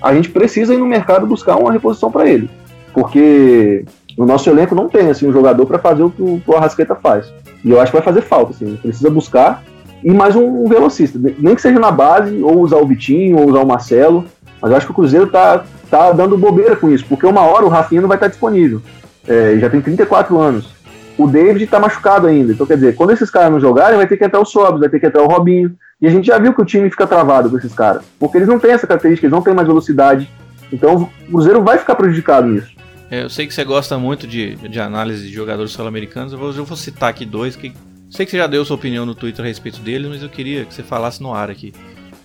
a 0.01 0.15
gente 0.15 0.31
precisa 0.31 0.75
ir 0.75 0.79
no 0.79 0.87
mercado 0.87 1.27
buscar 1.27 1.57
uma 1.57 1.71
reposição 1.71 2.11
para 2.11 2.27
ele. 2.27 2.49
Porque 2.95 3.85
no 4.17 4.25
nosso 4.25 4.49
elenco 4.49 4.75
não 4.75 4.89
tem 4.89 5.11
assim, 5.11 5.29
um 5.29 5.33
jogador 5.33 5.67
para 5.67 5.79
fazer 5.79 6.03
o 6.03 6.11
que 6.11 6.23
o 6.23 6.57
Arrascaeta 6.57 6.95
faz. 6.95 7.31
E 7.63 7.71
eu 7.71 7.79
acho 7.79 7.93
que 7.93 7.99
vai 7.99 8.05
fazer 8.05 8.23
falta. 8.23 8.53
Assim, 8.53 8.75
precisa 8.77 9.11
buscar 9.11 9.63
e 10.03 10.11
mais 10.11 10.35
um, 10.35 10.67
velocista. 10.67 11.19
Nem 11.39 11.55
que 11.55 11.61
seja 11.61 11.79
na 11.79 11.91
base, 11.91 12.43
ou 12.43 12.59
usar 12.61 12.79
o 12.79 12.87
Vitinho, 12.87 13.39
ou 13.39 13.51
usar 13.51 13.61
o 13.61 13.67
Marcelo. 13.67 14.25
Mas 14.63 14.71
eu 14.71 14.77
acho 14.79 14.87
que 14.87 14.93
o 14.93 14.95
Cruzeiro 14.95 15.27
tá, 15.27 15.63
tá 15.91 16.11
dando 16.13 16.39
bobeira 16.39 16.75
com 16.75 16.89
isso, 16.89 17.05
porque 17.07 17.27
uma 17.27 17.43
hora 17.43 17.67
o 17.67 17.69
Rafinha 17.69 18.01
não 18.01 18.09
vai 18.09 18.17
estar 18.17 18.29
disponível. 18.29 18.81
É, 19.29 19.59
já 19.59 19.69
tem 19.69 19.81
34 19.81 20.39
anos. 20.39 20.82
O 21.19 21.27
David 21.27 21.67
tá 21.67 21.79
machucado 21.79 22.27
ainda. 22.27 22.53
Então, 22.53 22.67
quer 22.67 22.75
dizer, 22.75 22.95
quando 22.95 23.11
esses 23.11 23.31
caras 23.31 23.53
não 23.53 23.61
jogarem, 23.61 23.97
vai 23.97 24.07
ter 24.07 24.17
que 24.17 24.25
entrar 24.25 24.41
o 24.41 24.45
Sobs, 24.45 24.81
vai 24.81 24.89
ter 24.89 24.99
que 24.99 25.07
entrar 25.07 25.23
o 25.23 25.27
Robinho. 25.27 25.75
E 26.01 26.07
a 26.07 26.11
gente 26.11 26.27
já 26.27 26.39
viu 26.39 26.53
que 26.53 26.63
o 26.63 26.65
time 26.65 26.91
fica 26.91 27.07
travado 27.07 27.49
com 27.49 27.57
esses 27.57 27.73
caras. 27.73 28.03
Porque 28.19 28.39
eles 28.39 28.49
não 28.49 28.59
têm 28.59 28.73
essa 28.73 28.87
característica, 28.87 29.27
eles 29.27 29.35
não 29.35 29.43
têm 29.43 29.55
mais 29.55 29.69
velocidade. 29.69 30.29
Então 30.73 31.11
o 31.29 31.31
Cruzeiro 31.31 31.63
vai 31.63 31.79
ficar 31.79 31.95
prejudicado 31.95 32.49
nisso. 32.49 32.73
É, 33.11 33.25
eu 33.25 33.31
sei 33.31 33.47
que 33.47 33.53
você 33.53 33.63
gosta 33.63 33.99
muito 33.99 34.27
de, 34.27 34.57
de 34.57 34.81
análise 34.81 35.29
de 35.29 35.33
jogadores 35.33 35.73
sul-americanos. 35.73 36.33
Eu 36.33 36.39
vou, 36.39 36.49
eu 36.53 36.65
vou 36.65 36.77
citar 36.77 37.11
aqui 37.11 37.27
dois 37.27 37.55
que. 37.55 37.73
Sei 38.11 38.27
que 38.27 38.33
você 38.33 38.39
já 38.39 38.47
deu 38.47 38.65
sua 38.65 38.77
opinião 38.77 39.07
no 39.07 39.15
Twitter 39.15 39.45
a 39.45 39.49
respeito 39.49 39.81
deles, 39.81 40.09
mas 40.11 40.23
eu 40.23 40.29
queria 40.29 40.65
que 40.65 40.75
você 40.75 40.83
falasse 40.83 41.23
no 41.23 41.33
ar 41.33 41.51
aqui. 41.51 41.73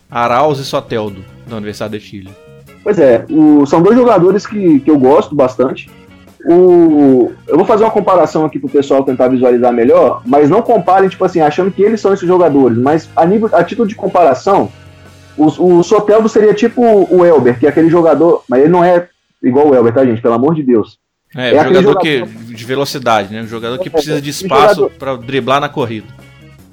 Arauz 0.09 0.59
e 0.59 0.65
Soteldo, 0.65 1.23
da 1.45 1.57
Universidade 1.57 1.97
de 1.97 2.03
Chile. 2.03 2.29
Pois 2.83 2.99
é, 2.99 3.25
o, 3.29 3.65
são 3.65 3.81
dois 3.81 3.97
jogadores 3.97 4.45
que, 4.45 4.79
que 4.79 4.89
eu 4.89 4.97
gosto 4.97 5.35
bastante. 5.35 5.89
O, 6.45 7.33
eu 7.47 7.57
vou 7.57 7.65
fazer 7.65 7.83
uma 7.83 7.91
comparação 7.91 8.45
aqui 8.45 8.59
para 8.59 8.67
o 8.67 8.71
pessoal 8.71 9.03
tentar 9.03 9.27
visualizar 9.27 9.73
melhor, 9.73 10.21
mas 10.25 10.49
não 10.49 10.61
comparem, 10.61 11.09
tipo 11.09 11.25
assim, 11.25 11.41
achando 11.41 11.71
que 11.71 11.81
eles 11.81 11.99
são 11.99 12.13
esses 12.13 12.27
jogadores, 12.27 12.77
mas 12.77 13.09
a, 13.15 13.25
nível, 13.25 13.49
a 13.51 13.63
título 13.63 13.87
de 13.87 13.95
comparação, 13.95 14.71
o, 15.35 15.45
o 15.45 15.83
Soteldo 15.83 16.29
seria 16.29 16.53
tipo 16.53 16.81
o 16.81 17.25
Elber, 17.25 17.59
que 17.59 17.65
é 17.65 17.69
aquele 17.69 17.89
jogador, 17.89 18.43
mas 18.47 18.61
ele 18.61 18.69
não 18.69 18.83
é 18.83 19.07
igual 19.41 19.67
o 19.69 19.75
Elber, 19.75 19.93
tá, 19.93 20.05
gente? 20.05 20.21
Pelo 20.21 20.35
amor 20.35 20.55
de 20.55 20.63
Deus. 20.63 20.99
É, 21.35 21.49
é 21.49 21.63
jogador, 21.63 21.81
jogador 21.81 21.99
que, 21.99 22.25
de 22.25 22.65
velocidade, 22.65 23.33
né? 23.33 23.41
Um 23.41 23.47
jogador 23.47 23.77
que 23.79 23.89
é, 23.89 23.91
precisa 23.91 24.21
de 24.21 24.29
espaço 24.29 24.89
para 24.97 25.15
driblar 25.15 25.59
na 25.59 25.69
corrida. 25.69 26.07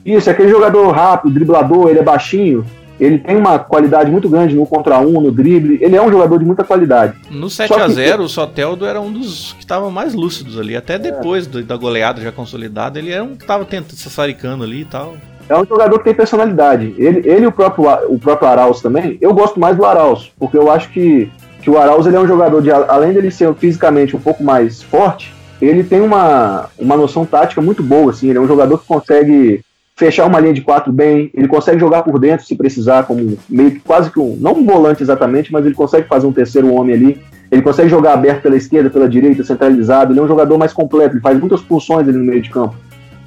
Isso, 0.05 0.29
é 0.29 0.33
aquele 0.33 0.51
jogador 0.51 0.91
rápido, 0.91 1.33
driblador, 1.33 1.89
ele 1.89 1.99
é 1.99 2.03
baixinho, 2.03 2.65
ele 2.99 3.19
tem 3.19 3.37
uma 3.37 3.59
qualidade 3.59 4.11
muito 4.11 4.29
grande 4.29 4.55
no 4.55 4.67
contra 4.67 4.99
um, 4.99 5.21
no 5.21 5.33
drible. 5.33 5.79
Ele 5.81 5.97
é 5.97 6.03
um 6.03 6.11
jogador 6.11 6.39
de 6.39 6.45
muita 6.45 6.63
qualidade. 6.65 7.15
No 7.31 7.51
7 7.51 7.73
a 7.75 7.89
0 7.89 8.23
o 8.23 8.29
Soteldo 8.29 8.87
era 8.87 9.01
um 9.01 9.13
dos 9.13 9.53
que 9.55 9.65
estava 9.65 9.91
mais 9.91 10.15
lúcidos 10.15 10.59
ali. 10.59 10.77
Até 10.77 10.99
depois 10.99 11.49
é. 11.55 11.63
da 11.63 11.77
goleada 11.77 12.21
já 12.21 12.31
consolidada, 12.31 12.99
ele 12.99 13.11
era 13.11 13.25
um 13.25 13.35
que 13.35 13.43
estava 13.43 13.65
tentando 13.65 13.97
se 13.97 14.09
saricando 14.09 14.65
ali 14.65 14.83
e 14.83 14.85
tal. 14.85 15.17
É 15.49 15.57
um 15.57 15.65
jogador 15.65 15.99
que 15.99 16.05
tem 16.05 16.15
personalidade. 16.15 16.95
Ele, 16.97 17.19
ele 17.29 17.45
e 17.45 17.47
o 17.47 17.53
próprio, 17.53 17.85
o 18.09 18.19
próprio 18.19 18.49
Arauz 18.49 18.81
também. 18.81 19.19
Eu 19.21 19.35
gosto 19.35 19.61
mais 19.61 19.77
do 19.77 19.85
Arauz, 19.85 20.33
porque 20.39 20.57
eu 20.57 20.71
acho 20.71 20.91
que, 20.91 21.31
que 21.61 21.69
o 21.69 21.79
Arauz 21.79 22.07
ele 22.07 22.17
é 22.17 22.21
um 22.21 22.27
jogador 22.27 22.63
de, 22.63 22.71
além 22.71 23.13
dele 23.13 23.31
ser 23.31 23.53
fisicamente 23.55 24.17
um 24.17 24.21
pouco 24.21 24.43
mais 24.43 24.83
forte, 24.83 25.35
ele 25.61 25.85
tem 25.85 26.01
uma, 26.01 26.71
uma 26.79 26.97
noção 26.97 27.27
tática 27.27 27.61
muito 27.61 27.83
boa. 27.83 28.11
Assim. 28.11 28.31
Ele 28.31 28.39
é 28.39 28.41
um 28.41 28.49
jogador 28.49 28.79
que 28.79 28.87
consegue 28.87 29.63
fechar 29.95 30.27
uma 30.27 30.41
linha 30.41 30.53
de 30.53 30.61
quatro 30.61 30.93
bem, 30.93 31.31
ele 31.33 31.47
consegue 31.47 31.79
jogar 31.79 32.03
por 32.03 32.19
dentro 32.19 32.45
se 32.45 32.57
precisar, 32.57 33.05
como 33.05 33.39
meio 33.49 33.71
que 33.73 33.81
quase 33.81 34.11
que 34.11 34.19
um, 34.19 34.37
não 34.41 34.55
um 34.55 34.65
volante 34.65 35.03
exatamente, 35.03 35.53
mas 35.53 35.65
ele 35.65 35.75
consegue 35.75 36.09
fazer 36.09 36.27
um 36.27 36.33
terceiro 36.33 36.73
homem 36.73 36.95
ali. 36.95 37.21
Ele 37.51 37.63
consegue 37.63 37.89
jogar 37.89 38.15
aberto 38.15 38.43
pela 38.43 38.57
esquerda, 38.57 38.91
pela 38.91 39.09
direita, 39.09 39.45
centralizado. 39.45 40.13
Ele 40.13 40.19
é 40.19 40.23
um 40.23 40.29
jogador 40.29 40.59
mais 40.59 40.73
completo, 40.73 41.15
ele 41.15 41.21
faz 41.21 41.39
muitas 41.39 41.61
funções 41.61 42.09
ali 42.09 42.17
no 42.17 42.25
meio 42.25 42.43
de 42.43 42.51
campo. 42.51 42.75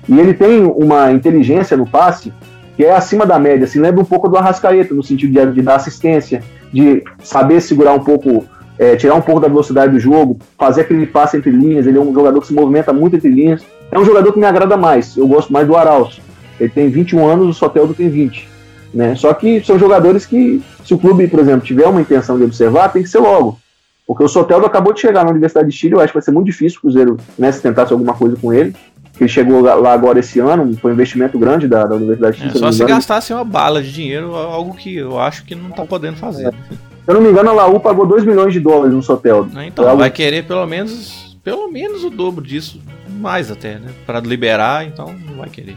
E 0.09 0.19
ele 0.19 0.33
tem 0.33 0.63
uma 0.63 1.11
inteligência 1.11 1.77
no 1.77 1.87
passe 1.87 2.33
que 2.75 2.85
é 2.85 2.95
acima 2.95 3.25
da 3.25 3.39
média, 3.39 3.65
se 3.65 3.79
lembra 3.79 4.01
um 4.01 4.05
pouco 4.05 4.29
do 4.29 4.37
Arrascaeta, 4.37 4.93
no 4.93 5.01
sentido 5.01 5.33
de, 5.33 5.53
de 5.53 5.61
dar 5.63 5.77
assistência, 5.77 6.43
de 6.71 7.03
saber 7.23 7.59
segurar 7.59 7.93
um 7.93 8.03
pouco, 8.03 8.45
é, 8.77 8.95
tirar 8.95 9.15
um 9.15 9.21
pouco 9.21 9.41
da 9.41 9.47
velocidade 9.47 9.91
do 9.91 9.99
jogo, 9.99 10.37
fazer 10.55 10.81
aquele 10.81 11.07
passe 11.07 11.35
entre 11.35 11.49
linhas. 11.49 11.87
Ele 11.87 11.97
é 11.97 12.01
um 12.01 12.13
jogador 12.13 12.39
que 12.39 12.45
se 12.45 12.53
movimenta 12.53 12.93
muito 12.93 13.15
entre 13.15 13.29
linhas. 13.29 13.65
É 13.91 13.97
um 13.97 14.05
jogador 14.05 14.31
que 14.31 14.37
me 14.37 14.45
agrada 14.45 14.77
mais. 14.77 15.17
Eu 15.17 15.27
gosto 15.27 15.51
mais 15.51 15.65
do 15.65 15.75
Arauz. 15.75 16.21
Ele 16.59 16.69
tem 16.69 16.89
21 16.89 17.27
anos, 17.27 17.47
o 17.47 17.53
Soteldo 17.53 17.93
tem 17.93 18.09
20. 18.09 18.47
Né? 18.93 19.15
Só 19.15 19.33
que 19.33 19.63
são 19.63 19.77
jogadores 19.77 20.25
que, 20.25 20.61
se 20.83 20.93
o 20.93 20.97
clube, 20.97 21.27
por 21.27 21.39
exemplo, 21.39 21.65
tiver 21.65 21.87
uma 21.87 22.01
intenção 22.01 22.37
de 22.37 22.43
observar, 22.43 22.91
tem 22.91 23.03
que 23.03 23.09
ser 23.09 23.19
logo. 23.19 23.59
Porque 24.07 24.23
o 24.23 24.27
Soteldo 24.27 24.65
acabou 24.65 24.93
de 24.93 25.01
chegar 25.01 25.25
na 25.25 25.31
Universidade 25.31 25.69
de 25.69 25.75
Chile, 25.75 25.93
eu 25.93 25.99
acho 25.99 26.07
que 26.07 26.17
vai 26.17 26.23
ser 26.23 26.31
muito 26.31 26.45
difícil 26.45 26.77
o 26.77 26.81
Cruzeiro 26.81 27.17
né, 27.37 27.51
se 27.51 27.61
tentasse 27.61 27.91
alguma 27.91 28.13
coisa 28.13 28.37
com 28.37 28.53
ele. 28.53 28.73
Ele 29.19 29.27
chegou 29.27 29.61
lá 29.61 29.93
agora 29.93 30.19
esse 30.19 30.39
ano, 30.39 30.77
foi 30.77 30.91
um 30.91 30.93
investimento 30.93 31.37
grande 31.39 31.67
da, 31.67 31.85
da 31.85 31.95
Universidade 31.95 32.37
de 32.37 32.43
Chile. 32.43 32.55
É, 32.55 32.59
só 32.59 32.71
se 32.71 32.85
gastasse 32.85 33.33
uma 33.33 33.43
bala 33.43 33.81
de 33.81 33.91
dinheiro, 33.91 34.33
algo 34.35 34.75
que 34.75 34.95
eu 34.95 35.19
acho 35.19 35.43
que 35.43 35.55
não 35.55 35.69
está 35.69 35.85
podendo 35.85 36.17
fazer. 36.17 36.51
Se 36.51 37.11
eu 37.11 37.15
não 37.15 37.21
me 37.21 37.29
engano, 37.29 37.49
a 37.49 37.53
Laú 37.53 37.79
pagou 37.79 38.05
2 38.05 38.25
milhões 38.25 38.53
de 38.53 38.59
dólares 38.59 38.93
no 38.93 39.01
Soteldo. 39.01 39.49
Então, 39.61 39.85
algo... 39.85 39.99
vai 39.99 40.11
querer 40.11 40.45
pelo 40.45 40.65
menos, 40.67 41.37
pelo 41.43 41.69
menos 41.69 42.03
o 42.03 42.09
dobro 42.09 42.45
disso, 42.45 42.79
mais 43.09 43.51
até, 43.51 43.79
né? 43.79 43.89
Para 44.05 44.19
liberar, 44.19 44.85
então 44.85 45.13
não 45.27 45.37
vai 45.37 45.49
querer. 45.49 45.75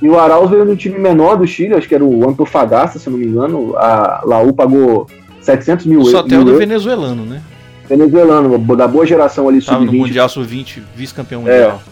E 0.00 0.08
o 0.08 0.18
Arauz 0.18 0.50
veio 0.50 0.64
num 0.64 0.76
time 0.76 0.98
menor 0.98 1.36
do 1.36 1.46
Chile, 1.46 1.74
acho 1.74 1.88
que 1.88 1.94
era 1.94 2.04
o 2.04 2.28
Antofagasta, 2.28 2.98
se 2.98 3.10
não 3.10 3.18
me 3.18 3.26
engano. 3.26 3.76
A 3.76 4.22
Laú 4.24 4.52
pagou 4.52 5.08
700 5.40 5.86
mil 5.86 5.98
euros. 5.98 6.12
Só 6.12 6.22
tem 6.22 6.38
o 6.38 6.44
do 6.44 6.56
venezuelano, 6.56 7.24
né? 7.24 7.42
Venezuelano, 7.88 8.58
da 8.76 8.86
boa 8.86 9.04
geração 9.04 9.48
ali, 9.48 9.60
sub-20. 9.60 9.86
no 9.86 9.92
Mundial 9.92 10.28
Sub-20, 10.28 10.82
vice-campeão 10.94 11.40
mundial. 11.40 11.82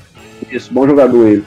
É, 0.51 0.55
isso, 0.55 0.73
bom 0.73 0.87
jogador 0.87 1.27
ele. 1.27 1.45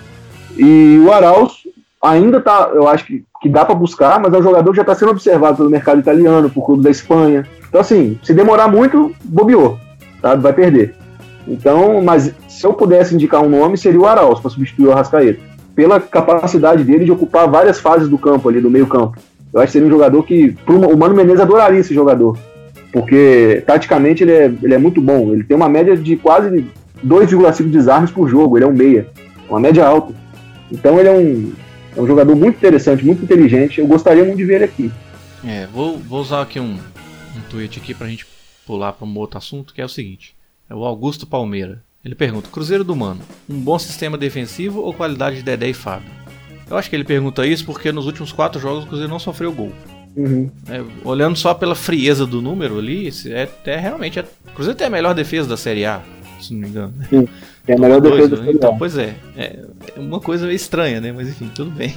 E 0.57 0.99
o 1.05 1.11
Arauz 1.13 1.53
ainda 2.01 2.41
tá, 2.41 2.71
eu 2.73 2.87
acho 2.87 3.05
que, 3.05 3.23
que 3.41 3.47
dá 3.47 3.63
para 3.63 3.75
buscar, 3.75 4.19
mas 4.19 4.33
é 4.33 4.37
um 4.37 4.43
jogador 4.43 4.71
que 4.71 4.77
já 4.77 4.81
está 4.81 4.95
sendo 4.95 5.11
observado 5.11 5.57
pelo 5.57 5.69
mercado 5.69 5.99
italiano, 5.99 6.49
por 6.49 6.65
clube 6.65 6.83
da 6.83 6.89
Espanha. 6.89 7.47
Então, 7.69 7.79
assim, 7.79 8.19
se 8.23 8.33
demorar 8.33 8.67
muito, 8.67 9.15
bobeou, 9.23 9.77
tá? 10.21 10.35
vai 10.35 10.51
perder. 10.51 10.95
Então, 11.47 12.01
mas 12.01 12.33
se 12.47 12.65
eu 12.65 12.73
pudesse 12.73 13.13
indicar 13.13 13.41
um 13.41 13.49
nome, 13.49 13.77
seria 13.77 13.99
o 13.99 14.07
Arauz, 14.07 14.39
para 14.39 14.49
substituir 14.49 14.87
o 14.87 14.91
Arrascaeta 14.91 15.48
pela 15.79 15.97
capacidade 15.97 16.83
dele 16.83 17.05
de 17.05 17.11
ocupar 17.13 17.49
várias 17.49 17.79
fases 17.79 18.09
do 18.09 18.17
campo 18.17 18.49
ali, 18.49 18.59
do 18.59 18.69
meio 18.69 18.85
campo. 18.85 19.17
Eu 19.53 19.61
acho 19.61 19.67
que 19.67 19.71
seria 19.71 19.87
um 19.87 19.91
jogador 19.91 20.23
que, 20.23 20.53
o 20.67 20.97
Mano 20.97 21.15
Menezes 21.15 21.39
adoraria 21.39 21.79
esse 21.79 21.93
jogador, 21.93 22.37
porque 22.91 23.63
taticamente 23.65 24.21
ele 24.21 24.33
é, 24.33 24.53
ele 24.61 24.73
é 24.73 24.77
muito 24.77 24.99
bom. 24.99 25.31
Ele 25.31 25.45
tem 25.45 25.55
uma 25.55 25.69
média 25.69 25.95
de 25.95 26.17
quase 26.17 26.67
2,5 27.01 27.69
desarmes 27.69 28.11
por 28.11 28.27
jogo, 28.27 28.57
ele 28.57 28.65
é 28.65 28.67
um 28.67 28.73
meia, 28.73 29.07
uma 29.49 29.57
média 29.57 29.87
alta. 29.87 30.13
Então 30.69 30.99
ele 30.99 31.07
é 31.07 31.13
um, 31.13 31.53
é 31.95 32.01
um 32.01 32.05
jogador 32.05 32.35
muito 32.35 32.57
interessante, 32.57 33.05
muito 33.05 33.23
inteligente. 33.23 33.79
Eu 33.79 33.87
gostaria 33.87 34.25
muito 34.25 34.37
de 34.37 34.43
ver 34.43 34.55
ele 34.55 34.65
aqui. 34.65 34.91
É, 35.45 35.65
vou, 35.67 35.97
vou 35.97 36.19
usar 36.19 36.41
aqui 36.41 36.59
um, 36.59 36.73
um 36.73 37.41
tweet 37.49 37.79
aqui 37.79 37.93
pra 37.93 38.09
gente 38.09 38.27
pular 38.67 38.91
para 38.91 39.07
um 39.07 39.17
outro 39.17 39.37
assunto, 39.37 39.73
que 39.73 39.81
é 39.81 39.85
o 39.85 39.89
seguinte. 39.89 40.35
É 40.69 40.75
o 40.75 40.83
Augusto 40.83 41.25
Palmeira. 41.25 41.81
Ele 42.03 42.15
pergunta: 42.15 42.49
Cruzeiro 42.49 42.83
do 42.83 42.95
Mano, 42.95 43.21
um 43.49 43.59
bom 43.59 43.77
sistema 43.77 44.17
defensivo 44.17 44.81
ou 44.81 44.93
qualidade 44.93 45.37
de 45.37 45.43
Dedé 45.43 45.69
e 45.69 45.73
Fábio? 45.73 46.09
Eu 46.69 46.77
acho 46.77 46.89
que 46.89 46.95
ele 46.95 47.03
pergunta 47.03 47.45
isso 47.45 47.65
porque 47.65 47.91
nos 47.91 48.05
últimos 48.05 48.31
quatro 48.31 48.59
jogos 48.59 48.83
o 48.83 48.87
Cruzeiro 48.87 49.11
não 49.11 49.19
sofreu 49.19 49.51
gol. 49.51 49.71
Uhum. 50.15 50.49
É, 50.67 50.81
olhando 51.03 51.37
só 51.37 51.53
pela 51.53 51.75
frieza 51.75 52.25
do 52.25 52.41
número 52.41 52.77
ali, 52.77 53.09
é, 53.27 53.47
é 53.65 53.75
realmente. 53.75 54.19
É, 54.19 54.21
o 54.21 54.51
Cruzeiro 54.53 54.77
tem 54.77 54.87
a 54.87 54.89
melhor 54.89 55.13
defesa 55.13 55.49
da 55.49 55.57
Série 55.57 55.85
A, 55.85 56.01
se 56.39 56.53
não 56.53 56.61
me 56.61 56.67
engano. 56.67 56.93
Sim, 57.09 57.27
é 57.67 57.73
a 57.73 57.77
melhor 57.77 57.99
dois, 57.99 58.15
defesa 58.15 58.29
da 58.29 58.37
Série 58.37 58.49
A. 58.49 58.53
Então, 58.53 58.77
pois 58.77 58.97
é, 58.97 59.15
é. 59.35 59.59
uma 59.97 60.19
coisa 60.19 60.51
estranha, 60.53 61.01
né? 61.01 61.11
Mas 61.11 61.27
enfim, 61.27 61.51
tudo 61.53 61.71
bem. 61.71 61.93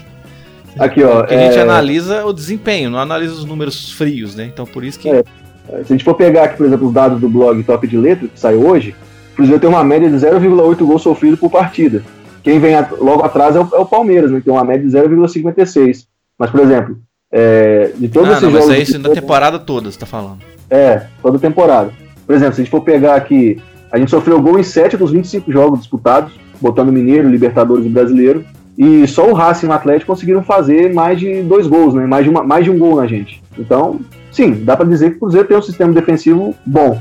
Aqui, 0.78 1.02
ó. 1.02 1.24
a 1.24 1.28
gente 1.28 1.58
é- 1.58 1.62
analisa 1.62 2.24
o 2.24 2.32
desempenho, 2.32 2.90
não 2.90 2.98
analisa 2.98 3.34
os 3.34 3.44
números 3.44 3.92
frios, 3.92 4.34
né? 4.34 4.46
Então 4.46 4.66
por 4.66 4.84
isso 4.84 4.98
que. 4.98 5.08
É, 5.08 5.22
se 5.22 5.74
a 5.74 5.82
gente 5.84 6.04
for 6.04 6.14
pegar 6.14 6.44
aqui, 6.44 6.56
por 6.56 6.66
exemplo, 6.66 6.88
os 6.88 6.94
dados 6.94 7.20
do 7.20 7.28
blog 7.28 7.62
Top 7.62 7.86
de 7.86 7.96
Letra, 7.96 8.26
que 8.26 8.40
saiu 8.40 8.66
hoje, 8.66 8.94
o 9.32 9.36
Cruzeiro 9.36 9.60
tem 9.60 9.68
uma 9.68 9.82
média 9.82 10.08
de 10.08 10.16
0,8 10.16 10.84
gols 10.84 11.02
sofridos 11.02 11.40
por 11.40 11.50
partida. 11.50 12.02
Quem 12.42 12.58
vem 12.58 12.74
logo 13.00 13.22
atrás 13.22 13.56
é 13.56 13.60
o, 13.60 13.68
é 13.72 13.78
o 13.78 13.86
Palmeiras, 13.86 14.30
né, 14.30 14.40
tem 14.44 14.52
uma 14.52 14.64
média 14.64 14.86
de 14.86 14.94
0,56. 14.94 16.06
Mas, 16.38 16.50
por 16.50 16.60
exemplo, 16.60 16.98
é, 17.30 17.92
de 17.96 18.08
todos 18.08 18.28
ah, 18.28 18.32
esses 18.32 18.42
não, 18.42 18.50
jogos. 18.50 18.66
Mas 18.68 18.78
é 18.78 18.82
isso 18.82 18.98
na 18.98 19.10
temporada 19.10 19.58
toda, 19.58 19.90
você 19.90 19.98
tá 19.98 20.06
falando. 20.06 20.38
É, 20.68 21.06
toda 21.22 21.38
temporada. 21.38 21.92
Por 22.26 22.34
exemplo, 22.34 22.54
se 22.54 22.60
a 22.60 22.64
gente 22.64 22.70
for 22.70 22.82
pegar 22.82 23.14
aqui, 23.14 23.60
a 23.90 23.98
gente 23.98 24.10
sofreu 24.10 24.40
gol 24.40 24.58
em 24.58 24.62
7 24.62 24.96
dos 24.96 25.10
25 25.10 25.50
jogos 25.50 25.80
disputados, 25.80 26.32
botando 26.60 26.92
Mineiro, 26.92 27.28
Libertadores 27.28 27.86
e 27.86 27.88
Brasileiro. 27.88 28.44
E 28.76 29.06
só 29.06 29.28
o 29.28 29.34
Racing 29.34 29.66
e 29.66 29.68
o 29.68 29.72
Atlético 29.72 30.12
conseguiram 30.12 30.42
fazer 30.42 30.92
mais 30.92 31.20
de 31.20 31.42
dois 31.42 31.66
gols, 31.66 31.94
né? 31.94 32.06
Mais 32.06 32.24
de, 32.24 32.30
uma, 32.30 32.42
mais 32.42 32.64
de 32.64 32.70
um 32.70 32.78
gol 32.78 32.96
na 32.96 33.06
gente. 33.06 33.42
Então, 33.58 34.00
sim, 34.30 34.64
dá 34.64 34.76
para 34.76 34.88
dizer 34.88 35.10
que 35.10 35.16
o 35.16 35.20
Cruzeiro 35.20 35.46
tem 35.46 35.56
um 35.56 35.62
sistema 35.62 35.92
defensivo 35.92 36.54
bom. 36.64 36.98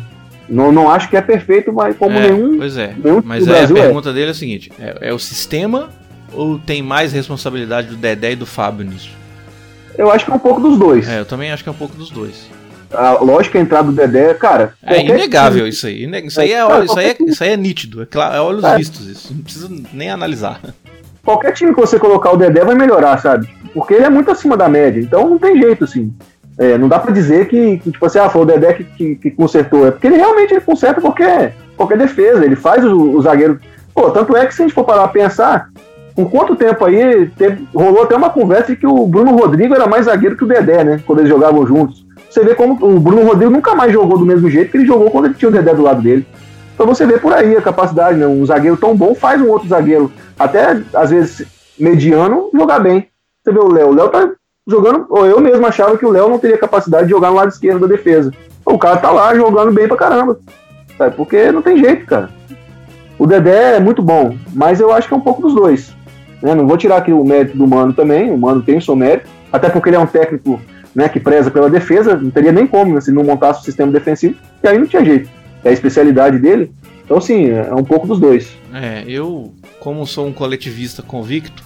Não, 0.52 0.70
não 0.70 0.92
acho 0.92 1.10
que 1.10 1.16
é 1.16 1.22
perfeito, 1.22 1.72
mas 1.72 1.96
como 1.96 2.18
é, 2.18 2.30
nenhum. 2.30 2.58
Pois 2.58 2.76
é. 2.76 2.94
Nenhum 3.02 3.22
mas 3.24 3.48
é, 3.48 3.60
a 3.60 3.64
é. 3.64 3.68
pergunta 3.68 4.10
é. 4.10 4.14
dele 4.14 4.28
é 4.28 4.32
o 4.32 4.36
seguinte: 4.36 4.72
é, 4.78 4.98
é, 5.10 5.14
o 5.14 5.20
sistema 5.20 5.90
ou 6.34 6.60
tem 6.60 6.84
mais 6.84 7.14
responsabilidade 7.14 7.88
do 7.88 7.96
Dedé 7.96 8.34
e 8.34 8.36
do 8.36 8.46
Fábio 8.46 8.86
nisso? 8.86 9.12
Eu 9.98 10.12
acho 10.12 10.26
que 10.26 10.32
é 10.32 10.34
um 10.34 10.40
pouco 10.40 10.60
dos 10.60 10.78
dois. 10.78 11.08
É, 11.08 11.20
eu 11.20 11.26
também 11.26 11.52
acho 11.52 11.64
que 11.64 11.70
é 11.70 11.72
um 11.72 11.76
pouco 11.76 11.96
dos 11.96 12.10
dois. 12.10 12.50
A 12.94 13.14
lógica 13.24 13.58
a 13.58 13.62
entrada 13.62 13.88
do 13.88 13.94
Dedé, 13.94 14.34
cara. 14.34 14.74
É 14.84 15.02
inegável 15.02 15.60
time, 15.60 15.70
isso 15.70 15.88
aí. 15.88 16.26
Isso 16.26 16.42
aí 16.42 16.52
é, 16.52 16.68
cara, 16.68 16.84
isso 16.84 17.00
aí 17.00 17.06
é, 17.08 17.16
isso 17.22 17.44
aí 17.46 17.50
é 17.52 17.58
nítido. 17.58 18.02
É, 18.02 18.06
claro, 18.06 18.36
é 18.36 18.42
olhos 18.42 18.64
é. 18.66 18.78
vistos 18.78 19.08
isso. 19.08 19.34
Não 19.34 19.42
precisa 19.42 19.70
nem 19.94 20.10
analisar. 20.10 20.60
Qualquer 21.24 21.54
time 21.54 21.74
que 21.74 21.80
você 21.80 21.98
colocar 21.98 22.32
o 22.32 22.38
Dedé 22.38 22.66
vai 22.66 22.76
melhorar, 22.76 23.18
sabe? 23.20 23.48
Porque 23.74 23.94
ele 23.94 24.04
é 24.04 24.10
muito 24.10 24.30
acima 24.30 24.58
da 24.58 24.68
média. 24.68 25.00
Então 25.00 25.30
não 25.30 25.38
tem 25.38 25.58
jeito, 25.58 25.86
assim. 25.86 26.14
É, 26.58 26.78
não 26.78 26.88
dá 26.88 27.00
para 27.00 27.12
dizer 27.12 27.48
que, 27.48 27.78
que, 27.80 27.92
tipo 27.92 28.06
assim, 28.06 28.20
ah, 28.20 28.30
foi 28.30 28.42
o 28.42 28.46
Dedé 28.46 28.74
que, 28.74 28.84
que, 28.84 29.16
que, 29.16 29.32
consertou. 29.32 29.88
É 29.88 29.92
porque 29.92 30.08
ele 30.08 30.18
realmente 30.18 30.54
ele 30.54 30.62
conserta 30.62 31.02
qualquer, 31.02 31.56
qualquer 31.78 31.98
defesa, 31.98 32.46
ele 32.46 32.56
faz 32.56 32.84
o, 32.84 33.16
o, 33.16 33.22
zagueiro. 33.22 33.60
Pô, 33.94 34.12
tanto 34.12 34.36
é 34.36 34.46
que 34.46 34.54
se 34.54 34.62
a 34.62 34.66
gente 34.66 34.76
for 34.76 34.84
parar 34.84 35.06
a 35.06 35.08
pensar, 35.08 35.70
por 36.16 36.30
quanto 36.30 36.56
tempo 36.56 36.84
aí 36.86 37.30
teve, 37.38 37.68
rolou 37.74 38.04
até 38.04 38.16
uma 38.16 38.30
conversa 38.30 38.68
de 38.68 38.76
que 38.76 38.88
o 38.88 39.08
Bruno 39.08 39.36
Rodrigo 39.36 39.74
era 39.74 39.88
mais 39.88 40.06
zagueiro 40.06 40.36
que 40.36 40.44
o 40.44 40.48
Dedé, 40.48 40.84
né? 40.84 41.02
Quando 41.06 41.20
eles 41.20 41.30
jogavam 41.30 41.66
juntos. 41.66 42.06
Você 42.30 42.44
vê 42.44 42.54
como 42.54 42.74
o 42.86 43.00
Bruno 43.00 43.24
Rodrigo 43.24 43.52
nunca 43.52 43.76
mais 43.76 43.92
jogou 43.92 44.18
do 44.18 44.26
mesmo 44.26 44.50
jeito 44.50 44.72
que 44.72 44.78
ele 44.78 44.86
jogou 44.86 45.10
quando 45.10 45.26
ele 45.26 45.34
tinha 45.34 45.50
o 45.50 45.52
Dedé 45.52 45.74
do 45.74 45.82
lado 45.82 46.02
dele. 46.02 46.26
Então 46.74 46.86
você 46.86 47.06
vê 47.06 47.18
por 47.18 47.34
aí 47.34 47.56
a 47.56 47.62
capacidade, 47.62 48.18
né? 48.18 48.28
Um 48.28 48.46
zagueiro 48.46 48.78
tão 48.78 48.96
bom 48.96 49.14
faz 49.14 49.42
um 49.42 49.50
outro 49.50 49.68
zagueiro, 49.68 50.12
até 50.38 50.82
às 50.94 51.10
vezes 51.10 51.46
mediano, 51.80 52.50
jogar 52.54 52.80
bem. 52.80 53.08
Você 53.44 53.52
vê 53.52 53.60
o 53.60 53.72
Léo, 53.72 53.90
o 53.90 53.96
Léo 53.96 54.10
tá 54.10 54.30
jogando, 54.68 55.06
ou 55.10 55.26
eu 55.26 55.40
mesmo 55.40 55.66
achava 55.66 55.98
que 55.98 56.06
o 56.06 56.12
Léo 56.12 56.30
não 56.30 56.40
teria 56.40 56.58
capacidade 56.58 57.06
de 57.06 57.12
jogar 57.12 57.30
no 57.30 57.36
lado 57.36 57.50
esquerdo 57.50 57.82
da 57.82 57.88
defesa. 57.88 58.32
O 58.66 58.78
cara 58.78 58.98
tá 58.98 59.12
lá 59.12 59.34
jogando 59.36 59.72
bem 59.72 59.88
pra 59.88 59.98
caramba. 59.98 60.40
Sabe? 60.98 61.16
Porque 61.16 61.52
não 61.52 61.62
tem 61.62 61.78
jeito, 61.78 62.06
cara. 62.06 62.30
O 63.18 63.26
Dedé 63.26 63.76
é 63.76 63.80
muito 63.80 64.02
bom, 64.02 64.36
mas 64.54 64.80
eu 64.80 64.92
acho 64.92 65.08
que 65.08 65.14
é 65.14 65.18
um 65.18 65.22
pouco 65.22 65.42
dos 65.42 65.54
dois. 65.54 65.94
Né? 66.42 66.56
Não 66.56 66.68
vou 66.68 66.78
tirar 66.78 66.98
aqui 66.98 67.12
o 67.12 67.24
mérito 67.24 67.58
do 67.58 67.68
Mano 67.68 67.94
também, 67.94 68.32
o 68.32 68.38
Mano 68.38 68.62
tem 68.62 68.78
o 68.78 68.82
seu 68.82 68.96
mérito, 68.96 69.30
até 69.52 69.70
porque 69.70 69.90
ele 69.90 69.96
é 69.96 70.00
um 70.00 70.08
técnico 70.08 70.60
né, 70.94 71.08
que 71.08 71.20
preza 71.20 71.52
pela 71.52 71.70
defesa, 71.70 72.16
não 72.16 72.32
teria 72.32 72.52
nem 72.52 72.68
como 72.68 72.96
né, 72.96 73.02
se 73.02 73.12
não 73.12 73.24
montasse 73.24 73.62
o 73.62 73.64
sistema 73.64 73.92
defensivo, 73.92 74.36
e 74.64 74.68
aí 74.68 74.78
não 74.78 74.88
tinha 74.88 75.06
jeito. 75.06 75.30
É 75.64 75.70
a 75.70 75.74
especialidade 75.74 76.40
dele. 76.40 76.72
Então, 77.06 77.22
sim, 77.22 77.50
é 77.50 77.74
um 77.74 77.84
pouco 77.84 78.08
dos 78.08 78.20
dois. 78.20 78.56
É, 78.74 79.04
eu, 79.08 79.54
como 79.80 80.06
sou 80.08 80.26
um 80.26 80.34
coletivista 80.34 81.04
convicto, 81.04 81.64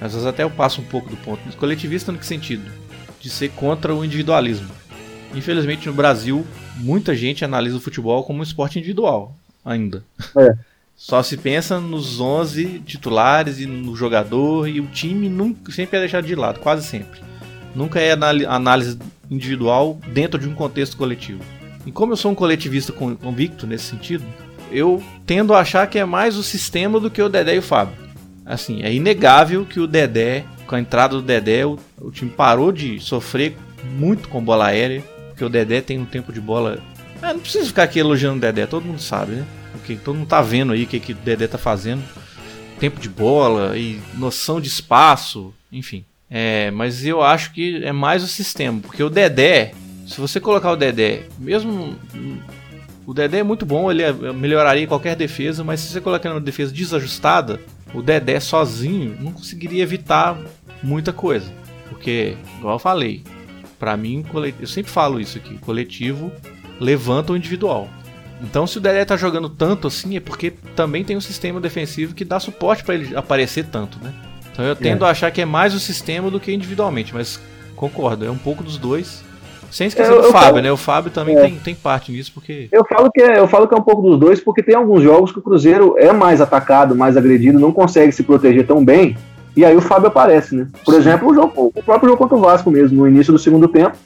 às 0.00 0.12
vezes 0.12 0.26
até 0.26 0.42
eu 0.42 0.50
passo 0.50 0.80
um 0.80 0.84
pouco 0.84 1.10
do 1.10 1.16
ponto, 1.16 1.40
mas 1.44 1.54
coletivista 1.54 2.12
no 2.12 2.18
que 2.18 2.26
sentido? 2.26 2.70
De 3.20 3.28
ser 3.28 3.50
contra 3.50 3.94
o 3.94 4.04
individualismo. 4.04 4.70
Infelizmente 5.34 5.86
no 5.86 5.92
Brasil, 5.92 6.46
muita 6.76 7.14
gente 7.14 7.44
analisa 7.44 7.76
o 7.76 7.80
futebol 7.80 8.22
como 8.24 8.40
um 8.40 8.42
esporte 8.42 8.78
individual, 8.78 9.34
ainda. 9.64 10.02
É. 10.36 10.54
Só 10.98 11.22
se 11.22 11.36
pensa 11.36 11.78
nos 11.78 12.18
11 12.18 12.80
titulares 12.80 13.60
e 13.60 13.66
no 13.66 13.94
jogador 13.94 14.68
e 14.68 14.80
o 14.80 14.86
time 14.86 15.28
nunca, 15.28 15.70
sempre 15.70 15.96
é 15.96 16.00
deixado 16.00 16.26
de 16.26 16.34
lado, 16.34 16.58
quase 16.58 16.84
sempre. 16.84 17.20
Nunca 17.72 18.00
é 18.00 18.12
análise 18.12 18.98
individual 19.30 19.96
dentro 20.08 20.40
de 20.40 20.48
um 20.48 20.54
contexto 20.54 20.96
coletivo. 20.96 21.40
E 21.86 21.92
como 21.92 22.12
eu 22.12 22.16
sou 22.16 22.32
um 22.32 22.34
coletivista 22.34 22.92
convicto 22.92 23.64
nesse 23.64 23.84
sentido, 23.84 24.24
eu 24.72 25.00
tendo 25.24 25.54
a 25.54 25.60
achar 25.60 25.86
que 25.86 26.00
é 26.00 26.04
mais 26.04 26.36
o 26.36 26.42
sistema 26.42 26.98
do 26.98 27.10
que 27.10 27.22
o 27.22 27.28
Dedé 27.28 27.54
e 27.54 27.58
o 27.58 27.62
Fábio. 27.62 28.07
Assim, 28.48 28.82
é 28.82 28.90
inegável 28.90 29.66
que 29.66 29.78
o 29.78 29.86
Dedé, 29.86 30.42
com 30.66 30.74
a 30.74 30.80
entrada 30.80 31.14
do 31.14 31.20
Dedé, 31.22 31.66
o, 31.66 31.78
o 32.00 32.10
time 32.10 32.30
parou 32.30 32.72
de 32.72 32.98
sofrer 32.98 33.54
muito 33.84 34.26
com 34.28 34.42
bola 34.42 34.68
aérea, 34.68 35.04
porque 35.28 35.44
o 35.44 35.50
Dedé 35.50 35.82
tem 35.82 35.98
um 35.98 36.06
tempo 36.06 36.32
de 36.32 36.40
bola. 36.40 36.78
Ah, 37.20 37.34
não 37.34 37.40
precisa 37.40 37.66
ficar 37.66 37.82
aqui 37.82 37.98
elogiando 37.98 38.38
o 38.38 38.40
Dedé, 38.40 38.66
todo 38.66 38.86
mundo 38.86 39.02
sabe, 39.02 39.32
né? 39.32 39.46
Porque 39.72 39.96
todo 39.96 40.16
mundo 40.16 40.28
tá 40.28 40.40
vendo 40.40 40.72
aí 40.72 40.84
o 40.84 40.86
que, 40.86 40.98
que 40.98 41.12
o 41.12 41.16
Dedé 41.16 41.46
tá 41.46 41.58
fazendo. 41.58 42.02
Tempo 42.80 42.98
de 42.98 43.08
bola 43.10 43.76
e 43.76 44.00
noção 44.14 44.60
de 44.62 44.68
espaço, 44.68 45.52
enfim. 45.70 46.06
É, 46.30 46.70
mas 46.70 47.04
eu 47.04 47.22
acho 47.22 47.52
que 47.52 47.84
é 47.84 47.92
mais 47.92 48.22
o 48.22 48.26
sistema, 48.26 48.80
porque 48.80 49.02
o 49.02 49.10
Dedé, 49.10 49.72
se 50.06 50.18
você 50.18 50.40
colocar 50.40 50.72
o 50.72 50.76
Dedé, 50.76 51.24
mesmo 51.38 51.96
o 53.06 53.12
Dedé 53.12 53.38
é 53.38 53.42
muito 53.42 53.66
bom, 53.66 53.90
ele 53.90 54.02
é, 54.02 54.12
melhoraria 54.12 54.86
qualquer 54.86 55.16
defesa, 55.16 55.64
mas 55.64 55.80
se 55.80 55.92
você 55.92 56.00
colocar 56.00 56.30
uma 56.30 56.40
defesa 56.40 56.72
desajustada, 56.72 57.60
o 57.94 58.02
Dedé 58.02 58.38
sozinho 58.40 59.16
não 59.20 59.32
conseguiria 59.32 59.82
evitar 59.82 60.38
muita 60.82 61.12
coisa. 61.12 61.50
Porque, 61.88 62.36
igual 62.58 62.76
eu 62.76 62.78
falei, 62.78 63.24
para 63.78 63.96
mim, 63.96 64.24
eu 64.60 64.66
sempre 64.66 64.90
falo 64.90 65.20
isso 65.20 65.38
aqui, 65.38 65.58
coletivo 65.58 66.30
levanta 66.80 67.32
o 67.32 67.36
individual. 67.36 67.88
Então, 68.40 68.66
se 68.66 68.78
o 68.78 68.80
Dedé 68.80 69.04
tá 69.04 69.16
jogando 69.16 69.48
tanto 69.48 69.88
assim, 69.88 70.16
é 70.16 70.20
porque 70.20 70.52
também 70.76 71.02
tem 71.02 71.16
um 71.16 71.20
sistema 71.20 71.60
defensivo 71.60 72.14
que 72.14 72.24
dá 72.24 72.38
suporte 72.38 72.84
para 72.84 72.94
ele 72.94 73.16
aparecer 73.16 73.66
tanto, 73.66 73.98
né? 74.02 74.14
Então 74.52 74.64
eu 74.64 74.74
tendo 74.74 75.04
é. 75.04 75.08
a 75.08 75.10
achar 75.10 75.30
que 75.30 75.40
é 75.40 75.44
mais 75.44 75.74
o 75.74 75.80
sistema 75.80 76.30
do 76.30 76.40
que 76.40 76.52
individualmente, 76.52 77.14
mas 77.14 77.40
concordo, 77.76 78.24
é 78.24 78.30
um 78.30 78.38
pouco 78.38 78.62
dos 78.62 78.76
dois. 78.76 79.24
Sem 79.70 79.86
esquecer 79.86 80.12
eu, 80.12 80.22
do 80.22 80.28
Fábio, 80.28 80.48
falo, 80.48 80.60
né? 80.62 80.72
O 80.72 80.76
Fábio 80.76 81.10
também 81.10 81.36
é. 81.36 81.42
tem, 81.42 81.54
tem 81.56 81.74
parte 81.74 82.10
nisso, 82.10 82.32
porque. 82.32 82.68
Eu 82.72 82.84
falo, 82.84 83.10
que 83.10 83.20
é, 83.20 83.38
eu 83.38 83.46
falo 83.46 83.68
que 83.68 83.74
é 83.74 83.76
um 83.76 83.82
pouco 83.82 84.02
dos 84.02 84.18
dois, 84.18 84.40
porque 84.40 84.62
tem 84.62 84.74
alguns 84.74 85.02
jogos 85.02 85.32
que 85.32 85.38
o 85.38 85.42
Cruzeiro 85.42 85.94
é 85.98 86.12
mais 86.12 86.40
atacado, 86.40 86.94
mais 86.94 87.16
agredido, 87.16 87.58
não 87.58 87.72
consegue 87.72 88.12
se 88.12 88.22
proteger 88.22 88.66
tão 88.66 88.84
bem. 88.84 89.16
E 89.56 89.64
aí 89.64 89.76
o 89.76 89.80
Fábio 89.80 90.08
aparece, 90.08 90.54
né? 90.54 90.68
Por 90.84 90.94
Sim. 90.94 91.00
exemplo, 91.00 91.30
o, 91.30 91.34
jogo, 91.34 91.72
o 91.74 91.82
próprio 91.82 92.10
jogo 92.10 92.18
contra 92.18 92.36
o 92.36 92.40
Vasco 92.40 92.70
mesmo, 92.70 92.98
no 92.98 93.08
início 93.08 93.32
do 93.32 93.38
segundo 93.38 93.66
tempo. 93.68 93.96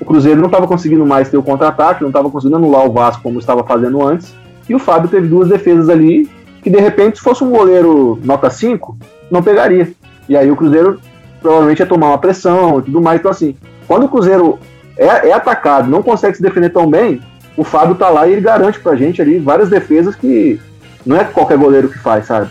O 0.00 0.04
Cruzeiro 0.04 0.38
não 0.38 0.46
estava 0.46 0.66
conseguindo 0.66 1.04
mais 1.04 1.28
ter 1.28 1.36
o 1.36 1.42
contra-ataque, 1.42 2.00
não 2.00 2.08
estava 2.08 2.30
conseguindo 2.30 2.56
anular 2.56 2.86
o 2.86 2.92
Vasco 2.92 3.22
como 3.22 3.38
estava 3.38 3.62
fazendo 3.64 4.02
antes. 4.06 4.34
E 4.68 4.74
o 4.74 4.78
Fábio 4.78 5.10
teve 5.10 5.28
duas 5.28 5.48
defesas 5.48 5.88
ali 5.88 6.28
que, 6.62 6.70
de 6.70 6.78
repente, 6.78 7.18
se 7.18 7.24
fosse 7.24 7.42
um 7.42 7.50
goleiro 7.50 8.18
nota 8.24 8.48
5, 8.48 8.96
não 9.30 9.42
pegaria. 9.42 9.92
E 10.28 10.36
aí 10.36 10.50
o 10.50 10.56
Cruzeiro 10.56 11.00
provavelmente 11.42 11.80
ia 11.80 11.86
tomar 11.86 12.08
uma 12.08 12.18
pressão 12.18 12.78
e 12.78 12.82
tudo 12.82 13.00
mais. 13.00 13.18
Então, 13.18 13.30
assim, 13.30 13.56
quando 13.86 14.04
o 14.04 14.08
Cruzeiro 14.08 14.58
é, 15.00 15.28
é 15.28 15.32
atacado, 15.32 15.90
não 15.90 16.02
consegue 16.02 16.36
se 16.36 16.42
defender 16.42 16.70
tão 16.70 16.88
bem, 16.88 17.20
o 17.56 17.64
Fábio 17.64 17.94
tá 17.94 18.08
lá 18.08 18.28
e 18.28 18.32
ele 18.32 18.40
garante 18.40 18.78
pra 18.78 18.94
gente 18.94 19.20
ali 19.20 19.38
várias 19.38 19.70
defesas 19.70 20.14
que 20.14 20.60
não 21.04 21.16
é 21.16 21.24
qualquer 21.24 21.56
goleiro 21.56 21.88
que 21.88 21.98
faz, 21.98 22.26
sabe? 22.26 22.50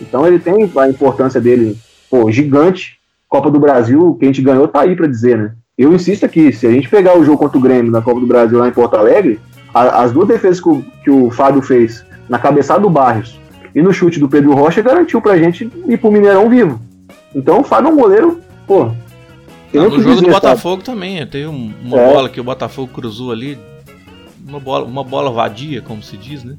Então 0.00 0.26
ele 0.26 0.38
tem 0.38 0.70
a 0.76 0.88
importância 0.88 1.40
dele, 1.40 1.76
pô, 2.08 2.30
gigante. 2.30 2.96
Copa 3.28 3.50
do 3.50 3.60
Brasil, 3.60 4.16
que 4.18 4.24
a 4.24 4.28
gente 4.28 4.40
ganhou, 4.40 4.66
tá 4.66 4.80
aí 4.80 4.96
para 4.96 5.06
dizer, 5.06 5.36
né? 5.36 5.52
Eu 5.76 5.92
insisto 5.92 6.24
aqui, 6.24 6.50
se 6.50 6.66
a 6.66 6.70
gente 6.70 6.88
pegar 6.88 7.18
o 7.18 7.24
jogo 7.24 7.36
contra 7.36 7.58
o 7.58 7.60
Grêmio 7.60 7.92
na 7.92 8.00
Copa 8.00 8.20
do 8.20 8.26
Brasil 8.26 8.58
lá 8.58 8.68
em 8.68 8.72
Porto 8.72 8.96
Alegre, 8.96 9.38
a, 9.74 10.02
as 10.02 10.12
duas 10.12 10.26
defesas 10.26 10.60
que 10.60 10.68
o, 10.68 10.82
que 11.04 11.10
o 11.10 11.30
Fábio 11.30 11.60
fez 11.60 12.04
na 12.26 12.38
cabeçada 12.38 12.80
do 12.80 12.88
Barrios 12.88 13.38
e 13.74 13.82
no 13.82 13.92
chute 13.92 14.18
do 14.18 14.28
Pedro 14.28 14.54
Rocha 14.54 14.80
garantiu 14.80 15.20
pra 15.20 15.36
gente 15.36 15.70
ir 15.86 15.98
pro 15.98 16.10
Mineirão 16.10 16.48
vivo. 16.48 16.80
Então 17.34 17.60
o 17.60 17.64
Fábio 17.64 17.90
é 17.90 17.92
um 17.92 17.96
goleiro, 17.96 18.40
pô. 18.66 18.90
Ah, 19.74 19.82
no 19.82 20.00
jogo 20.00 20.22
do 20.22 20.30
Botafogo 20.30 20.82
sabe? 20.84 20.96
também, 20.96 21.26
teve 21.26 21.46
uma 21.46 22.00
é. 22.00 22.12
bola 22.12 22.28
que 22.28 22.40
o 22.40 22.44
Botafogo 22.44 22.92
cruzou 22.92 23.30
ali, 23.30 23.58
uma 24.46 24.58
bola, 24.58 24.84
uma 24.84 25.04
bola 25.04 25.30
vadia, 25.30 25.82
como 25.82 26.02
se 26.02 26.16
diz, 26.16 26.42
né? 26.42 26.56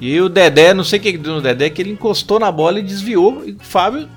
E 0.00 0.18
o 0.18 0.30
Dedé, 0.30 0.72
não 0.72 0.82
sei 0.82 0.98
o 0.98 1.02
que 1.02 1.18
deu 1.18 1.34
no 1.34 1.42
Dedé, 1.42 1.68
que 1.68 1.82
ele 1.82 1.90
encostou 1.90 2.40
na 2.40 2.50
bola 2.50 2.78
e 2.78 2.82
desviou. 2.82 3.42
E 3.44 3.52
o 3.52 3.58
Fábio, 3.60 4.08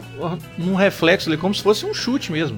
num 0.58 0.76
reflexo 0.76 1.30
ali, 1.30 1.38
como 1.38 1.54
se 1.54 1.62
fosse 1.62 1.86
um 1.86 1.94
chute 1.94 2.32
mesmo. 2.32 2.58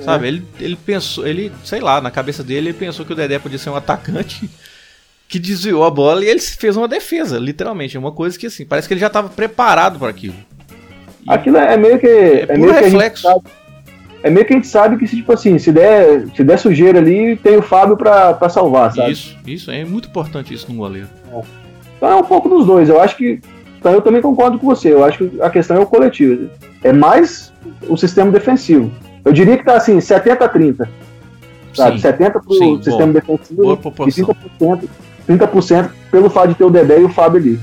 É. 0.00 0.02
Sabe? 0.02 0.26
Ele, 0.26 0.42
ele 0.58 0.76
pensou, 0.76 1.26
ele, 1.26 1.52
sei 1.62 1.80
lá, 1.80 2.00
na 2.00 2.10
cabeça 2.10 2.42
dele, 2.42 2.70
ele 2.70 2.78
pensou 2.78 3.04
que 3.04 3.12
o 3.12 3.16
Dedé 3.16 3.38
podia 3.38 3.58
ser 3.58 3.68
um 3.68 3.76
atacante 3.76 4.48
que 5.28 5.38
desviou 5.38 5.84
a 5.84 5.90
bola 5.90 6.24
e 6.24 6.28
ele 6.28 6.40
fez 6.40 6.78
uma 6.78 6.88
defesa, 6.88 7.38
literalmente. 7.38 7.94
É 7.94 8.00
uma 8.00 8.12
coisa 8.12 8.38
que, 8.38 8.46
assim, 8.46 8.64
parece 8.64 8.88
que 8.88 8.94
ele 8.94 9.00
já 9.00 9.08
estava 9.08 9.28
preparado 9.28 9.98
para 9.98 10.08
aquilo. 10.08 10.36
Aquilo 11.28 11.58
é 11.58 11.76
meio 11.76 11.98
que. 11.98 12.06
É, 12.06 12.46
é 12.48 12.56
meio 12.56 12.72
reflexo. 12.72 13.28
Que 13.42 13.65
é 14.26 14.30
meio 14.30 14.44
que 14.44 14.52
a 14.52 14.56
gente 14.56 14.66
sabe 14.66 14.96
que, 14.96 15.06
tipo 15.06 15.32
assim, 15.32 15.56
se 15.56 15.70
der, 15.70 16.26
se 16.34 16.42
der 16.42 16.58
sujeira 16.58 16.98
ali, 16.98 17.36
tem 17.36 17.56
o 17.56 17.62
Fábio 17.62 17.96
pra, 17.96 18.36
salvar, 18.50 18.92
sabe? 18.92 19.12
Isso, 19.12 19.36
isso. 19.46 19.70
É 19.70 19.84
muito 19.84 20.08
importante 20.08 20.52
isso 20.52 20.66
no 20.68 20.76
goleiro. 20.76 21.06
É. 21.32 21.42
Então 21.96 22.08
é 22.08 22.16
um 22.16 22.24
pouco 22.24 22.48
dos 22.48 22.66
dois. 22.66 22.88
Eu 22.88 23.00
acho 23.00 23.16
que. 23.16 23.40
Então 23.78 23.92
eu 23.92 24.02
também 24.02 24.20
concordo 24.20 24.58
com 24.58 24.66
você. 24.66 24.92
Eu 24.92 25.04
acho 25.04 25.18
que 25.18 25.40
a 25.40 25.48
questão 25.48 25.76
é 25.76 25.80
o 25.80 25.86
coletivo. 25.86 26.50
É 26.82 26.92
mais 26.92 27.52
o 27.88 27.96
sistema 27.96 28.32
defensivo. 28.32 28.90
Eu 29.24 29.32
diria 29.32 29.56
que 29.56 29.64
tá 29.64 29.76
assim, 29.76 30.00
70 30.00 30.44
a 30.44 30.48
30. 30.48 30.90
Sabe? 31.72 31.92
Sim, 31.92 32.02
70 32.02 32.40
pro 32.40 32.54
sim, 32.54 32.82
sistema 32.82 33.12
boa, 33.12 33.76
defensivo 33.76 34.36
boa 34.58 34.80
e 35.28 35.36
30%, 35.36 35.48
30% 35.48 35.90
pelo 36.10 36.28
fato 36.28 36.48
de 36.48 36.54
ter 36.56 36.64
o 36.64 36.70
Dedé 36.70 36.98
e 36.98 37.04
o 37.04 37.08
Fábio 37.08 37.38
ali. 37.38 37.60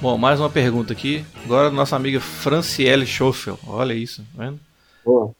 Bom, 0.00 0.16
mais 0.16 0.40
uma 0.40 0.48
pergunta 0.48 0.94
aqui. 0.94 1.22
Agora 1.44 1.70
nossa 1.70 1.96
amiga 1.96 2.18
Franciele 2.18 3.04
Schoffel. 3.04 3.58
Olha 3.66 3.92
isso, 3.92 4.22
tá 4.34 4.44
vendo? 4.44 4.58
Boa. 5.04 5.34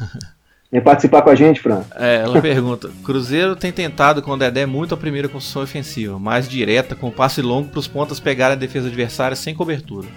Vem 0.70 0.80
participar 0.80 1.22
com 1.22 1.30
a 1.30 1.34
gente, 1.34 1.60
Fran. 1.60 1.84
É, 1.94 2.16
ela 2.16 2.42
pergunta: 2.42 2.90
Cruzeiro 3.04 3.54
tem 3.54 3.70
tentado 3.70 4.20
com 4.20 4.32
o 4.32 4.36
Dedé 4.36 4.66
muito 4.66 4.94
a 4.94 4.96
primeira 4.96 5.28
construção 5.28 5.62
ofensiva, 5.62 6.18
mais 6.18 6.48
direta, 6.48 6.96
com 6.96 7.10
passe 7.10 7.40
longo 7.40 7.68
para 7.68 7.78
os 7.78 7.86
pontas 7.86 8.18
pegarem 8.18 8.56
a 8.56 8.58
defesa 8.58 8.88
adversária 8.88 9.36
sem 9.36 9.54
cobertura. 9.54 10.08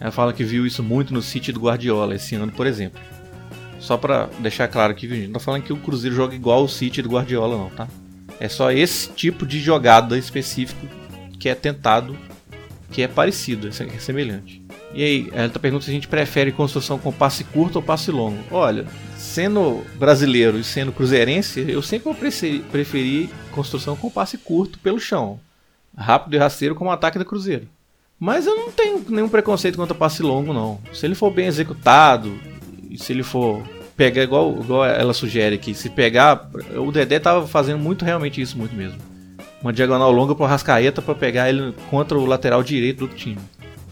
Ela 0.00 0.10
fala 0.10 0.32
que 0.32 0.44
viu 0.44 0.66
isso 0.66 0.82
muito 0.82 1.12
no 1.14 1.22
City 1.22 1.52
do 1.52 1.60
Guardiola 1.60 2.14
esse 2.14 2.34
ano, 2.34 2.52
por 2.52 2.66
exemplo. 2.66 3.00
Só 3.78 3.96
para 3.96 4.28
deixar 4.40 4.66
claro 4.68 4.92
aqui, 4.92 5.08
gente 5.08 5.26
não 5.26 5.34
tá 5.34 5.40
falando 5.40 5.62
que 5.62 5.72
o 5.72 5.76
Cruzeiro 5.76 6.14
joga 6.14 6.34
igual 6.34 6.64
o 6.64 6.68
City 6.68 7.00
do 7.00 7.10
Guardiola, 7.10 7.56
não, 7.56 7.70
tá? 7.70 7.86
É 8.40 8.48
só 8.48 8.70
esse 8.70 9.08
tipo 9.10 9.46
de 9.46 9.60
jogada 9.60 10.18
específico 10.18 10.86
que 11.38 11.48
é 11.48 11.54
tentado 11.54 12.16
que 12.90 13.02
é 13.02 13.08
parecido, 13.08 13.68
é 13.68 13.98
semelhante. 13.98 14.62
E 14.92 15.02
aí, 15.02 15.28
ela 15.32 15.48
tá 15.48 15.58
perguntando 15.58 15.84
se 15.84 15.90
a 15.90 15.94
gente 15.94 16.08
prefere 16.08 16.50
construção 16.50 16.98
com 16.98 17.12
passe 17.12 17.44
curto 17.44 17.76
ou 17.76 17.82
passe 17.82 18.10
longo. 18.10 18.38
Olha, 18.50 18.86
sendo 19.16 19.84
brasileiro 19.96 20.58
e 20.58 20.64
sendo 20.64 20.92
cruzeirense, 20.92 21.64
eu 21.68 21.82
sempre 21.82 22.04
vou 22.04 22.14
preferir 22.14 23.28
construção 23.52 23.96
com 23.96 24.10
passe 24.10 24.38
curto 24.38 24.78
pelo 24.78 24.98
chão. 24.98 25.38
Rápido 25.96 26.34
e 26.34 26.38
rasteiro 26.38 26.74
como 26.74 26.90
ataque 26.90 27.18
da 27.18 27.24
Cruzeiro. 27.24 27.68
Mas 28.18 28.46
eu 28.46 28.56
não 28.56 28.70
tenho 28.72 29.04
nenhum 29.08 29.28
preconceito 29.28 29.76
contra 29.76 29.94
passe 29.94 30.22
longo, 30.22 30.52
não. 30.52 30.80
Se 30.92 31.06
ele 31.06 31.14
for 31.14 31.30
bem 31.30 31.46
executado, 31.46 32.38
e 32.90 32.98
se 32.98 33.12
ele 33.12 33.22
for 33.22 33.62
pegar 33.96 34.22
igual, 34.22 34.58
igual 34.58 34.84
ela 34.84 35.12
sugere 35.12 35.56
aqui, 35.56 35.74
se 35.74 35.90
pegar. 35.90 36.50
O 36.76 36.90
Dedé 36.90 37.18
tava 37.18 37.46
fazendo 37.46 37.78
muito 37.78 38.04
realmente 38.04 38.40
isso, 38.40 38.56
muito 38.56 38.74
mesmo 38.74 38.98
uma 39.60 39.72
diagonal 39.72 40.10
longa 40.10 40.34
para 40.34 40.44
o 40.44 40.48
Rascaeta 40.48 41.02
para 41.02 41.14
pegar 41.14 41.48
ele 41.48 41.74
contra 41.90 42.16
o 42.16 42.24
lateral 42.24 42.62
direito 42.62 43.06
do 43.06 43.14
time. 43.14 43.38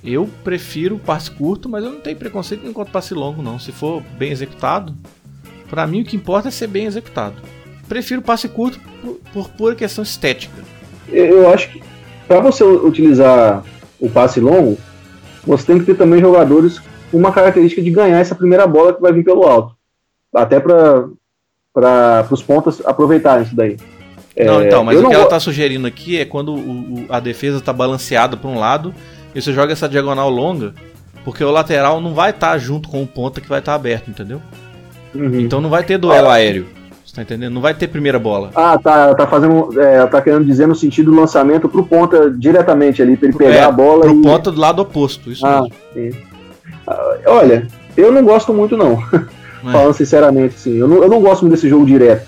Eu 0.07 0.31
prefiro 0.45 0.99
passe 0.99 1.31
curto, 1.31 1.69
mas 1.69 1.85
eu 1.85 1.91
não 1.91 2.01
tenho 2.01 2.17
preconceito 2.17 2.63
contra 2.73 2.93
passe 2.93 3.13
longo 3.13 3.43
não. 3.43 3.59
Se 3.59 3.73
for 3.73 4.01
bem 4.17 4.31
executado, 4.31 4.95
para 5.69 5.85
mim 5.87 6.03
o 6.03 6.05
que 6.05 6.15
importa 6.15 6.47
é 6.47 6.51
ser 6.53 6.69
bem 6.69 6.87
executado. 6.87 7.35
Prefiro 7.89 8.23
passe 8.23 8.49
curto 8.49 8.79
por, 9.03 9.19
por 9.33 9.49
pura 9.51 9.75
questão 9.75 10.05
estética. 10.05 10.63
Eu 11.09 11.53
acho 11.53 11.71
que 11.71 11.83
para 12.29 12.41
você 12.41 12.63
utilizar 12.63 13.65
o 13.99 14.09
passe 14.09 14.41
longo, 14.41 14.79
você 15.45 15.67
tem 15.67 15.79
que 15.79 15.87
ter 15.87 15.97
também 15.97 16.21
jogadores 16.21 16.81
com 17.11 17.19
uma 17.19 17.33
característica 17.33 17.83
de 17.83 17.91
ganhar 17.91 18.19
essa 18.19 18.35
primeira 18.35 18.67
bola 18.67 18.95
que 18.95 19.01
vai 19.01 19.13
vir 19.13 19.25
pelo 19.25 19.45
alto. 19.45 19.75
Até 20.35 20.61
para 20.61 22.27
os 22.31 22.43
pontas 22.43 22.81
aproveitarem 22.85 23.45
isso 23.45 23.57
daí. 23.57 23.77
Não, 24.37 24.61
é, 24.61 24.67
então, 24.67 24.85
mas 24.85 25.01
o 25.01 25.09
que 25.09 25.15
ela 25.15 25.25
está 25.25 25.41
sugerindo 25.41 25.87
aqui 25.87 26.19
é 26.19 26.25
quando 26.25 26.53
o, 26.53 26.59
o, 26.59 27.07
a 27.09 27.19
defesa 27.21 27.59
está 27.59 27.73
balanceada 27.73 28.37
para 28.37 28.51
um 28.51 28.59
lado 28.59 28.95
e 29.37 29.43
você 29.43 29.53
joga 29.53 29.75
essa 29.75 29.87
diagonal 29.87 30.31
longa, 30.31 30.73
porque 31.23 31.45
o 31.45 31.51
lateral 31.51 32.01
não 32.01 32.15
vai 32.15 32.31
estar 32.31 32.53
tá 32.53 32.59
junto 32.59 32.89
com 32.89 33.03
o 33.03 33.07
ponta 33.07 33.39
que 33.39 33.49
vai 33.49 33.59
estar 33.59 33.73
tá 33.73 33.77
aberto, 33.77 34.09
entendeu? 34.09 34.41
Uhum. 35.15 35.41
Então 35.41 35.61
não 35.61 35.69
vai 35.69 35.85
ter 35.85 35.99
duelo 35.99 36.29
ah. 36.29 36.35
aéreo. 36.35 36.67
Você 37.05 37.17
tá 37.17 37.21
entendendo? 37.21 37.53
Não 37.53 37.61
vai 37.61 37.75
ter 37.75 37.87
primeira 37.89 38.19
bola. 38.19 38.51
Ah, 38.55 38.79
tá. 38.83 39.15
Tá 39.15 39.27
fazendo. 39.27 39.79
É, 39.79 40.07
tá 40.07 40.23
querendo 40.23 40.47
dizer 40.47 40.67
no 40.67 40.75
sentido 40.75 41.11
do 41.11 41.21
lançamento 41.21 41.69
pro 41.69 41.85
ponta 41.85 42.31
diretamente 42.31 43.03
ali, 43.03 43.15
para 43.15 43.29
ele 43.29 43.37
pegar 43.37 43.55
é, 43.55 43.63
a 43.63 43.71
bola. 43.71 44.07
Pro 44.07 44.19
e... 44.19 44.23
ponta 44.23 44.51
do 44.51 44.59
lado 44.59 44.81
oposto, 44.81 45.31
isso 45.31 45.47
ah, 45.47 45.67
mesmo. 45.95 46.23
Ah, 46.87 47.17
olha, 47.27 47.69
eu 47.95 48.11
não 48.11 48.25
gosto 48.25 48.55
muito, 48.55 48.75
não. 48.77 48.99
É. 49.67 49.73
Falando 49.73 49.95
sinceramente, 49.95 50.55
assim. 50.55 50.77
Eu 50.77 50.87
não, 50.87 51.03
eu 51.03 51.09
não 51.09 51.21
gosto 51.21 51.41
muito 51.41 51.55
desse 51.55 51.69
jogo 51.69 51.85
direto. 51.85 52.25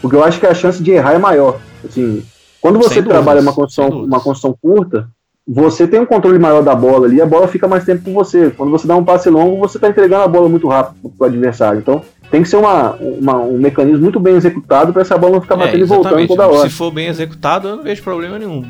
Porque 0.00 0.14
eu 0.14 0.22
acho 0.22 0.38
que 0.38 0.46
a 0.46 0.54
chance 0.54 0.80
de 0.80 0.92
errar 0.92 1.14
é 1.14 1.18
maior. 1.18 1.58
Assim, 1.84 2.22
quando 2.60 2.78
você 2.78 3.02
trabalha 3.02 3.40
uma 3.40 3.52
construção, 3.52 3.88
uma 4.04 4.20
construção 4.20 4.56
curta, 4.62 5.08
você 5.46 5.86
tem 5.86 6.00
um 6.00 6.06
controle 6.06 6.38
maior 6.38 6.62
da 6.62 6.74
bola 6.74 7.06
ali, 7.06 7.20
a 7.20 7.26
bola 7.26 7.46
fica 7.46 7.68
mais 7.68 7.84
tempo 7.84 8.02
com 8.02 8.12
você. 8.12 8.50
Quando 8.50 8.70
você 8.70 8.86
dá 8.86 8.96
um 8.96 9.04
passe 9.04 9.30
longo, 9.30 9.58
você 9.58 9.78
está 9.78 9.88
entregando 9.88 10.24
a 10.24 10.28
bola 10.28 10.48
muito 10.48 10.66
rápido 10.66 11.08
para 11.16 11.24
o 11.24 11.28
adversário. 11.28 11.78
Então, 11.78 12.02
tem 12.30 12.42
que 12.42 12.48
ser 12.48 12.56
uma, 12.56 12.94
uma, 12.94 13.36
um 13.36 13.56
mecanismo 13.56 14.02
muito 14.02 14.18
bem 14.18 14.34
executado 14.34 14.92
para 14.92 15.02
essa 15.02 15.16
bola 15.16 15.34
não 15.34 15.40
ficar 15.40 15.54
é, 15.54 15.58
batendo 15.58 15.78
e 15.78 15.84
voltando 15.84 16.26
toda 16.26 16.48
hora. 16.48 16.68
Se 16.68 16.74
for 16.74 16.90
bem 16.90 17.06
executado, 17.06 17.68
eu 17.68 17.76
não 17.76 17.84
vejo 17.84 18.02
problema 18.02 18.38
nenhum. 18.38 18.64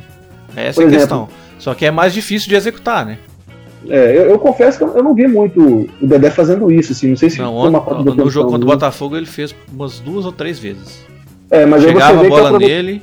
Essa 0.55 0.83
Por 0.83 0.93
é 0.93 0.95
a 0.95 0.99
questão. 0.99 1.29
Só 1.59 1.72
que 1.72 1.87
é 1.87 1.91
mais 1.91 2.12
difícil 2.12 2.49
de 2.51 2.55
executar, 2.55 3.07
né? 3.07 3.18
É, 3.89 4.16
eu, 4.16 4.31
eu, 4.31 4.39
confesso 4.39 4.79
que 4.79 4.85
eu 4.85 5.03
não 5.03 5.14
vi 5.14 5.27
muito 5.29 5.89
o 6.01 6.07
Dedé 6.07 6.29
fazendo 6.29 6.70
isso, 6.72 6.93
assim, 6.93 7.11
não 7.11 7.16
sei 7.16 7.31
se 7.31 7.39
não, 7.39 7.55
ontem, 7.55 7.79
uma 7.79 8.14
no 8.14 8.29
jogo 8.29 8.51
contra 8.51 8.66
o 8.66 8.70
Botafogo 8.70 9.16
ele 9.16 9.27
fez 9.27 9.55
umas 9.72 10.01
duas 10.01 10.27
ou 10.27 10.33
três 10.33 10.59
vezes. 10.59 11.05
É, 11.51 11.64
mas 11.64 11.83
Chegava 11.83 12.20
a 12.20 12.29
bola 12.29 12.59
nele, 12.59 13.01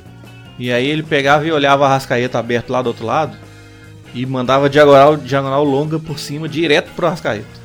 e 0.58 0.70
aí 0.70 0.86
ele 0.86 1.02
pegava 1.02 1.46
e 1.46 1.50
olhava 1.50 1.86
a 1.86 1.88
Rascaeta 1.88 2.38
aberto 2.38 2.70
lá 2.70 2.82
do 2.82 2.88
outro 2.88 3.06
lado, 3.06 3.34
e 4.14 4.24
mandava 4.24 4.70
diagonal, 4.70 5.16
diagonal 5.16 5.64
longa 5.64 5.98
por 5.98 6.18
cima, 6.18 6.48
direto 6.48 6.90
pro 6.94 7.08
Rascaeta. 7.08 7.64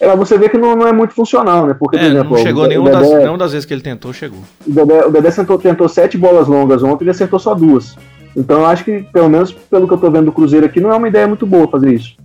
É, 0.00 0.08
mas 0.08 0.18
você 0.18 0.36
vê 0.36 0.48
que 0.48 0.58
não, 0.58 0.74
não 0.76 0.86
é 0.86 0.92
muito 0.92 1.14
funcional, 1.14 1.66
né? 1.66 1.74
Porque, 1.78 1.96
é, 1.96 2.00
por 2.00 2.06
exemplo, 2.06 2.36
não 2.36 2.42
chegou 2.42 2.66
nenhuma, 2.66 2.90
das, 2.90 3.08
nenhuma 3.10 3.38
das 3.38 3.52
vezes 3.52 3.64
que 3.64 3.72
ele 3.72 3.80
tentou, 3.80 4.12
chegou. 4.12 4.40
O 4.66 4.70
Dedé, 4.70 5.06
o 5.06 5.10
Dedé 5.10 5.30
tentou, 5.30 5.58
tentou 5.58 5.88
sete 5.88 6.18
bolas 6.18 6.48
longas 6.48 6.82
ontem 6.82 7.04
e 7.04 7.06
ele 7.06 7.10
acertou 7.12 7.38
só 7.38 7.54
duas. 7.54 7.96
Então 8.36 8.60
eu 8.60 8.66
acho 8.66 8.84
que, 8.84 9.06
pelo 9.12 9.28
menos 9.28 9.52
pelo 9.52 9.86
que 9.86 9.94
eu 9.94 9.98
tô 9.98 10.10
vendo 10.10 10.26
do 10.26 10.32
Cruzeiro 10.32 10.66
aqui, 10.66 10.80
não 10.80 10.92
é 10.92 10.96
uma 10.96 11.08
ideia 11.08 11.26
muito 11.26 11.46
boa 11.46 11.68
fazer 11.68 11.94
isso. 11.94 12.16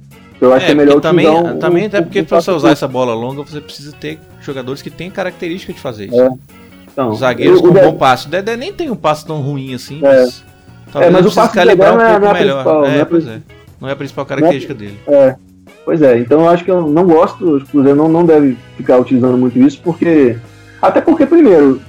Eu 0.41 0.53
acho 0.53 0.63
é, 0.63 0.65
que 0.67 0.72
é 0.72 0.76
melhor 0.76 0.99
também, 0.99 1.28
um, 1.28 1.59
também 1.59 1.86
até 1.86 2.01
porque 2.01 2.24
para 2.24 2.41
você 2.41 2.51
usar 2.51 2.72
essa 2.72 2.88
bola 2.88 3.13
longa, 3.13 3.43
você 3.43 3.59
precisa 3.59 3.93
ter 3.93 4.20
jogadores 4.41 4.82
que 4.82 4.89
têm 4.89 5.11
característica 5.11 5.74
de 5.74 5.80
fazer 5.80 6.05
isso. 6.05 6.20
É. 6.20 6.30
Então, 6.91 7.09
Os 7.09 7.20
zagueiros 7.20 7.57
eu, 7.57 7.67
com 7.67 7.74
Dedé... 7.74 7.86
bom 7.86 7.97
passe. 7.97 8.28
O 8.28 8.30
Dedé 8.30 8.57
nem 8.57 8.74
tem 8.74 8.89
um 8.89 8.95
passe 8.95 9.26
tão 9.26 9.41
ruim 9.41 9.74
assim, 9.74 9.99
é. 9.99 10.01
mas 10.01 10.43
talvez 10.91 11.13
é, 11.13 11.22
mas 11.22 11.32
o 11.32 11.36
passe 11.36 11.53
calibrar 11.53 11.95
um 11.95 12.01
é 12.01 12.20
pouco 12.20 12.34
melhor. 12.34 12.86
É, 12.86 13.05
pois 13.05 13.28
é. 13.28 13.39
Não 13.80 13.88
é 13.90 13.94
a 13.94 13.96
principal 13.96 14.26
característica 14.26 14.74
dele. 14.74 15.00
É. 15.08 15.36
Pois 15.86 16.02
é, 16.02 16.20
então 16.20 16.42
eu 16.42 16.50
acho 16.50 16.64
que 16.64 16.72
eu 16.72 16.88
não 16.88 17.06
gosto, 17.06 17.58
o 17.58 17.66
Cruzeiro 17.66 17.98
não, 17.98 18.08
não 18.08 18.26
deve 18.26 18.58
ficar 18.78 19.00
utilizando 19.00 19.38
muito 19.38 19.58
isso, 19.58 19.82
porque. 19.84 20.38
Até 20.82 21.02
porque, 21.02 21.26
primeiro, 21.26 21.82